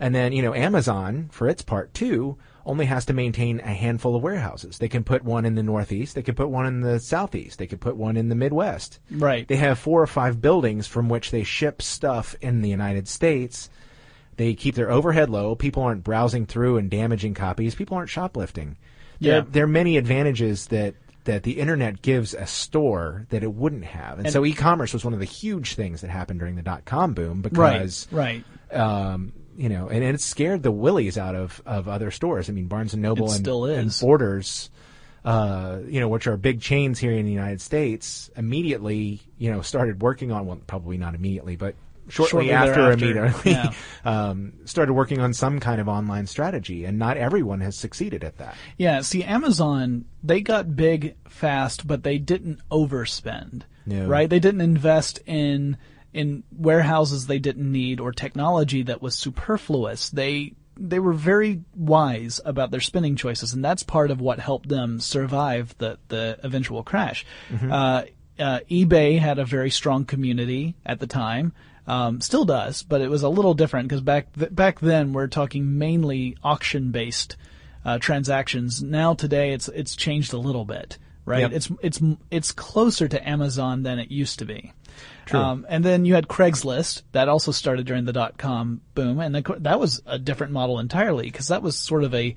And 0.00 0.14
then 0.14 0.32
you 0.32 0.40
know 0.42 0.54
amazon 0.54 1.28
for 1.30 1.46
its 1.46 1.60
part 1.62 1.92
too 1.92 2.38
only 2.66 2.84
has 2.84 3.04
to 3.06 3.12
maintain 3.14 3.60
a 3.60 3.72
handful 3.72 4.14
of 4.16 4.22
warehouses 4.22 4.78
they 4.78 4.88
can 4.88 5.02
put 5.04 5.24
one 5.24 5.44
in 5.46 5.54
the 5.54 5.62
northeast 5.62 6.14
they 6.14 6.22
can 6.22 6.34
put 6.34 6.48
one 6.50 6.66
in 6.66 6.80
the 6.82 7.00
southeast 7.00 7.58
they 7.58 7.66
could 7.66 7.80
put 7.80 7.96
one 7.96 8.16
in 8.16 8.28
the 8.28 8.34
midwest 8.34 8.98
Right. 9.10 9.46
they 9.48 9.56
have 9.56 9.78
four 9.78 10.02
or 10.02 10.06
five 10.06 10.42
buildings 10.42 10.86
from 10.86 11.08
which 11.08 11.30
they 11.30 11.44
ship 11.44 11.80
stuff 11.80 12.34
in 12.42 12.60
the 12.60 12.68
united 12.68 13.08
states 13.08 13.70
they 14.36 14.52
keep 14.52 14.74
their 14.74 14.90
overhead 14.90 15.30
low. 15.30 15.54
People 15.54 15.82
aren't 15.82 16.04
browsing 16.04 16.44
through 16.44 16.76
and 16.76 16.90
damaging 16.90 17.32
copies. 17.32 17.74
People 17.74 17.96
aren't 17.96 18.10
shoplifting. 18.10 18.76
There, 19.18 19.36
Yeah. 19.38 19.44
there 19.50 19.64
are 19.64 19.66
many 19.66 19.96
advantages 19.96 20.66
that, 20.66 20.94
that 21.24 21.42
the 21.42 21.52
internet 21.52 22.02
gives 22.02 22.34
a 22.34 22.46
store 22.46 23.24
that 23.30 23.42
it 23.42 23.54
wouldn't 23.54 23.86
have. 23.86 24.18
And, 24.18 24.26
And- 24.26 24.32
so 24.34 24.44
e-commerce 24.44 24.92
was 24.92 25.06
one 25.06 25.14
of 25.14 25.20
the 25.20 25.24
huge 25.24 25.74
things 25.74 26.02
that 26.02 26.10
happened 26.10 26.40
during 26.40 26.54
the 26.54 26.60
dot-com 26.60 27.14
boom 27.14 27.40
because, 27.40 28.06
right. 28.10 28.44
Right. 28.70 28.78
um, 28.78 29.32
you 29.56 29.68
know, 29.68 29.88
and, 29.88 30.04
and 30.04 30.14
it 30.14 30.20
scared 30.20 30.62
the 30.62 30.70
willies 30.70 31.18
out 31.18 31.34
of, 31.34 31.62
of 31.66 31.88
other 31.88 32.10
stores. 32.10 32.48
I 32.48 32.52
mean, 32.52 32.66
Barnes 32.66 32.92
and 32.92 33.02
Noble 33.02 33.26
and, 33.26 33.34
still 33.34 33.64
and. 33.64 33.94
Borders, 34.00 34.70
uh, 35.24 35.78
you 35.86 36.00
know, 36.00 36.08
which 36.08 36.26
are 36.26 36.36
big 36.36 36.60
chains 36.60 36.98
here 36.98 37.12
in 37.12 37.26
the 37.26 37.32
United 37.32 37.60
States, 37.60 38.30
immediately, 38.36 39.20
you 39.38 39.50
know, 39.50 39.62
started 39.62 40.02
working 40.02 40.30
on, 40.30 40.46
well, 40.46 40.60
probably 40.66 40.98
not 40.98 41.14
immediately, 41.14 41.56
but 41.56 41.74
shortly, 42.08 42.48
Shortly 42.48 42.52
after, 42.52 42.92
immediately, 42.92 43.50
yeah. 43.50 43.72
um, 44.04 44.52
started 44.64 44.92
working 44.92 45.20
on 45.20 45.32
some 45.34 45.60
kind 45.60 45.80
of 45.80 45.88
online 45.88 46.26
strategy, 46.26 46.84
and 46.84 46.98
not 46.98 47.16
everyone 47.16 47.60
has 47.60 47.76
succeeded 47.76 48.24
at 48.24 48.38
that. 48.38 48.56
Yeah, 48.76 49.00
see, 49.00 49.24
Amazon, 49.24 50.04
they 50.22 50.40
got 50.40 50.76
big 50.76 51.16
fast, 51.28 51.86
but 51.86 52.02
they 52.02 52.18
didn't 52.18 52.60
overspend. 52.70 53.62
No. 53.84 54.06
Right? 54.06 54.28
They 54.28 54.40
didn't 54.40 54.62
invest 54.62 55.20
in 55.26 55.76
in 56.16 56.42
warehouses 56.50 57.26
they 57.26 57.38
didn't 57.38 57.70
need 57.70 58.00
or 58.00 58.10
technology 58.12 58.82
that 58.84 59.02
was 59.02 59.14
superfluous. 59.14 60.10
They 60.10 60.54
they 60.78 60.98
were 60.98 61.12
very 61.12 61.62
wise 61.74 62.40
about 62.44 62.70
their 62.70 62.80
spending 62.80 63.16
choices, 63.16 63.54
and 63.54 63.64
that's 63.64 63.82
part 63.82 64.10
of 64.10 64.20
what 64.20 64.38
helped 64.38 64.68
them 64.68 65.00
survive 65.00 65.74
the 65.78 65.98
the 66.08 66.38
eventual 66.42 66.82
crash. 66.82 67.24
Uh, 67.72 68.02
uh, 68.38 68.60
eBay 68.70 69.18
had 69.18 69.38
a 69.38 69.44
very 69.44 69.70
strong 69.70 70.04
community 70.04 70.74
at 70.84 71.00
the 71.00 71.06
time. 71.06 71.52
Um, 71.86 72.20
still 72.20 72.44
does, 72.44 72.82
but 72.82 73.00
it 73.00 73.08
was 73.08 73.22
a 73.22 73.28
little 73.28 73.54
different 73.54 73.88
because 73.88 74.02
back 74.02 74.32
th- 74.32 74.54
back 74.54 74.80
then 74.80 75.12
we're 75.12 75.28
talking 75.28 75.78
mainly 75.78 76.36
auction 76.42 76.90
based 76.90 77.36
uh, 77.84 77.98
transactions. 77.98 78.82
Now 78.82 79.14
today 79.14 79.52
it's 79.52 79.68
it's 79.68 79.94
changed 79.94 80.32
a 80.32 80.38
little 80.38 80.64
bit, 80.64 80.98
right? 81.24 81.42
Yep. 81.42 81.52
It's 81.52 81.70
it's 81.82 82.00
it's 82.30 82.52
closer 82.52 83.06
to 83.06 83.28
Amazon 83.28 83.84
than 83.84 83.98
it 83.98 84.10
used 84.10 84.40
to 84.40 84.44
be. 84.44 84.72
True. 85.26 85.40
Um, 85.40 85.66
and 85.68 85.84
then 85.84 86.04
you 86.04 86.14
had 86.14 86.28
Craigslist 86.28 87.02
that 87.12 87.28
also 87.28 87.52
started 87.52 87.86
during 87.86 88.04
the 88.04 88.12
dot 88.12 88.38
com 88.38 88.80
boom, 88.94 89.18
and 89.20 89.34
that 89.34 89.80
was 89.80 90.02
a 90.06 90.18
different 90.18 90.52
model 90.52 90.78
entirely 90.78 91.24
because 91.24 91.48
that 91.48 91.62
was 91.62 91.76
sort 91.76 92.04
of 92.04 92.14
a 92.14 92.34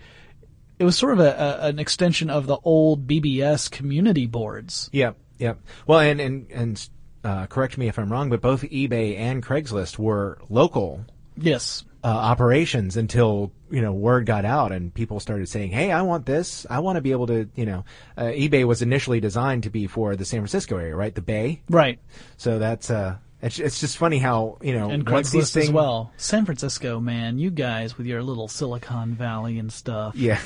it 0.79 0.83
was 0.83 0.97
sort 0.97 1.13
of 1.13 1.19
a, 1.19 1.29
a 1.29 1.67
an 1.67 1.79
extension 1.79 2.29
of 2.29 2.47
the 2.47 2.57
old 2.63 3.07
BBS 3.07 3.69
community 3.69 4.25
boards. 4.25 4.89
Yep, 4.93 5.17
yep. 5.37 5.59
Well, 5.85 5.99
and 5.99 6.19
and 6.19 6.51
and 6.51 6.89
uh, 7.23 7.47
correct 7.47 7.77
me 7.77 7.87
if 7.87 7.99
I'm 7.99 8.11
wrong, 8.11 8.29
but 8.29 8.41
both 8.41 8.63
eBay 8.63 9.17
and 9.17 9.43
Craigslist 9.43 9.99
were 9.99 10.39
local 10.49 11.05
Yes. 11.41 11.83
Uh, 12.03 12.07
operations 12.07 12.97
until 12.97 13.51
you 13.69 13.81
know 13.81 13.91
word 13.91 14.25
got 14.25 14.45
out 14.45 14.71
and 14.71 14.93
people 14.93 15.19
started 15.19 15.47
saying, 15.49 15.71
"Hey, 15.71 15.91
I 15.91 16.01
want 16.03 16.25
this. 16.25 16.65
I 16.69 16.79
want 16.79 16.95
to 16.95 17.01
be 17.01 17.11
able 17.11 17.27
to." 17.27 17.49
You 17.55 17.65
know, 17.65 17.85
uh, 18.17 18.23
eBay 18.23 18.65
was 18.65 18.81
initially 18.81 19.19
designed 19.19 19.63
to 19.63 19.69
be 19.69 19.87
for 19.87 20.15
the 20.15 20.25
San 20.25 20.39
Francisco 20.39 20.77
area, 20.77 20.95
right? 20.95 21.13
The 21.13 21.21
Bay. 21.21 21.61
Right. 21.69 21.99
So 22.37 22.59
that's 22.59 22.89
uh, 22.89 23.17
it's, 23.41 23.59
it's 23.59 23.79
just 23.79 23.97
funny 23.97 24.17
how 24.17 24.57
you 24.61 24.73
know 24.73 24.89
And 24.89 25.05
Craigslist 25.05 25.57
as 25.57 25.71
well. 25.71 26.11
San 26.17 26.45
Francisco, 26.45 26.99
man, 26.99 27.39
you 27.39 27.51
guys 27.51 27.97
with 27.97 28.07
your 28.07 28.23
little 28.23 28.47
Silicon 28.47 29.15
Valley 29.15 29.59
and 29.59 29.71
stuff. 29.71 30.15
Yeah, 30.15 30.39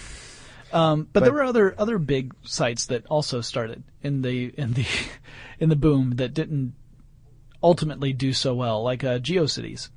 Um, 0.71 1.07
but, 1.13 1.23
there 1.23 1.33
were 1.33 1.43
other 1.43 1.75
other 1.77 1.99
big 1.99 2.33
sites 2.43 2.87
that 2.87 3.05
also 3.07 3.41
started 3.41 3.83
in 4.01 4.21
the 4.21 4.53
in 4.57 4.73
the 4.73 4.85
in 5.59 5.69
the 5.69 5.75
boom 5.75 6.15
that 6.15 6.33
didn't 6.33 6.73
ultimately 7.61 8.11
do 8.13 8.33
so 8.33 8.53
well, 8.53 8.83
like 8.83 9.03
uh, 9.03 9.19
GeoCities. 9.19 9.89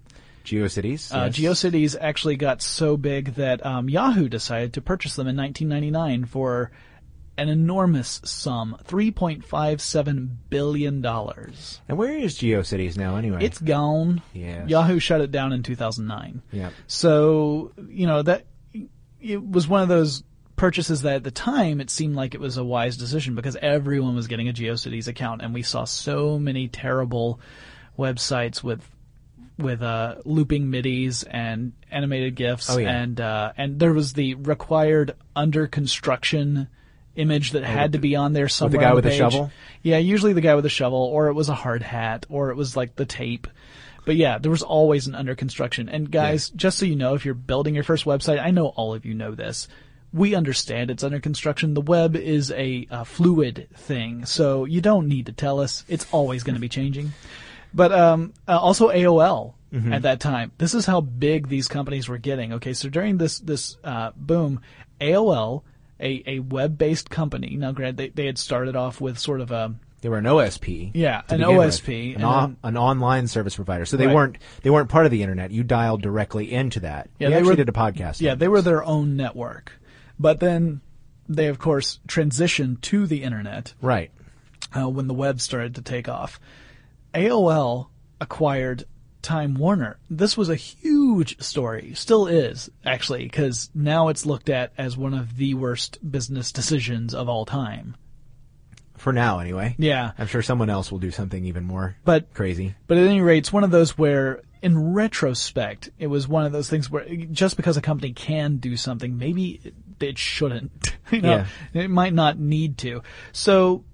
GeoCities. 0.46 1.14
Uh, 1.14 1.26
yes. 1.26 1.36
GeoCities 1.36 1.96
actually 2.00 2.36
got 2.36 2.62
so 2.62 2.96
big 2.96 3.34
that 3.34 3.64
um, 3.66 3.88
Yahoo 3.88 4.28
decided 4.28 4.72
to 4.74 4.80
purchase 4.80 5.14
them 5.16 5.26
in 5.28 5.36
1999 5.36 6.24
for 6.24 6.70
an 7.38 7.50
enormous 7.50 8.20
sum, 8.24 8.76
3.57 8.84 10.28
billion 10.48 11.02
dollars. 11.02 11.80
And 11.88 11.98
where 11.98 12.16
is 12.16 12.38
GeoCities 12.38 12.96
now, 12.96 13.16
anyway? 13.16 13.44
It's 13.44 13.60
gone. 13.60 14.22
Yes. 14.32 14.68
Yahoo 14.68 14.98
shut 14.98 15.20
it 15.20 15.30
down 15.30 15.52
in 15.52 15.62
2009. 15.62 16.42
yeah. 16.52 16.70
So, 16.86 17.72
you 17.88 18.06
know, 18.06 18.22
that 18.22 18.46
it 19.20 19.46
was 19.46 19.68
one 19.68 19.82
of 19.82 19.88
those 19.88 20.22
purchases 20.56 21.02
that 21.02 21.16
at 21.16 21.24
the 21.24 21.30
time 21.30 21.82
it 21.82 21.90
seemed 21.90 22.16
like 22.16 22.34
it 22.34 22.40
was 22.40 22.56
a 22.56 22.64
wise 22.64 22.96
decision 22.96 23.34
because 23.34 23.56
everyone 23.60 24.16
was 24.16 24.26
getting 24.26 24.48
a 24.48 24.52
GeoCities 24.54 25.06
account 25.06 25.42
and 25.42 25.52
we 25.52 25.62
saw 25.62 25.84
so 25.84 26.38
many 26.38 26.68
terrible 26.68 27.38
websites 27.98 28.62
with 28.62 28.80
with 29.58 29.82
uh, 29.82 30.16
looping 30.24 30.66
midis 30.66 31.24
and 31.30 31.72
animated 31.90 32.34
gifs 32.34 32.68
Oh, 32.70 32.78
yeah. 32.78 32.90
and 32.90 33.20
uh, 33.20 33.52
and 33.56 33.78
there 33.80 33.92
was 33.92 34.12
the 34.12 34.34
required 34.34 35.14
under 35.34 35.66
construction 35.66 36.68
image 37.14 37.52
that 37.52 37.64
had 37.64 37.92
to 37.92 37.98
be 37.98 38.14
on 38.16 38.34
there 38.34 38.48
somewhere 38.48 38.78
The 38.78 38.84
guy 38.84 38.92
with 38.92 39.04
the 39.04 39.12
shovel? 39.12 39.50
Yeah, 39.82 39.96
usually 39.98 40.34
the 40.34 40.42
guy 40.42 40.54
with 40.54 40.64
the 40.64 40.68
shovel, 40.70 40.98
or 40.98 41.28
it 41.28 41.32
was 41.34 41.48
a 41.48 41.54
hard 41.54 41.82
hat, 41.82 42.26
or 42.28 42.50
it 42.50 42.56
was 42.56 42.76
like 42.76 42.96
the 42.96 43.06
tape. 43.06 43.46
But 44.04 44.16
yeah, 44.16 44.38
there 44.38 44.50
was 44.50 44.62
always 44.62 45.06
an 45.06 45.14
under 45.14 45.34
construction. 45.34 45.88
And 45.88 46.10
guys, 46.10 46.50
just 46.50 46.78
so 46.78 46.84
you 46.86 46.94
know, 46.94 47.14
if 47.14 47.24
you're 47.24 47.34
building 47.34 47.74
your 47.74 47.84
first 47.84 48.04
website, 48.04 48.38
I 48.40 48.50
know 48.50 48.66
all 48.68 48.92
of 48.94 49.04
you 49.06 49.14
know 49.14 49.34
this. 49.34 49.66
we 50.12 50.34
understand 50.34 50.90
it's 50.90 51.02
under 51.02 51.18
construction. 51.18 51.74
The 51.74 51.80
web 51.80 52.14
is 52.16 52.50
a, 52.52 52.86
a 52.90 53.04
fluid 53.04 53.68
thing, 53.74 54.24
so 54.26 54.64
you 54.64 54.80
don't 54.80 55.08
need 55.08 55.26
to 55.26 55.32
tell 55.32 55.58
us. 55.60 55.84
It's 55.88 56.06
always 56.12 56.42
going 56.44 56.54
to 56.54 56.60
be 56.60 56.68
changing. 56.68 57.12
But 57.76 57.92
um, 57.92 58.32
uh, 58.48 58.58
also 58.58 58.88
AOL 58.90 59.52
at 59.92 60.02
that 60.02 60.20
time. 60.20 60.52
This 60.56 60.72
is 60.74 60.86
how 60.86 61.02
big 61.02 61.48
these 61.48 61.68
companies 61.68 62.08
were 62.08 62.16
getting. 62.16 62.54
Okay, 62.54 62.72
so 62.72 62.88
during 62.88 63.18
this 63.18 63.38
this 63.40 63.76
uh, 63.84 64.10
boom, 64.16 64.62
AOL, 65.02 65.62
a, 66.00 66.22
a 66.26 66.38
web 66.40 66.78
based 66.78 67.10
company. 67.10 67.56
Now, 67.56 67.72
granted, 67.72 67.96
they, 67.98 68.08
they 68.08 68.26
had 68.26 68.38
started 68.38 68.74
off 68.74 69.00
with 69.02 69.18
sort 69.18 69.42
of 69.42 69.50
a 69.50 69.74
They 70.00 70.08
were 70.08 70.16
an 70.18 70.24
OSP. 70.24 70.92
Yeah, 70.94 71.20
an 71.28 71.40
with. 71.40 71.48
OSP, 71.48 72.10
an, 72.10 72.14
and 72.16 72.24
on- 72.24 72.56
an 72.62 72.76
online 72.78 73.26
service 73.26 73.54
provider. 73.56 73.84
So 73.84 73.98
they 73.98 74.06
Right. 74.06 74.14
weren't 74.14 74.38
they 74.62 74.70
weren't 74.70 74.88
part 74.88 75.04
of 75.04 75.10
the 75.12 75.22
internet. 75.22 75.50
You 75.50 75.62
dialed 75.62 76.00
directly 76.00 76.50
into 76.50 76.80
that. 76.80 77.10
Yeah, 77.18 77.28
we 77.28 77.32
they 77.34 77.38
actually 77.40 77.50
were- 77.50 77.56
did 77.56 77.68
a 77.68 77.72
podcast. 77.72 78.20
Yeah, 78.22 78.34
they 78.34 78.46
this. 78.46 78.48
were 78.48 78.62
their 78.62 78.82
own 78.82 79.14
network. 79.16 79.72
But 80.18 80.40
then 80.40 80.80
they, 81.28 81.48
of 81.48 81.58
course, 81.58 81.98
transitioned 82.08 82.80
to 82.82 83.06
the 83.06 83.22
internet 83.24 83.74
right. 83.82 84.10
uh, 84.74 84.88
when 84.88 85.06
the 85.06 85.12
web 85.14 85.42
started 85.42 85.74
to 85.74 85.82
take 85.82 86.08
off. 86.08 86.40
AOL 87.16 87.88
acquired 88.20 88.84
Time 89.22 89.54
Warner. 89.54 89.96
This 90.10 90.36
was 90.36 90.50
a 90.50 90.54
huge 90.54 91.40
story, 91.42 91.94
still 91.94 92.26
is, 92.26 92.70
actually, 92.84 93.24
because 93.24 93.70
now 93.74 94.08
it's 94.08 94.26
looked 94.26 94.50
at 94.50 94.72
as 94.76 94.98
one 94.98 95.14
of 95.14 95.36
the 95.36 95.54
worst 95.54 95.98
business 96.08 96.52
decisions 96.52 97.14
of 97.14 97.28
all 97.28 97.46
time. 97.46 97.96
For 98.98 99.14
now, 99.14 99.38
anyway. 99.38 99.74
Yeah. 99.78 100.12
I'm 100.18 100.26
sure 100.26 100.42
someone 100.42 100.68
else 100.68 100.92
will 100.92 100.98
do 100.98 101.10
something 101.10 101.44
even 101.46 101.64
more 101.64 101.96
But 102.04 102.32
crazy. 102.34 102.74
But 102.86 102.98
at 102.98 103.06
any 103.06 103.20
rate, 103.22 103.38
it's 103.38 103.52
one 103.52 103.64
of 103.64 103.70
those 103.70 103.96
where, 103.96 104.42
in 104.60 104.92
retrospect, 104.92 105.90
it 105.98 106.08
was 106.08 106.28
one 106.28 106.44
of 106.44 106.52
those 106.52 106.68
things 106.68 106.90
where 106.90 107.06
just 107.06 107.56
because 107.56 107.78
a 107.78 107.82
company 107.82 108.12
can 108.12 108.58
do 108.58 108.76
something, 108.76 109.16
maybe 109.16 109.60
it, 110.00 110.18
shouldn't. 110.18 110.94
you 111.10 111.22
know, 111.22 111.44
it 111.72 111.88
might 111.88 112.12
not 112.12 112.38
need 112.38 112.76
to. 112.78 113.02
So, 113.32 113.84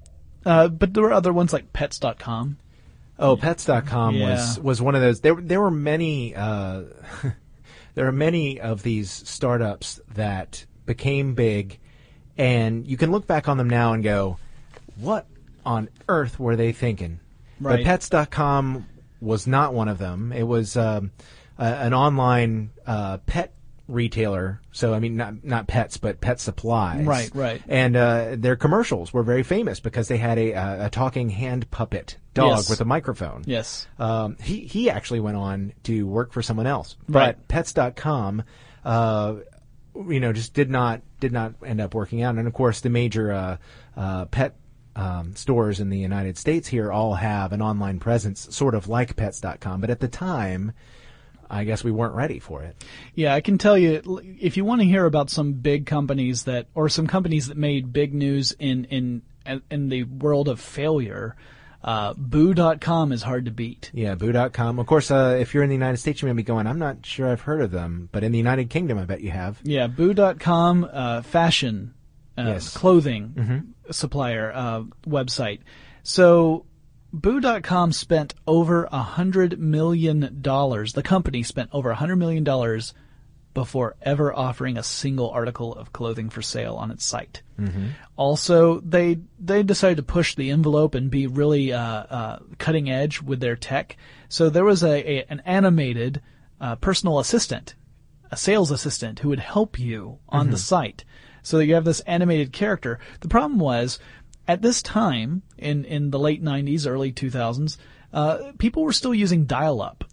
uh, 0.44 0.68
but 0.68 0.92
there 0.92 1.04
were 1.04 1.12
other 1.12 1.32
ones 1.32 1.52
like 1.52 1.72
Pets.com. 1.72 2.58
Oh, 3.22 3.36
Pets.com 3.36 4.16
Yeah. 4.16 4.30
was 4.30 4.58
was 4.60 4.82
one 4.82 4.94
of 4.94 5.00
those. 5.00 5.20
There 5.20 5.34
there 5.34 5.60
were 5.60 5.70
many. 5.70 6.34
Uh, 6.34 6.82
there 7.94 8.06
are 8.06 8.12
many 8.12 8.60
of 8.60 8.82
these 8.82 9.10
startups 9.10 10.00
that 10.14 10.66
became 10.86 11.34
big, 11.34 11.78
and 12.36 12.86
you 12.86 12.96
can 12.96 13.10
look 13.10 13.26
back 13.26 13.48
on 13.48 13.58
them 13.58 13.70
now 13.70 13.92
and 13.92 14.02
go, 14.02 14.38
"What 14.96 15.26
on 15.64 15.88
earth 16.08 16.38
were 16.40 16.56
they 16.56 16.72
thinking?" 16.72 17.20
Right. 17.60 17.76
But 17.76 17.84
Pets.com 17.84 18.86
was 19.20 19.46
not 19.46 19.72
one 19.72 19.88
of 19.88 19.98
them. 19.98 20.32
It 20.32 20.42
was 20.42 20.76
um, 20.76 21.12
a, 21.58 21.64
an 21.64 21.94
online 21.94 22.70
uh, 22.84 23.18
pet 23.18 23.54
retailer. 23.92 24.60
So 24.72 24.94
I 24.94 24.98
mean, 25.00 25.16
not 25.16 25.44
not 25.44 25.66
pets, 25.66 25.96
but 25.96 26.20
pet 26.20 26.40
supplies. 26.40 27.04
Right, 27.06 27.30
right. 27.34 27.62
And 27.68 27.96
uh, 27.96 28.36
their 28.38 28.56
commercials 28.56 29.12
were 29.12 29.22
very 29.22 29.42
famous 29.42 29.80
because 29.80 30.08
they 30.08 30.16
had 30.18 30.38
a, 30.38 30.52
a, 30.52 30.86
a 30.86 30.90
talking 30.90 31.30
hand 31.30 31.70
puppet 31.70 32.16
dog 32.34 32.56
Yes. 32.58 32.70
with 32.70 32.80
a 32.80 32.84
microphone. 32.84 33.42
Yes. 33.46 33.86
Um, 33.98 34.36
he 34.42 34.60
he 34.60 34.90
actually 34.90 35.20
went 35.20 35.36
on 35.36 35.72
to 35.84 36.06
work 36.06 36.32
for 36.32 36.42
someone 36.42 36.66
else, 36.66 36.96
Right. 37.08 37.36
but 37.36 37.48
Pets.com, 37.48 38.42
uh, 38.84 39.34
you 40.08 40.20
know, 40.20 40.32
just 40.32 40.54
did 40.54 40.70
not 40.70 41.02
did 41.20 41.32
not 41.32 41.54
end 41.64 41.80
up 41.80 41.94
working 41.94 42.22
out. 42.22 42.36
And 42.36 42.46
of 42.46 42.54
course, 42.54 42.80
the 42.80 42.88
major 42.90 43.30
uh, 43.32 43.56
uh, 43.96 44.24
pet 44.26 44.56
um, 44.96 45.34
stores 45.36 45.80
in 45.80 45.88
the 45.90 45.98
United 45.98 46.36
States 46.36 46.68
here 46.68 46.90
all 46.92 47.14
have 47.14 47.52
an 47.52 47.62
online 47.62 47.98
presence, 47.98 48.46
sort 48.54 48.74
of 48.74 48.88
like 48.88 49.16
Pets.com. 49.16 49.80
But 49.80 49.90
at 49.90 50.00
the 50.00 50.08
time, 50.08 50.72
I 51.52 51.64
guess 51.64 51.84
we 51.84 51.90
weren't 51.92 52.14
ready 52.14 52.38
for 52.38 52.62
it. 52.62 52.82
Yeah, 53.14 53.34
I 53.34 53.42
can 53.42 53.58
tell 53.58 53.76
you 53.76 54.20
if 54.40 54.56
you 54.56 54.64
want 54.64 54.80
to 54.80 54.86
hear 54.86 55.04
about 55.04 55.28
some 55.28 55.52
big 55.52 55.84
companies 55.86 56.44
that, 56.44 56.66
or 56.74 56.88
some 56.88 57.06
companies 57.06 57.48
that 57.48 57.56
made 57.58 57.92
big 57.92 58.14
news 58.14 58.52
in 58.58 58.86
in 58.86 59.22
in 59.70 59.88
the 59.90 60.04
world 60.04 60.48
of 60.48 60.60
failure, 60.60 61.36
uh, 61.84 62.14
Boo.com 62.16 63.12
is 63.12 63.22
hard 63.22 63.44
to 63.44 63.50
beat. 63.50 63.90
Yeah, 63.92 64.14
Boo.com. 64.14 64.78
Of 64.78 64.86
course, 64.86 65.10
uh, 65.10 65.36
if 65.38 65.52
you're 65.52 65.62
in 65.62 65.68
the 65.68 65.74
United 65.74 65.98
States, 65.98 66.22
you 66.22 66.28
may 66.28 66.32
be 66.34 66.42
going, 66.42 66.66
I'm 66.66 66.78
not 66.78 67.04
sure 67.04 67.28
I've 67.28 67.40
heard 67.42 67.60
of 67.60 67.70
them, 67.70 68.08
but 68.12 68.22
in 68.24 68.32
the 68.32 68.38
United 68.38 68.70
Kingdom, 68.70 68.98
I 68.98 69.04
bet 69.04 69.20
you 69.20 69.30
have. 69.32 69.58
Yeah, 69.64 69.88
Boo.com, 69.88 70.88
uh, 70.90 71.22
fashion, 71.22 71.92
uh, 72.38 72.44
Yes. 72.46 72.74
clothing 72.76 73.74
supplier 73.90 74.52
uh, 74.54 74.82
website. 75.06 75.58
So 76.04 76.64
Boo.com 77.12 77.92
spent 77.92 78.34
over 78.46 78.88
a 78.90 79.02
hundred 79.02 79.58
million 79.58 80.38
dollars. 80.40 80.94
The 80.94 81.02
company 81.02 81.42
spent 81.42 81.70
over 81.72 81.90
a 81.90 81.94
hundred 81.94 82.16
million 82.16 82.42
dollars 82.44 82.94
before 83.54 83.96
ever 84.00 84.34
offering 84.34 84.78
a 84.78 84.82
single 84.82 85.28
article 85.30 85.74
of 85.74 85.92
clothing 85.92 86.30
for 86.30 86.40
sale 86.40 86.74
on 86.76 86.90
its 86.90 87.04
site. 87.04 87.42
Also, 88.16 88.80
they 88.80 89.18
they 89.38 89.62
decided 89.62 89.98
to 89.98 90.02
push 90.02 90.34
the 90.34 90.50
envelope 90.50 90.94
and 90.94 91.10
be 91.10 91.26
really 91.26 91.72
uh, 91.72 91.78
uh, 91.80 92.38
cutting 92.58 92.90
edge 92.90 93.20
with 93.20 93.40
their 93.40 93.56
tech. 93.56 93.96
So 94.28 94.48
there 94.48 94.64
was 94.64 94.82
a, 94.82 95.18
a 95.18 95.26
an 95.28 95.42
animated 95.44 96.22
uh, 96.60 96.76
personal 96.76 97.18
assistant, 97.18 97.74
a 98.30 98.36
sales 98.36 98.70
assistant 98.70 99.18
who 99.18 99.28
would 99.28 99.38
help 99.40 99.78
you 99.78 100.18
on 100.28 100.50
the 100.50 100.56
site. 100.56 101.04
So 101.44 101.58
that 101.58 101.66
you 101.66 101.74
have 101.74 101.84
this 101.84 102.00
animated 102.00 102.52
character. 102.52 103.00
The 103.20 103.28
problem 103.28 103.58
was, 103.58 103.98
at 104.46 104.62
this 104.62 104.82
time 104.82 105.42
in 105.58 105.84
in 105.84 106.10
the 106.10 106.18
late 106.18 106.42
'90s, 106.42 106.86
early 106.86 107.12
2000s, 107.12 107.76
uh, 108.12 108.52
people 108.58 108.82
were 108.82 108.92
still 108.92 109.14
using 109.14 109.44
dial-up 109.44 110.04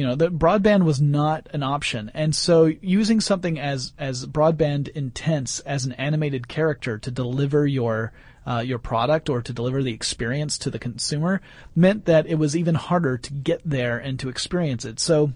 you 0.00 0.06
know, 0.06 0.14
the 0.14 0.30
broadband 0.30 0.84
was 0.84 0.98
not 0.98 1.48
an 1.52 1.62
option. 1.62 2.10
And 2.14 2.34
so 2.34 2.72
using 2.80 3.20
something 3.20 3.58
as, 3.58 3.92
as 3.98 4.24
broadband 4.24 4.88
intense 4.88 5.60
as 5.60 5.84
an 5.84 5.92
animated 5.92 6.48
character 6.48 6.96
to 6.96 7.10
deliver 7.10 7.66
your, 7.66 8.12
uh, 8.46 8.62
your 8.64 8.78
product 8.78 9.28
or 9.28 9.42
to 9.42 9.52
deliver 9.52 9.82
the 9.82 9.92
experience 9.92 10.56
to 10.58 10.70
the 10.70 10.78
consumer 10.78 11.42
meant 11.74 12.06
that 12.06 12.26
it 12.26 12.36
was 12.36 12.56
even 12.56 12.76
harder 12.76 13.18
to 13.18 13.32
get 13.34 13.60
there 13.62 13.98
and 13.98 14.18
to 14.20 14.30
experience 14.30 14.86
it. 14.86 15.00
So 15.00 15.34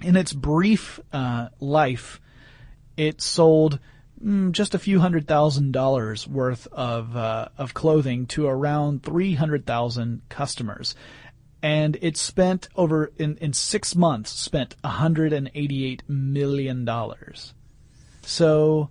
in 0.00 0.16
its 0.16 0.32
brief, 0.32 1.00
uh, 1.12 1.48
life, 1.60 2.18
it 2.96 3.20
sold 3.20 3.78
mm, 4.22 4.52
just 4.52 4.74
a 4.74 4.78
few 4.78 5.00
hundred 5.00 5.26
thousand 5.26 5.72
dollars 5.72 6.26
worth 6.26 6.66
of 6.72 7.16
uh, 7.16 7.48
of 7.56 7.74
clothing 7.74 8.26
to 8.28 8.46
around 8.46 9.02
three 9.02 9.34
hundred 9.34 9.66
thousand 9.66 10.22
customers, 10.28 10.94
and 11.62 11.96
it 12.00 12.16
spent 12.16 12.68
over 12.76 13.12
in 13.18 13.36
in 13.38 13.52
six 13.52 13.94
months 13.94 14.30
spent 14.30 14.76
hundred 14.84 15.32
and 15.32 15.50
eighty 15.54 15.84
eight 15.84 16.02
million 16.08 16.84
dollars. 16.84 17.54
So, 18.22 18.90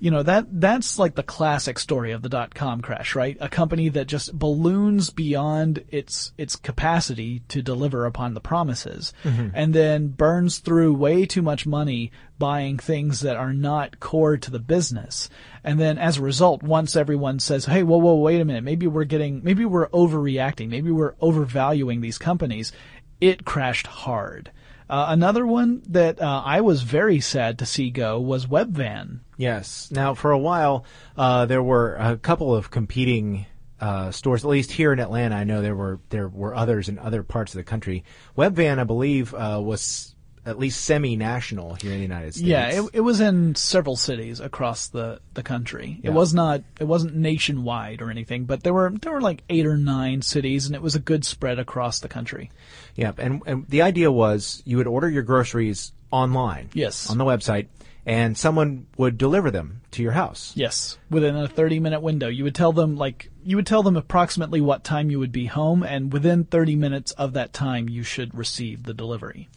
you 0.00 0.10
know 0.10 0.22
that 0.22 0.46
that's 0.50 0.98
like 0.98 1.14
the 1.14 1.22
classic 1.22 1.78
story 1.78 2.10
of 2.12 2.22
the 2.22 2.28
dot 2.28 2.54
com 2.54 2.80
crash, 2.80 3.14
right? 3.14 3.36
A 3.38 3.48
company 3.48 3.90
that 3.90 4.06
just 4.08 4.36
balloons 4.36 5.10
beyond 5.10 5.84
its 5.90 6.32
its 6.36 6.56
capacity 6.56 7.42
to 7.48 7.62
deliver 7.62 8.06
upon 8.06 8.34
the 8.34 8.40
promises, 8.40 9.12
and 9.54 9.74
then 9.74 10.08
burns 10.08 10.58
through 10.58 10.94
way 10.94 11.26
too 11.26 11.42
much 11.42 11.66
money 11.66 12.10
buying 12.38 12.78
things 12.78 13.20
that 13.20 13.36
are 13.36 13.52
not 13.52 14.00
core 14.00 14.38
to 14.38 14.50
the 14.50 14.58
business. 14.58 15.28
And 15.62 15.78
then 15.78 15.98
as 15.98 16.16
a 16.16 16.22
result, 16.22 16.62
once 16.62 16.96
everyone 16.96 17.38
says, 17.38 17.66
"Hey, 17.66 17.82
whoa, 17.82 17.98
whoa, 17.98 18.14
wait 18.14 18.40
a 18.40 18.44
minute, 18.46 18.64
maybe 18.64 18.86
we're 18.86 19.04
getting, 19.04 19.44
maybe 19.44 19.66
we're 19.66 19.90
overreacting, 19.90 20.70
maybe 20.70 20.90
we're 20.90 21.14
overvaluing 21.20 22.00
these 22.00 22.16
companies," 22.16 22.72
it 23.20 23.44
crashed 23.44 23.86
hard. 23.86 24.50
Uh, 24.88 25.06
another 25.10 25.46
one 25.46 25.82
that 25.88 26.20
uh, 26.20 26.42
I 26.44 26.62
was 26.62 26.82
very 26.82 27.20
sad 27.20 27.58
to 27.58 27.66
see 27.66 27.90
go 27.90 28.18
was 28.18 28.46
Webvan. 28.46 29.20
Yes. 29.40 29.90
Now, 29.90 30.14
for 30.14 30.32
a 30.32 30.38
while, 30.38 30.84
uh, 31.16 31.46
there 31.46 31.62
were 31.62 31.96
a 31.96 32.18
couple 32.18 32.54
of 32.54 32.70
competing 32.70 33.46
uh, 33.80 34.10
stores. 34.10 34.44
At 34.44 34.50
least 34.50 34.70
here 34.70 34.92
in 34.92 35.00
Atlanta, 35.00 35.34
I 35.34 35.44
know 35.44 35.62
there 35.62 35.74
were 35.74 35.98
there 36.10 36.28
were 36.28 36.54
others 36.54 36.88
in 36.90 36.98
other 36.98 37.22
parts 37.22 37.54
of 37.54 37.58
the 37.58 37.64
country. 37.64 38.04
Webvan, 38.36 38.78
I 38.78 38.84
believe, 38.84 39.32
uh, 39.32 39.58
was 39.62 40.14
at 40.44 40.58
least 40.58 40.84
semi-national 40.84 41.74
here 41.74 41.92
in 41.92 41.98
the 41.98 42.02
United 42.02 42.34
States. 42.34 42.46
Yeah, 42.46 42.68
it, 42.68 42.90
it 42.94 43.00
was 43.00 43.20
in 43.20 43.54
several 43.54 43.96
cities 43.96 44.40
across 44.40 44.88
the, 44.88 45.20
the 45.34 45.42
country. 45.42 46.00
Yeah. 46.02 46.10
It 46.10 46.14
was 46.14 46.34
not 46.34 46.62
it 46.78 46.84
wasn't 46.84 47.14
nationwide 47.14 48.02
or 48.02 48.10
anything, 48.10 48.44
but 48.44 48.62
there 48.62 48.74
were 48.74 48.92
there 49.00 49.12
were 49.12 49.20
like 49.22 49.42
eight 49.48 49.66
or 49.66 49.76
nine 49.76 50.22
cities, 50.22 50.66
and 50.66 50.74
it 50.74 50.82
was 50.82 50.96
a 50.96 51.00
good 51.00 51.24
spread 51.24 51.58
across 51.58 52.00
the 52.00 52.08
country. 52.08 52.50
Yep. 52.96 53.18
And, 53.18 53.42
and 53.46 53.66
the 53.68 53.82
idea 53.82 54.12
was 54.12 54.62
you 54.66 54.76
would 54.76 54.86
order 54.86 55.08
your 55.08 55.22
groceries 55.22 55.92
online. 56.10 56.68
Yes. 56.74 57.08
On 57.08 57.16
the 57.16 57.24
website, 57.24 57.68
and 58.10 58.36
someone 58.36 58.86
would 58.96 59.16
deliver 59.16 59.52
them 59.52 59.82
to 59.92 60.02
your 60.02 60.10
house. 60.10 60.52
Yes, 60.56 60.98
within 61.10 61.36
a 61.36 61.46
30 61.46 61.78
minute 61.78 62.00
window. 62.02 62.26
You 62.26 62.42
would 62.42 62.56
tell 62.56 62.72
them 62.72 62.96
like 62.96 63.30
you 63.44 63.54
would 63.54 63.66
tell 63.66 63.84
them 63.84 63.96
approximately 63.96 64.60
what 64.60 64.82
time 64.82 65.10
you 65.10 65.20
would 65.20 65.30
be 65.30 65.46
home 65.46 65.84
and 65.84 66.12
within 66.12 66.42
30 66.44 66.74
minutes 66.74 67.12
of 67.12 67.34
that 67.34 67.52
time 67.52 67.88
you 67.88 68.02
should 68.02 68.34
receive 68.36 68.82
the 68.82 68.92
delivery. 68.94 69.48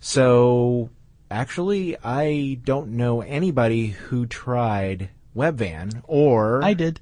So, 0.00 0.90
actually, 1.30 1.96
I 2.02 2.58
don't 2.64 2.90
know 2.96 3.20
anybody 3.20 3.86
who 3.88 4.26
tried 4.26 5.10
Webvan 5.36 6.02
or 6.08 6.62
I 6.64 6.74
did. 6.74 7.00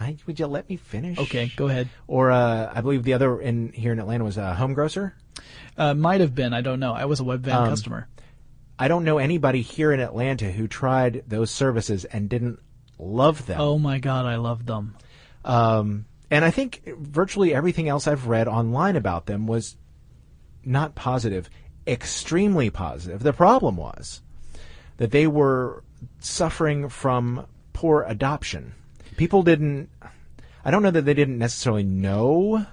I, 0.00 0.16
would 0.26 0.38
you 0.40 0.46
let 0.48 0.68
me 0.68 0.76
finish? 0.76 1.18
Okay, 1.18 1.52
go 1.56 1.68
ahead. 1.68 1.88
Or 2.08 2.32
uh, 2.32 2.72
I 2.74 2.80
believe 2.80 3.04
the 3.04 3.14
other 3.14 3.40
in 3.40 3.70
here 3.72 3.92
in 3.92 4.00
Atlanta 4.00 4.24
was 4.24 4.36
uh, 4.36 4.54
HomeGrocer. 4.56 5.12
Uh, 5.76 5.94
might 5.94 6.20
have 6.20 6.34
been, 6.34 6.52
I 6.52 6.60
don't 6.60 6.80
know. 6.80 6.92
I 6.92 7.04
was 7.04 7.20
a 7.20 7.24
Webvan 7.24 7.54
Um, 7.54 7.68
customer. 7.68 8.08
I 8.78 8.88
don't 8.88 9.04
know 9.04 9.18
anybody 9.18 9.62
here 9.62 9.92
in 9.92 10.00
Atlanta 10.00 10.50
who 10.50 10.68
tried 10.68 11.24
those 11.26 11.50
services 11.50 12.04
and 12.04 12.28
didn't 12.28 12.60
love 12.98 13.46
them. 13.46 13.60
Oh 13.60 13.78
my 13.78 13.98
god, 13.98 14.24
I 14.26 14.36
love 14.36 14.66
them. 14.66 14.96
Um, 15.44 16.06
and 16.30 16.44
I 16.44 16.50
think 16.50 16.82
virtually 16.98 17.54
everything 17.54 17.88
else 17.88 18.06
I've 18.06 18.26
read 18.26 18.48
online 18.48 18.96
about 18.96 19.26
them 19.26 19.46
was 19.46 19.76
not 20.64 20.94
positive, 20.94 21.48
extremely 21.86 22.70
positive. 22.70 23.22
The 23.22 23.32
problem 23.32 23.76
was 23.76 24.20
that 24.98 25.10
they 25.10 25.26
were 25.26 25.82
suffering 26.20 26.88
from 26.88 27.46
poor 27.72 28.04
adoption. 28.06 28.74
People 29.16 29.42
didn't, 29.42 29.88
I 30.64 30.70
don't 30.70 30.82
know 30.82 30.90
that 30.90 31.04
they 31.04 31.14
didn't 31.14 31.38
necessarily 31.38 31.84
know 31.84 32.66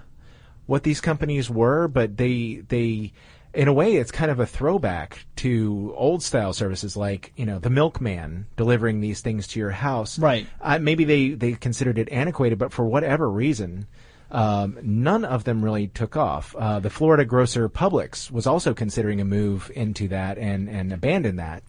what 0.66 0.82
these 0.82 1.00
companies 1.00 1.48
were, 1.48 1.88
but 1.88 2.16
they, 2.16 2.62
they, 2.68 3.12
in 3.56 3.68
a 3.68 3.72
way, 3.72 3.96
it's 3.96 4.10
kind 4.10 4.30
of 4.30 4.38
a 4.38 4.46
throwback 4.46 5.24
to 5.36 5.94
old 5.96 6.22
style 6.22 6.52
services 6.52 6.96
like, 6.96 7.32
you 7.36 7.46
know, 7.46 7.58
the 7.58 7.70
milkman 7.70 8.46
delivering 8.56 9.00
these 9.00 9.22
things 9.22 9.46
to 9.48 9.58
your 9.58 9.70
house. 9.70 10.18
Right. 10.18 10.46
Uh, 10.60 10.78
maybe 10.78 11.04
they, 11.04 11.30
they 11.30 11.52
considered 11.52 11.98
it 11.98 12.12
antiquated, 12.12 12.58
but 12.58 12.72
for 12.72 12.84
whatever 12.84 13.28
reason, 13.28 13.86
um, 14.30 14.78
none 14.82 15.24
of 15.24 15.44
them 15.44 15.64
really 15.64 15.88
took 15.88 16.16
off. 16.16 16.54
Uh, 16.54 16.80
the 16.80 16.90
Florida 16.90 17.24
grocer 17.24 17.68
Publix 17.70 18.30
was 18.30 18.46
also 18.46 18.74
considering 18.74 19.20
a 19.20 19.24
move 19.24 19.70
into 19.74 20.08
that 20.08 20.36
and, 20.36 20.68
and 20.68 20.92
abandoned 20.92 21.38
that. 21.38 21.62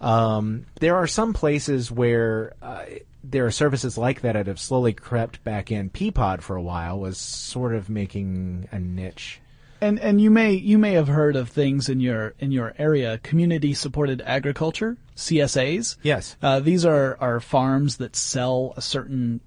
Um, 0.00 0.66
there 0.80 0.96
are 0.96 1.06
some 1.08 1.32
places 1.32 1.90
where 1.90 2.52
uh, 2.62 2.84
there 3.24 3.46
are 3.46 3.50
services 3.50 3.98
like 3.98 4.20
that 4.20 4.34
that 4.34 4.46
have 4.46 4.60
slowly 4.60 4.92
crept 4.92 5.42
back 5.42 5.72
in. 5.72 5.90
Peapod 5.90 6.42
for 6.42 6.56
a 6.56 6.62
while 6.62 7.00
was 7.00 7.18
sort 7.18 7.74
of 7.74 7.88
making 7.88 8.68
a 8.70 8.78
niche. 8.78 9.40
And 9.84 10.00
and 10.00 10.18
you 10.18 10.30
may 10.30 10.54
you 10.54 10.78
may 10.78 10.92
have 10.92 11.08
heard 11.08 11.36
of 11.36 11.50
things 11.50 11.90
in 11.90 12.00
your 12.00 12.32
in 12.38 12.52
your 12.52 12.74
area, 12.78 13.18
community 13.18 13.74
supported 13.74 14.22
agriculture, 14.24 14.96
CSAs. 15.14 15.98
Yes. 16.02 16.36
Uh, 16.40 16.58
these 16.60 16.86
are 16.86 17.18
are 17.20 17.38
farms 17.38 17.98
that 17.98 18.16
sell 18.16 18.72
a 18.78 18.80
certain 18.80 19.42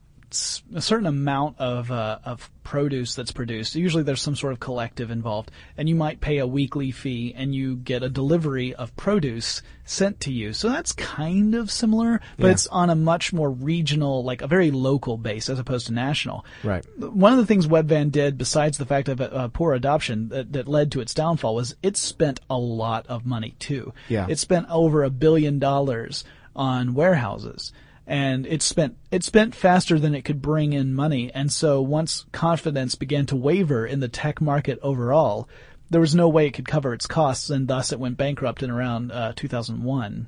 a 0.75 0.81
certain 0.81 1.07
amount 1.07 1.57
of 1.59 1.91
uh, 1.91 2.19
of 2.25 2.49
produce 2.63 3.15
that's 3.15 3.31
produced. 3.31 3.75
Usually, 3.75 4.03
there's 4.03 4.21
some 4.21 4.35
sort 4.35 4.51
of 4.53 4.59
collective 4.59 5.09
involved, 5.09 5.51
and 5.77 5.87
you 5.87 5.95
might 5.95 6.19
pay 6.19 6.39
a 6.39 6.47
weekly 6.47 6.91
fee, 6.91 7.33
and 7.35 7.55
you 7.55 7.77
get 7.77 8.03
a 8.03 8.09
delivery 8.09 8.73
of 8.75 8.95
produce 8.97 9.61
sent 9.85 10.19
to 10.21 10.33
you. 10.33 10.51
So 10.51 10.67
that's 10.67 10.91
kind 10.91 11.55
of 11.55 11.71
similar, 11.71 12.19
but 12.37 12.47
Yeah. 12.47 12.51
it's 12.51 12.67
on 12.67 12.89
a 12.89 12.95
much 12.95 13.31
more 13.31 13.49
regional, 13.49 14.21
like 14.23 14.41
a 14.41 14.47
very 14.47 14.69
local 14.69 15.15
base, 15.17 15.49
as 15.49 15.59
opposed 15.59 15.87
to 15.87 15.93
national. 15.93 16.43
Right. 16.63 16.83
One 16.99 17.31
of 17.31 17.37
the 17.39 17.45
things 17.45 17.67
Webvan 17.67 18.11
did, 18.11 18.37
besides 18.37 18.77
the 18.77 18.85
fact 18.85 19.07
of 19.07 19.21
uh, 19.21 19.47
poor 19.47 19.73
adoption 19.73 20.27
that, 20.29 20.51
that 20.53 20.67
led 20.67 20.91
to 20.91 20.99
its 20.99 21.13
downfall, 21.13 21.55
was 21.55 21.73
it 21.81 21.95
spent 21.95 22.41
a 22.49 22.57
lot 22.57 23.07
of 23.07 23.25
money 23.25 23.55
too. 23.59 23.93
Yeah. 24.09 24.27
It 24.29 24.39
spent 24.39 24.67
over 24.69 25.03
a 25.03 25.09
billion 25.09 25.57
dollars 25.57 26.25
on 26.53 26.93
warehouses. 26.95 27.71
And 28.09 28.47
it 28.47 28.61
spent 28.61 28.95
it 29.11 29.23
spent 29.23 29.53
faster 29.53 29.99
than 29.99 30.15
it 30.15 30.23
could 30.23 30.41
bring 30.41 30.71
in 30.71 30.93
money, 30.93 31.29
and 31.33 31.51
so 31.51 31.81
once 31.81 32.25
confidence 32.31 32.95
began 32.95 33.25
to 33.25 33.35
waver 33.35 33.85
in 33.85 33.99
the 33.99 34.07
tech 34.07 34.39
market 34.39 34.79
overall, 34.81 35.49
there 35.89 35.99
was 35.99 36.15
no 36.15 36.29
way 36.29 36.47
it 36.47 36.53
could 36.53 36.67
cover 36.67 36.93
its 36.93 37.05
costs, 37.05 37.49
and 37.49 37.67
thus 37.67 37.91
it 37.91 37.99
went 37.99 38.17
bankrupt 38.17 38.63
in 38.63 38.71
around 38.71 39.11
uh, 39.11 39.33
2001. 39.35 40.27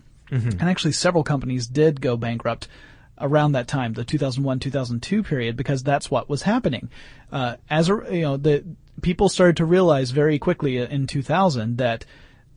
And 0.60 0.70
actually, 0.70 0.92
several 0.92 1.24
companies 1.24 1.68
did 1.68 2.02
go 2.02 2.18
bankrupt 2.18 2.68
around 3.20 3.54
that 3.54 3.68
time, 3.68 3.94
the 3.94 4.06
2001-2002 4.06 5.26
period, 5.26 5.58
because 5.58 5.84
that's 5.84 6.10
what 6.12 6.30
was 6.30 6.44
happening. 6.44 6.90
Uh, 7.32 7.56
as 7.70 7.90
a, 7.90 8.02
you 8.12 8.22
know, 8.22 8.38
the 8.38 8.64
people 9.02 9.28
started 9.30 9.58
to 9.58 9.66
realize 9.66 10.12
very 10.12 10.40
quickly 10.40 10.78
in 10.78 11.08
2000 11.08 11.78
that 11.78 12.06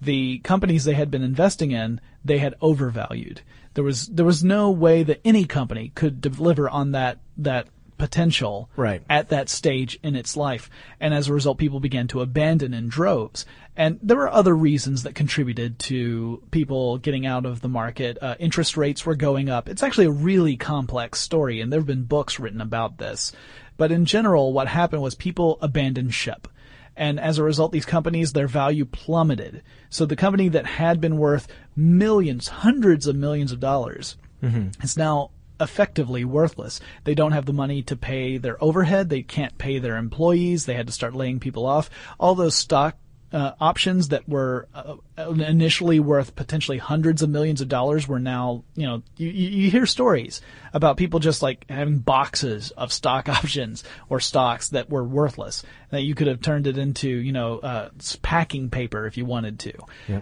the 0.01 0.39
companies 0.41 0.85
they 0.85 0.95
had 0.95 1.11
been 1.11 1.23
investing 1.23 1.71
in, 1.71 2.01
they 2.25 2.39
had 2.39 2.55
overvalued. 2.61 3.41
There 3.75 3.85
was 3.85 4.07
there 4.09 4.27
was 4.27 4.45
no 4.45 4.71
way 4.71 5.03
that 5.03 5.21
any 5.25 5.45
company 5.45 5.93
could 5.95 6.21
deliver 6.21 6.69
on 6.69 6.93
that 6.93 7.19
that 7.39 7.69
potential 7.99 8.69
Right. 8.75 9.01
at 9.09 9.29
that 9.29 9.49
stage 9.49 9.97
in 10.03 10.17
its 10.17 10.37
life. 10.37 10.69
And 10.99 11.15
as 11.15 11.29
a 11.29 11.33
result, 11.33 11.59
people 11.59 11.79
began 11.79 12.09
to 12.09 12.21
abandon 12.21 12.75
in 12.75 12.89
droves. 12.89 13.47
And 13.77 14.01
there 14.03 14.17
were 14.17 14.29
other 14.29 14.57
reasons 14.57 15.05
that 15.05 15.15
contributed 15.15 15.79
to 15.81 16.43
people 16.51 16.99
getting 16.99 17.27
out 17.27 17.47
of 17.47 17.61
the 17.61 17.69
market. 17.69 18.19
Uh, 18.21 18.35
interest 18.41 18.77
rates 18.77 19.07
were 19.07 19.15
going 19.15 19.49
up. 19.49 19.69
It's 19.69 19.85
actually 19.85 20.07
a 20.07 20.11
really 20.11 20.57
complex 20.57 21.21
story, 21.21 21.61
and 21.61 21.73
there 21.73 21.79
have 21.79 21.87
been 21.87 22.03
books 22.03 22.41
written 22.41 22.61
about 22.61 22.99
this. 22.99 23.31
But 23.77 23.93
in 23.93 24.05
general, 24.05 24.53
what 24.53 24.67
happened 24.69 25.01
was 25.03 25.15
people 25.15 25.59
abandoned 25.63 26.13
ship. 26.13 26.49
And 26.97 27.19
as 27.19 27.39
a 27.39 27.43
result, 27.43 27.73
these 27.73 27.87
companies, 27.87 28.33
their 28.33 28.47
value 28.47 28.85
plummeted. 28.85 29.63
So 29.89 30.05
the 30.05 30.17
company 30.17 30.49
that 30.49 30.67
had 30.67 31.01
been 31.01 31.17
worth 31.17 31.49
millions, 31.75 32.49
hundreds 32.49 33.07
of 33.07 33.17
millions 33.17 33.53
of 33.53 33.61
dollars, 33.61 34.17
mm-hmm. 34.43 34.69
is 34.83 34.97
now 34.97 35.31
effectively 35.61 36.25
worthless. 36.25 36.81
They 37.05 37.15
don't 37.15 37.33
have 37.33 37.47
the 37.47 37.53
money 37.53 37.83
to 37.83 37.97
pay 37.97 38.37
their 38.37 38.63
overhead. 38.63 39.09
They 39.09 39.23
can't 39.23 39.57
pay 39.59 39.79
their 39.79 39.97
employees. 39.97 40.67
They 40.67 40.75
had 40.75 40.89
to 40.89 40.93
start 40.93 41.15
laying 41.15 41.41
people 41.41 41.67
off. 41.67 41.89
All 42.19 42.35
those 42.35 42.57
stock 42.57 42.97
uh, 43.33 43.53
options 43.61 44.09
that 44.09 44.29
were 44.29 44.69
uh, 44.75 44.97
initially 45.17 45.99
worth 45.99 46.37
potentially 46.37 46.79
hundreds 46.79 47.23
of 47.23 47.31
millions 47.31 47.61
of 47.61 47.69
dollars 47.69 48.07
were 48.07 48.19
now, 48.19 48.63
you 48.75 48.87
know, 48.87 49.03
you, 49.17 49.29
you 49.29 49.71
hear 49.71 49.87
stories 49.87 50.41
about 50.73 50.97
people 50.97 51.19
just 51.19 51.43
like 51.43 51.65
having 51.69 51.99
boxes 51.99 52.71
of 52.73 52.93
stock 52.93 53.29
options 53.31 53.85
or 54.09 54.21
stocks 54.21 54.69
that 54.71 54.91
were 54.91 55.05
worthless 55.05 55.63
that 55.91 56.03
you 56.03 56.15
could 56.15 56.27
have 56.27 56.41
turned 56.41 56.67
it 56.67 56.77
into, 56.77 57.09
you 57.09 57.33
know, 57.33 57.59
uh, 57.59 57.89
packing 58.21 58.69
paper 58.69 59.07
if 59.07 59.17
you 59.17 59.25
wanted 59.25 59.59
to. 59.61 59.73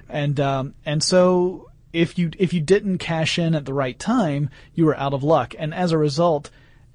And, 0.08 0.38
um, 0.38 0.74
and 0.86 1.02
so 1.02 1.70
if 1.92 2.18
you, 2.18 2.30
if 2.38 2.52
you 2.54 2.60
didn't 2.60 2.98
cash 2.98 3.38
in 3.38 3.54
at 3.54 3.64
the 3.64 3.74
right 3.74 3.98
time, 3.98 4.50
you 4.74 4.86
were 4.86 4.96
out 4.96 5.14
of 5.14 5.24
luck. 5.24 5.54
And 5.58 5.74
as 5.74 5.90
a 5.90 5.98
result, 5.98 6.50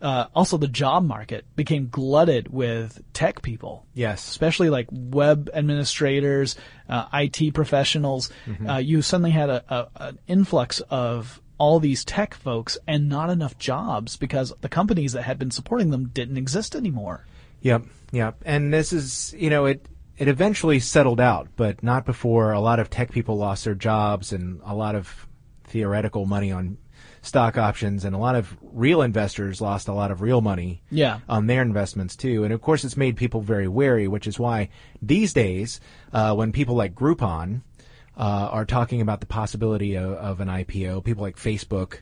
uh, 0.05 0.27
also 0.35 0.55
the 0.57 0.67
job 0.67 1.03
market 1.03 1.45
became 1.55 1.87
glutted 1.89 2.47
with 2.53 3.01
tech 3.13 3.41
people 3.41 3.85
Yes. 3.95 4.27
especially 4.29 4.69
like 4.69 4.87
web 4.91 5.49
administrators, 5.53 6.55
uh, 6.87 7.07
IT 7.13 7.53
professionals. 7.55 8.29
Uh, 8.69 8.75
you 8.77 9.01
suddenly 9.01 9.31
had 9.31 9.49
a, 9.49 9.63
a, 9.73 10.07
an 10.09 10.19
influx 10.27 10.79
of 10.89 11.41
all 11.57 11.79
these 11.79 12.05
tech 12.05 12.33
folks 12.35 12.77
and 12.85 13.09
not 13.09 13.29
enough 13.29 13.57
jobs 13.57 14.17
because 14.17 14.53
the 14.61 14.69
companies 14.69 15.13
that 15.13 15.23
had 15.23 15.39
been 15.39 15.51
supporting 15.51 15.89
them 15.89 16.09
didn't 16.09 16.37
exist 16.37 16.75
anymore. 16.75 17.25
Yep, 17.61 17.83
yep. 18.11 18.35
And 18.45 18.71
this 18.73 18.93
is, 18.93 19.33
you 19.37 19.49
know, 19.49 19.65
it 19.65 19.87
it 20.17 20.27
eventually 20.27 20.79
settled 20.79 21.19
out, 21.19 21.47
but 21.55 21.81
not 21.83 22.05
before 22.05 22.51
a 22.51 22.59
lot 22.59 22.79
of 22.79 22.89
tech 22.89 23.11
people 23.11 23.37
lost 23.37 23.65
their 23.65 23.75
jobs 23.75 24.31
and 24.33 24.61
a 24.65 24.75
lot 24.75 24.95
of 24.95 25.27
theoretical 25.63 26.25
money 26.25 26.51
on 26.51 26.77
stock 27.21 27.57
options 27.57 28.05
and 28.05 28.15
a 28.15 28.17
lot 28.19 28.35
of 28.35 28.55
real 28.61 29.01
investors 29.01 29.61
lost 29.61 29.87
a 29.87 29.93
lot 29.93 30.11
of 30.11 30.21
real 30.21 30.41
money 30.41 30.81
Yeah. 30.91 31.19
on 31.27 31.47
their 31.47 31.61
investments 31.61 32.15
too. 32.15 32.43
And 32.43 32.53
of 32.53 32.61
course, 32.61 32.83
it's 32.83 32.97
made 32.97 33.17
people 33.17 33.41
very 33.41 33.67
wary, 33.67 34.07
which 34.07 34.27
is 34.27 34.37
why 34.39 34.69
these 35.01 35.33
days, 35.33 35.79
uh, 36.13 36.33
when 36.35 36.51
people 36.51 36.75
like 36.75 36.93
Groupon 36.95 37.61
uh, 38.17 38.49
are 38.51 38.65
talking 38.65 39.01
about 39.01 39.19
the 39.19 39.25
possibility 39.25 39.95
of, 39.95 40.13
of 40.13 40.39
an 40.39 40.47
IPO, 40.47 41.03
people 41.03 41.23
like 41.23 41.35
Facebook, 41.37 41.99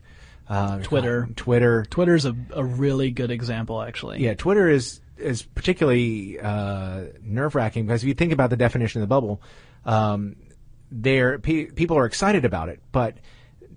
uh, 0.49 0.79
Twitter. 0.79 1.27
Twitter, 1.35 1.85
Twitter's 1.89 2.25
a, 2.25 2.35
a 2.53 2.63
really 2.63 3.09
good 3.11 3.31
example, 3.31 3.81
actually. 3.81 4.19
yeah, 4.21 4.33
Twitter 4.33 4.69
is 4.69 4.99
is 5.17 5.43
particularly 5.43 6.39
uh, 6.39 7.03
nerve 7.23 7.55
wracking 7.55 7.85
because 7.85 8.03
if 8.03 8.07
you 8.07 8.13
think 8.13 8.33
about 8.33 8.49
the 8.49 8.57
definition 8.57 9.01
of 9.01 9.07
the 9.07 9.13
bubble, 9.15 9.41
um, 9.85 10.35
there 10.91 11.39
pe- 11.39 11.65
people 11.67 11.97
are 11.97 12.05
excited 12.05 12.45
about 12.45 12.67
it, 12.69 12.81
but 12.91 13.17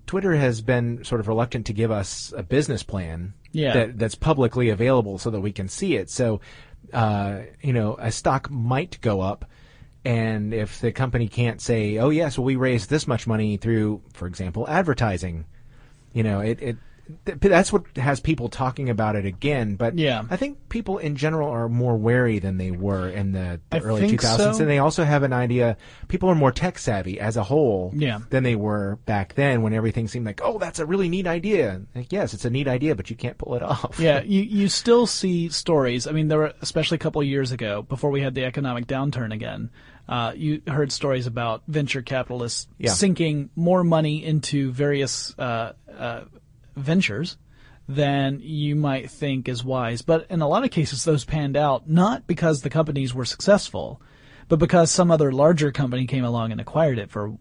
Twitter 0.06 0.34
has 0.36 0.62
been 0.62 1.04
sort 1.04 1.20
of 1.20 1.28
reluctant 1.28 1.66
to 1.66 1.72
give 1.72 1.90
us 1.90 2.32
a 2.36 2.42
business 2.42 2.82
plan 2.82 3.34
Yeah. 3.52 3.72
that 3.74 3.98
that's 3.98 4.14
publicly 4.14 4.68
available 4.70 5.18
so 5.18 5.30
that 5.30 5.40
we 5.40 5.52
can 5.52 5.68
see 5.68 5.96
it. 5.96 6.08
So, 6.10 6.40
uh, 6.92 7.40
you 7.62 7.72
know, 7.72 7.96
a 8.00 8.12
stock 8.12 8.50
might 8.50 9.00
go 9.00 9.20
up. 9.20 9.44
And 10.04 10.54
if 10.54 10.80
the 10.80 10.92
company 10.92 11.26
can't 11.26 11.60
say, 11.60 11.98
"Oh 11.98 12.10
yes, 12.10 12.38
well 12.38 12.44
we 12.44 12.54
raised 12.54 12.88
this 12.90 13.08
much 13.08 13.26
money 13.26 13.56
through, 13.56 14.02
for 14.12 14.28
example, 14.28 14.64
advertising," 14.68 15.46
you 16.12 16.22
know, 16.22 16.38
it, 16.38 16.62
it 16.62 16.76
th- 17.24 17.38
that's 17.40 17.72
what 17.72 17.84
has 17.96 18.20
people 18.20 18.48
talking 18.48 18.90
about 18.90 19.16
it 19.16 19.24
again. 19.24 19.76
But 19.76 19.98
Yeah. 19.98 20.24
I 20.30 20.36
think 20.36 20.68
people 20.68 20.98
in 20.98 21.16
general 21.16 21.48
are 21.50 21.68
more 21.68 21.96
wary 21.96 22.38
than 22.38 22.56
they 22.58 22.70
were 22.70 23.08
in 23.08 23.32
the, 23.32 23.60
the 23.70 23.80
early 23.80 24.08
2000s, 24.10 24.54
so. 24.54 24.60
and 24.60 24.68
they 24.70 24.78
also 24.78 25.04
have 25.04 25.22
an 25.22 25.32
idea. 25.32 25.76
People 26.08 26.28
are 26.28 26.34
more 26.34 26.52
tech 26.52 26.78
savvy 26.78 27.20
as 27.20 27.36
a 27.36 27.42
whole 27.44 27.92
Yeah. 27.94 28.18
than 28.30 28.42
they 28.42 28.56
were 28.56 28.96
back 29.06 29.34
then, 29.34 29.62
when 29.62 29.72
everything 29.72 30.08
seemed 30.08 30.26
like, 30.26 30.40
"Oh, 30.42 30.58
that's 30.58 30.78
a 30.78 30.86
really 30.86 31.08
neat 31.08 31.26
idea." 31.26 31.82
Like, 31.94 32.12
yes, 32.12 32.34
it's 32.34 32.44
a 32.44 32.50
neat 32.50 32.68
idea, 32.68 32.94
but 32.94 33.10
you 33.10 33.16
can't 33.16 33.38
pull 33.38 33.54
it 33.54 33.62
off. 33.64 33.96
Yeah, 34.00 34.22
you, 34.22 34.42
you 34.42 34.68
still 34.68 35.06
see 35.06 35.48
stories. 35.48 36.06
I 36.06 36.12
mean, 36.12 36.28
there 36.28 36.38
were, 36.38 36.52
especially 36.60 36.96
a 36.96 36.98
couple 36.98 37.20
of 37.20 37.26
years 37.28 37.52
ago, 37.52 37.82
before 37.82 38.10
we 38.10 38.20
had 38.20 38.34
the 38.34 38.44
economic 38.44 38.86
downturn 38.86 39.32
again, 39.32 39.70
uh, 40.08 40.32
you 40.36 40.62
heard 40.68 40.92
stories 40.92 41.26
about 41.26 41.62
venture 41.66 42.00
capitalists 42.02 42.68
Yeah. 42.78 42.90
sinking 42.92 43.50
more 43.56 43.82
money 43.82 44.24
into 44.24 44.70
various 44.70 45.36
uh, 45.38 45.72
uh, 45.98 46.20
ventures 46.76 47.36
than 47.88 48.40
you 48.40 48.76
might 48.76 49.10
think 49.10 49.48
is 49.48 49.64
wise. 49.64 50.02
But 50.02 50.26
in 50.30 50.42
a 50.42 50.48
lot 50.48 50.64
of 50.64 50.70
cases, 50.70 51.04
those 51.04 51.24
panned 51.24 51.56
out 51.56 51.88
not 51.88 52.26
because 52.26 52.62
the 52.62 52.70
companies 52.70 53.14
were 53.14 53.24
successful, 53.24 54.00
but 54.48 54.58
because 54.58 54.90
some 54.90 55.10
other 55.10 55.32
larger 55.32 55.72
company 55.72 56.06
came 56.06 56.24
along 56.24 56.52
and 56.52 56.60
acquired 56.60 56.98
it 56.98 57.10
for 57.10 57.36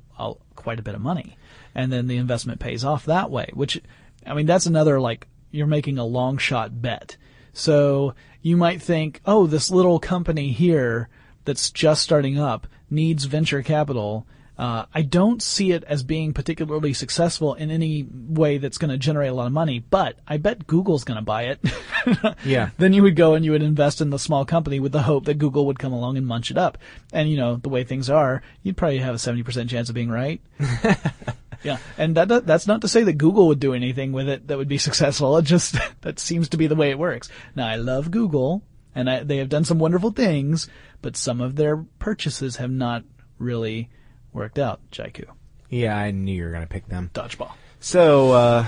quite 0.55 0.79
a 0.79 0.83
bit 0.83 0.95
of 0.95 1.01
money. 1.01 1.37
And 1.73 1.91
then 1.91 2.07
the 2.07 2.17
investment 2.17 2.59
pays 2.59 2.85
off 2.85 3.05
that 3.05 3.29
way, 3.29 3.49
which, 3.53 3.81
I 4.25 4.33
mean, 4.33 4.45
that's 4.45 4.65
another 4.65 4.99
like, 4.99 5.27
you're 5.51 5.67
making 5.67 5.97
a 5.97 6.05
long 6.05 6.37
shot 6.37 6.81
bet. 6.81 7.17
So 7.53 8.15
you 8.41 8.57
might 8.57 8.81
think, 8.81 9.21
oh, 9.25 9.47
this 9.47 9.71
little 9.71 9.99
company 9.99 10.51
here 10.51 11.09
that's 11.45 11.71
just 11.71 12.01
starting 12.03 12.37
up 12.39 12.67
needs 12.89 13.25
venture 13.25 13.63
capital. 13.63 14.27
Uh, 14.57 14.85
I 14.93 15.01
don't 15.01 15.41
see 15.41 15.71
it 15.71 15.83
as 15.83 16.03
being 16.03 16.33
particularly 16.33 16.93
successful 16.93 17.55
in 17.55 17.71
any 17.71 18.07
way 18.09 18.57
that's 18.57 18.77
going 18.77 18.91
to 18.91 18.97
generate 18.97 19.29
a 19.29 19.33
lot 19.33 19.47
of 19.47 19.51
money, 19.51 19.79
but 19.79 20.17
I 20.25 20.37
bet 20.37 20.65
Google's 20.65 21.03
going 21.03 21.17
to 21.17 21.23
buy 21.23 21.43
it. 21.43 21.59
Yeah. 22.45 22.69
Then 22.77 22.93
you 22.93 23.01
would 23.01 23.15
go 23.15 23.33
and 23.33 23.43
you 23.43 23.51
would 23.51 23.63
invest 23.63 23.99
in 23.99 24.11
the 24.11 24.19
small 24.19 24.45
company 24.45 24.79
with 24.79 24.91
the 24.91 25.01
hope 25.01 25.25
that 25.25 25.39
Google 25.39 25.65
would 25.65 25.79
come 25.79 25.91
along 25.91 26.17
and 26.17 26.27
munch 26.27 26.51
it 26.51 26.57
up. 26.57 26.77
And 27.11 27.29
you 27.29 27.37
know, 27.37 27.55
the 27.55 27.69
way 27.69 27.83
things 27.83 28.11
are, 28.11 28.43
you'd 28.61 28.77
probably 28.77 28.99
have 28.99 29.15
a 29.15 29.17
70% 29.17 29.69
chance 29.69 29.89
of 29.89 29.95
being 29.95 30.09
right. 30.09 30.39
yeah. 31.63 31.79
And 31.97 32.15
that, 32.15 32.45
that's 32.45 32.67
not 32.67 32.81
to 32.81 32.87
say 32.87 33.03
that 33.03 33.17
Google 33.17 33.47
would 33.47 33.59
do 33.59 33.73
anything 33.73 34.11
with 34.11 34.29
it 34.29 34.47
that 34.47 34.57
would 34.57 34.67
be 34.67 34.77
successful. 34.87 35.37
It 35.37 35.45
just, 35.45 35.77
that 36.01 36.19
seems 36.19 36.49
to 36.49 36.57
be 36.57 36.67
the 36.67 36.75
way 36.75 36.91
it 36.91 36.99
works. 36.99 37.29
Now 37.55 37.67
I 37.67 37.77
love 37.77 38.11
Google 38.11 38.61
and 38.93 39.09
I, 39.09 39.23
they 39.23 39.37
have 39.37 39.49
done 39.49 39.65
some 39.65 39.79
wonderful 39.79 40.11
things, 40.11 40.69
but 41.01 41.17
some 41.17 41.41
of 41.41 41.55
their 41.55 41.77
purchases 41.97 42.57
have 42.57 42.71
not 42.71 43.03
really 43.39 43.89
worked 44.35 44.59
out. 44.59 44.79
Jaiku. 44.91 45.25
Yeah, 45.69 45.97
I 45.97 46.11
knew 46.11 46.33
you 46.33 46.43
were 46.43 46.51
going 46.51 46.61
to 46.61 46.67
pick 46.67 46.87
them. 46.87 47.09
Dodgeball. 47.13 47.51
So, 47.79 48.31
uh, 48.31 48.67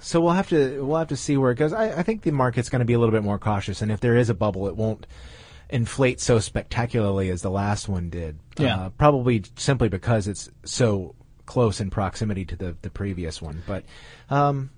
so 0.00 0.20
we'll 0.20 0.32
have 0.32 0.48
to 0.50 0.84
we'll 0.84 0.98
have 0.98 1.08
to 1.08 1.16
see 1.16 1.36
where 1.36 1.52
it 1.52 1.56
goes. 1.56 1.72
I, 1.72 1.98
I 1.98 2.02
think 2.02 2.22
the 2.22 2.30
market's 2.30 2.68
going 2.68 2.80
to 2.80 2.86
be 2.86 2.92
a 2.92 2.98
little 2.98 3.12
bit 3.12 3.22
more 3.22 3.38
cautious, 3.38 3.82
and 3.82 3.90
if 3.90 4.00
there 4.00 4.16
is 4.16 4.28
a 4.28 4.34
bubble, 4.34 4.66
it 4.66 4.76
won't 4.76 5.06
inflate 5.68 6.20
so 6.20 6.38
spectacularly 6.38 7.28
as 7.30 7.42
the 7.42 7.50
last 7.50 7.88
one 7.88 8.10
did. 8.10 8.38
Yeah. 8.58 8.76
Uh, 8.76 8.88
probably 8.90 9.44
simply 9.56 9.88
because 9.88 10.28
it's 10.28 10.50
so 10.64 11.14
close 11.44 11.80
in 11.80 11.90
proximity 11.90 12.44
to 12.44 12.56
the 12.56 12.76
the 12.82 12.90
previous 12.90 13.40
one. 13.40 13.62
But 13.66 13.84
um, 14.30 14.70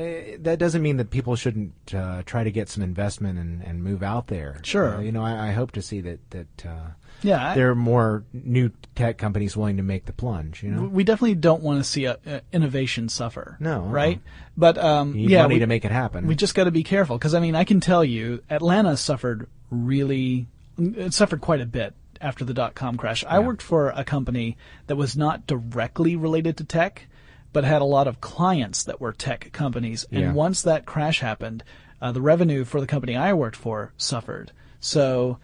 eh, 0.00 0.36
that 0.40 0.58
doesn't 0.58 0.82
mean 0.82 0.96
that 0.98 1.10
people 1.10 1.36
shouldn't 1.36 1.94
uh, 1.94 2.22
try 2.24 2.44
to 2.44 2.50
get 2.50 2.68
some 2.68 2.82
investment 2.82 3.38
and, 3.38 3.62
and 3.62 3.82
move 3.82 4.02
out 4.02 4.26
there. 4.28 4.60
Sure. 4.62 4.96
Uh, 4.96 5.00
you 5.00 5.12
know, 5.12 5.22
I, 5.22 5.48
I 5.48 5.52
hope 5.52 5.72
to 5.72 5.82
see 5.82 6.00
that 6.00 6.30
that 6.30 6.66
uh, 6.66 6.90
Yeah. 7.22 7.50
I- 7.50 7.54
there 7.54 7.70
are 7.70 7.74
more 7.74 8.24
new 8.32 8.70
tech 8.94 9.18
companies 9.18 9.56
willing 9.56 9.76
to 9.76 9.82
make 9.82 10.06
the 10.06 10.12
plunge. 10.12 10.62
You 10.62 10.70
know, 10.70 10.82
we 10.84 11.04
definitely 11.04 11.34
don't 11.36 11.62
want 11.62 11.78
to 11.78 11.84
see 11.84 12.04
a, 12.06 12.18
a 12.26 12.40
innovation 12.52 13.08
suffer. 13.08 13.56
No, 13.60 13.82
uh-uh. 13.82 13.88
right? 13.88 14.20
But 14.56 14.78
um, 14.78 15.14
you 15.14 15.22
need 15.26 15.30
yeah, 15.30 15.42
money 15.42 15.54
we, 15.56 15.60
to 15.60 15.66
make 15.66 15.84
it 15.84 15.92
happen. 15.92 16.26
we 16.26 16.34
just 16.34 16.54
got 16.54 16.64
to 16.64 16.70
be 16.70 16.82
careful 16.82 17.16
because 17.18 17.34
I 17.34 17.40
mean, 17.40 17.54
I 17.54 17.64
can 17.64 17.80
tell 17.80 18.04
you, 18.04 18.42
Atlanta 18.50 18.96
suffered 18.96 19.48
really, 19.70 20.46
it 20.78 21.14
suffered 21.14 21.40
quite 21.40 21.60
a 21.60 21.66
bit 21.66 21.94
after 22.20 22.44
the 22.44 22.52
dot 22.52 22.74
com 22.74 22.96
crash. 22.98 23.24
I 23.24 23.38
worked 23.38 23.62
for 23.62 23.88
a 23.90 24.04
company 24.04 24.58
that 24.88 24.96
was 24.96 25.16
not 25.16 25.46
directly 25.46 26.16
related 26.16 26.58
to 26.58 26.64
tech, 26.64 27.06
but 27.52 27.64
had 27.64 27.82
a 27.82 27.86
lot 27.86 28.06
of 28.06 28.20
clients 28.20 28.84
that 28.84 29.00
were 29.00 29.12
tech 29.12 29.50
companies. 29.52 30.06
And 30.10 30.20
Yeah. 30.20 30.32
once 30.32 30.62
that 30.62 30.86
crash 30.86 31.20
happened, 31.20 31.64
uh, 32.00 32.12
the 32.12 32.20
revenue 32.20 32.64
for 32.64 32.80
the 32.80 32.86
company 32.86 33.16
I 33.16 33.32
worked 33.32 33.56
for 33.56 33.92
suffered. 33.96 34.52
So 34.78 35.38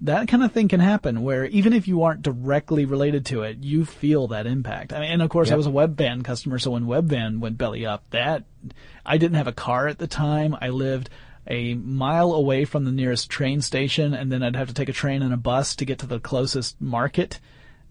that 0.00 0.26
kind 0.26 0.42
of 0.42 0.50
thing 0.50 0.66
can 0.66 0.80
happen 0.80 1.22
where 1.22 1.44
even 1.46 1.72
if 1.72 1.86
you 1.86 2.02
aren't 2.02 2.22
directly 2.22 2.84
related 2.84 3.24
to 3.26 3.42
it, 3.42 3.58
you 3.62 3.84
feel 3.84 4.26
that 4.28 4.46
impact. 4.46 4.92
I 4.92 5.00
mean, 5.00 5.12
and 5.12 5.22
of 5.22 5.30
course 5.30 5.52
I 5.52 5.54
was 5.54 5.68
a 5.68 5.70
Webvan 5.70 6.24
customer, 6.24 6.58
so 6.58 6.72
when 6.72 6.86
Webvan 6.86 7.38
went 7.38 7.56
belly 7.56 7.86
up, 7.86 8.02
that, 8.10 8.42
I 9.06 9.16
didn't 9.16 9.36
have 9.36 9.46
a 9.46 9.52
car 9.52 9.86
at 9.86 9.98
the 9.98 10.08
time. 10.08 10.56
I 10.60 10.70
lived 10.70 11.08
a 11.46 11.74
mile 11.74 12.32
away 12.32 12.64
from 12.64 12.84
the 12.84 12.92
nearest 12.92 13.30
train 13.30 13.60
station 13.60 14.12
and 14.12 14.30
then 14.30 14.42
I'd 14.42 14.56
have 14.56 14.68
to 14.68 14.74
take 14.74 14.88
a 14.88 14.92
train 14.92 15.22
and 15.22 15.32
a 15.32 15.36
bus 15.36 15.76
to 15.76 15.84
get 15.84 15.98
to 16.00 16.06
the 16.06 16.20
closest 16.20 16.80
market. 16.80 17.38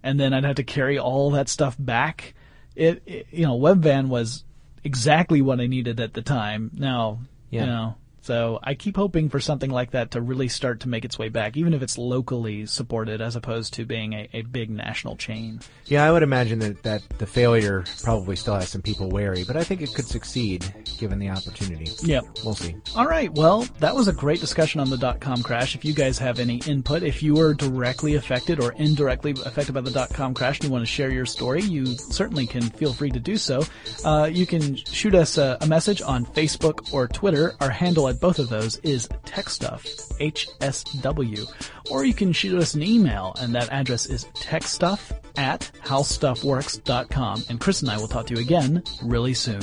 And 0.03 0.19
then 0.19 0.33
I'd 0.33 0.45
have 0.45 0.55
to 0.55 0.63
carry 0.63 0.99
all 0.99 1.31
that 1.31 1.47
stuff 1.47 1.75
back. 1.79 2.33
It, 2.75 3.01
it 3.05 3.27
you 3.31 3.45
know, 3.45 3.57
Webvan 3.57 4.07
was 4.07 4.43
exactly 4.83 5.41
what 5.41 5.59
I 5.59 5.67
needed 5.67 5.99
at 5.99 6.13
the 6.13 6.21
time. 6.21 6.71
Now, 6.73 7.19
Yeah. 7.49 7.61
you 7.61 7.67
know, 7.67 7.95
so 8.21 8.59
I 8.63 8.73
keep 8.73 8.95
hoping 8.95 9.29
for 9.29 9.39
something 9.39 9.69
like 9.69 9.91
that 9.91 10.11
to 10.11 10.21
really 10.21 10.47
start 10.47 10.81
to 10.81 10.89
make 10.89 11.05
its 11.05 11.19
way 11.19 11.29
back, 11.29 11.57
even 11.57 11.73
if 11.73 11.81
it's 11.81 11.97
locally 11.97 12.65
supported 12.65 13.21
as 13.21 13.35
opposed 13.35 13.73
to 13.73 13.85
being 13.85 14.13
a, 14.13 14.29
a 14.33 14.41
big 14.43 14.69
national 14.69 15.15
chain. 15.15 15.59
Yeah, 15.85 16.05
I 16.05 16.11
would 16.11 16.23
imagine 16.23 16.59
that, 16.59 16.83
that 16.83 17.01
the 17.17 17.25
failure 17.25 17.83
probably 18.03 18.35
still 18.35 18.55
has 18.55 18.69
some 18.69 18.81
people 18.81 19.09
wary, 19.09 19.43
but 19.43 19.57
I 19.57 19.63
think 19.63 19.81
it 19.81 19.93
could 19.93 20.05
succeed 20.05 20.65
given 20.99 21.19
the 21.19 21.29
opportunity. 21.29 21.91
Yep. 22.03 22.23
We'll 22.45 22.55
see. 22.55 22.75
All 22.95 23.07
right. 23.07 23.31
Well, 23.33 23.67
that 23.79 23.95
was 23.95 24.07
a 24.07 24.13
great 24.13 24.39
discussion 24.39 24.79
on 24.79 24.89
the 24.89 24.97
dot 24.97 25.19
com 25.19 25.41
crash. 25.41 25.75
If 25.75 25.83
you 25.83 25.93
guys 25.93 26.17
have 26.19 26.39
any 26.39 26.57
input, 26.67 27.03
if 27.03 27.23
you 27.23 27.35
were 27.35 27.53
directly 27.53 28.15
affected 28.15 28.59
or 28.59 28.73
indirectly 28.73 29.31
affected 29.45 29.73
by 29.73 29.81
the 29.81 29.91
dot 29.91 30.09
com 30.13 30.33
crash 30.33 30.59
and 30.59 30.65
you 30.65 30.71
want 30.71 30.83
to 30.83 30.85
share 30.85 31.11
your 31.11 31.25
story, 31.25 31.61
you 31.61 31.85
certainly 31.85 32.45
can 32.45 32.61
feel 32.61 32.93
free 32.93 33.09
to 33.11 33.19
do 33.19 33.37
so. 33.37 33.63
Uh, 34.05 34.29
you 34.31 34.45
can 34.45 34.75
shoot 34.75 35.15
us 35.15 35.37
a, 35.37 35.57
a 35.61 35.67
message 35.67 36.01
on 36.01 36.25
Facebook 36.25 36.93
or 36.93 37.07
Twitter. 37.07 37.53
Our 37.59 37.69
handle 37.69 38.07
at 38.11 38.19
both 38.19 38.37
of 38.37 38.49
those 38.49 38.77
is 38.77 39.07
techstuff, 39.25 39.81
HSW. 40.19 41.51
Or 41.89 42.05
you 42.05 42.13
can 42.13 42.31
shoot 42.33 42.59
us 42.59 42.75
an 42.75 42.83
email 42.83 43.33
and 43.39 43.55
that 43.55 43.69
address 43.71 44.05
is 44.05 44.25
techstuff 44.35 45.11
at 45.37 45.71
howstuffworks.com. 45.83 47.45
And 47.49 47.59
Chris 47.59 47.81
and 47.81 47.89
I 47.89 47.97
will 47.97 48.07
talk 48.07 48.27
to 48.27 48.35
you 48.35 48.41
again 48.41 48.83
really 49.01 49.33
soon. 49.33 49.61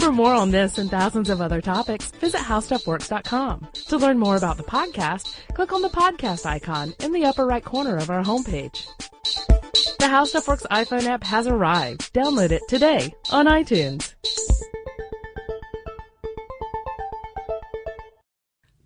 For 0.00 0.12
more 0.12 0.34
on 0.34 0.50
this 0.50 0.76
and 0.78 0.90
thousands 0.90 1.30
of 1.30 1.40
other 1.40 1.60
topics, 1.60 2.10
visit 2.10 2.40
howstuffworks.com. 2.40 3.68
To 3.88 3.96
learn 3.96 4.18
more 4.18 4.36
about 4.36 4.56
the 4.56 4.64
podcast, 4.64 5.34
click 5.54 5.72
on 5.72 5.82
the 5.82 5.88
podcast 5.88 6.46
icon 6.46 6.94
in 7.00 7.12
the 7.12 7.24
upper 7.24 7.46
right 7.46 7.64
corner 7.64 7.96
of 7.96 8.10
our 8.10 8.24
homepage. 8.24 8.86
The 9.98 10.08
How 10.08 10.24
Stuff 10.24 10.48
Works 10.48 10.66
iPhone 10.70 11.04
app 11.04 11.22
has 11.24 11.46
arrived. 11.46 12.12
Download 12.12 12.50
it 12.50 12.62
today 12.68 13.14
on 13.30 13.46
iTunes. 13.46 14.14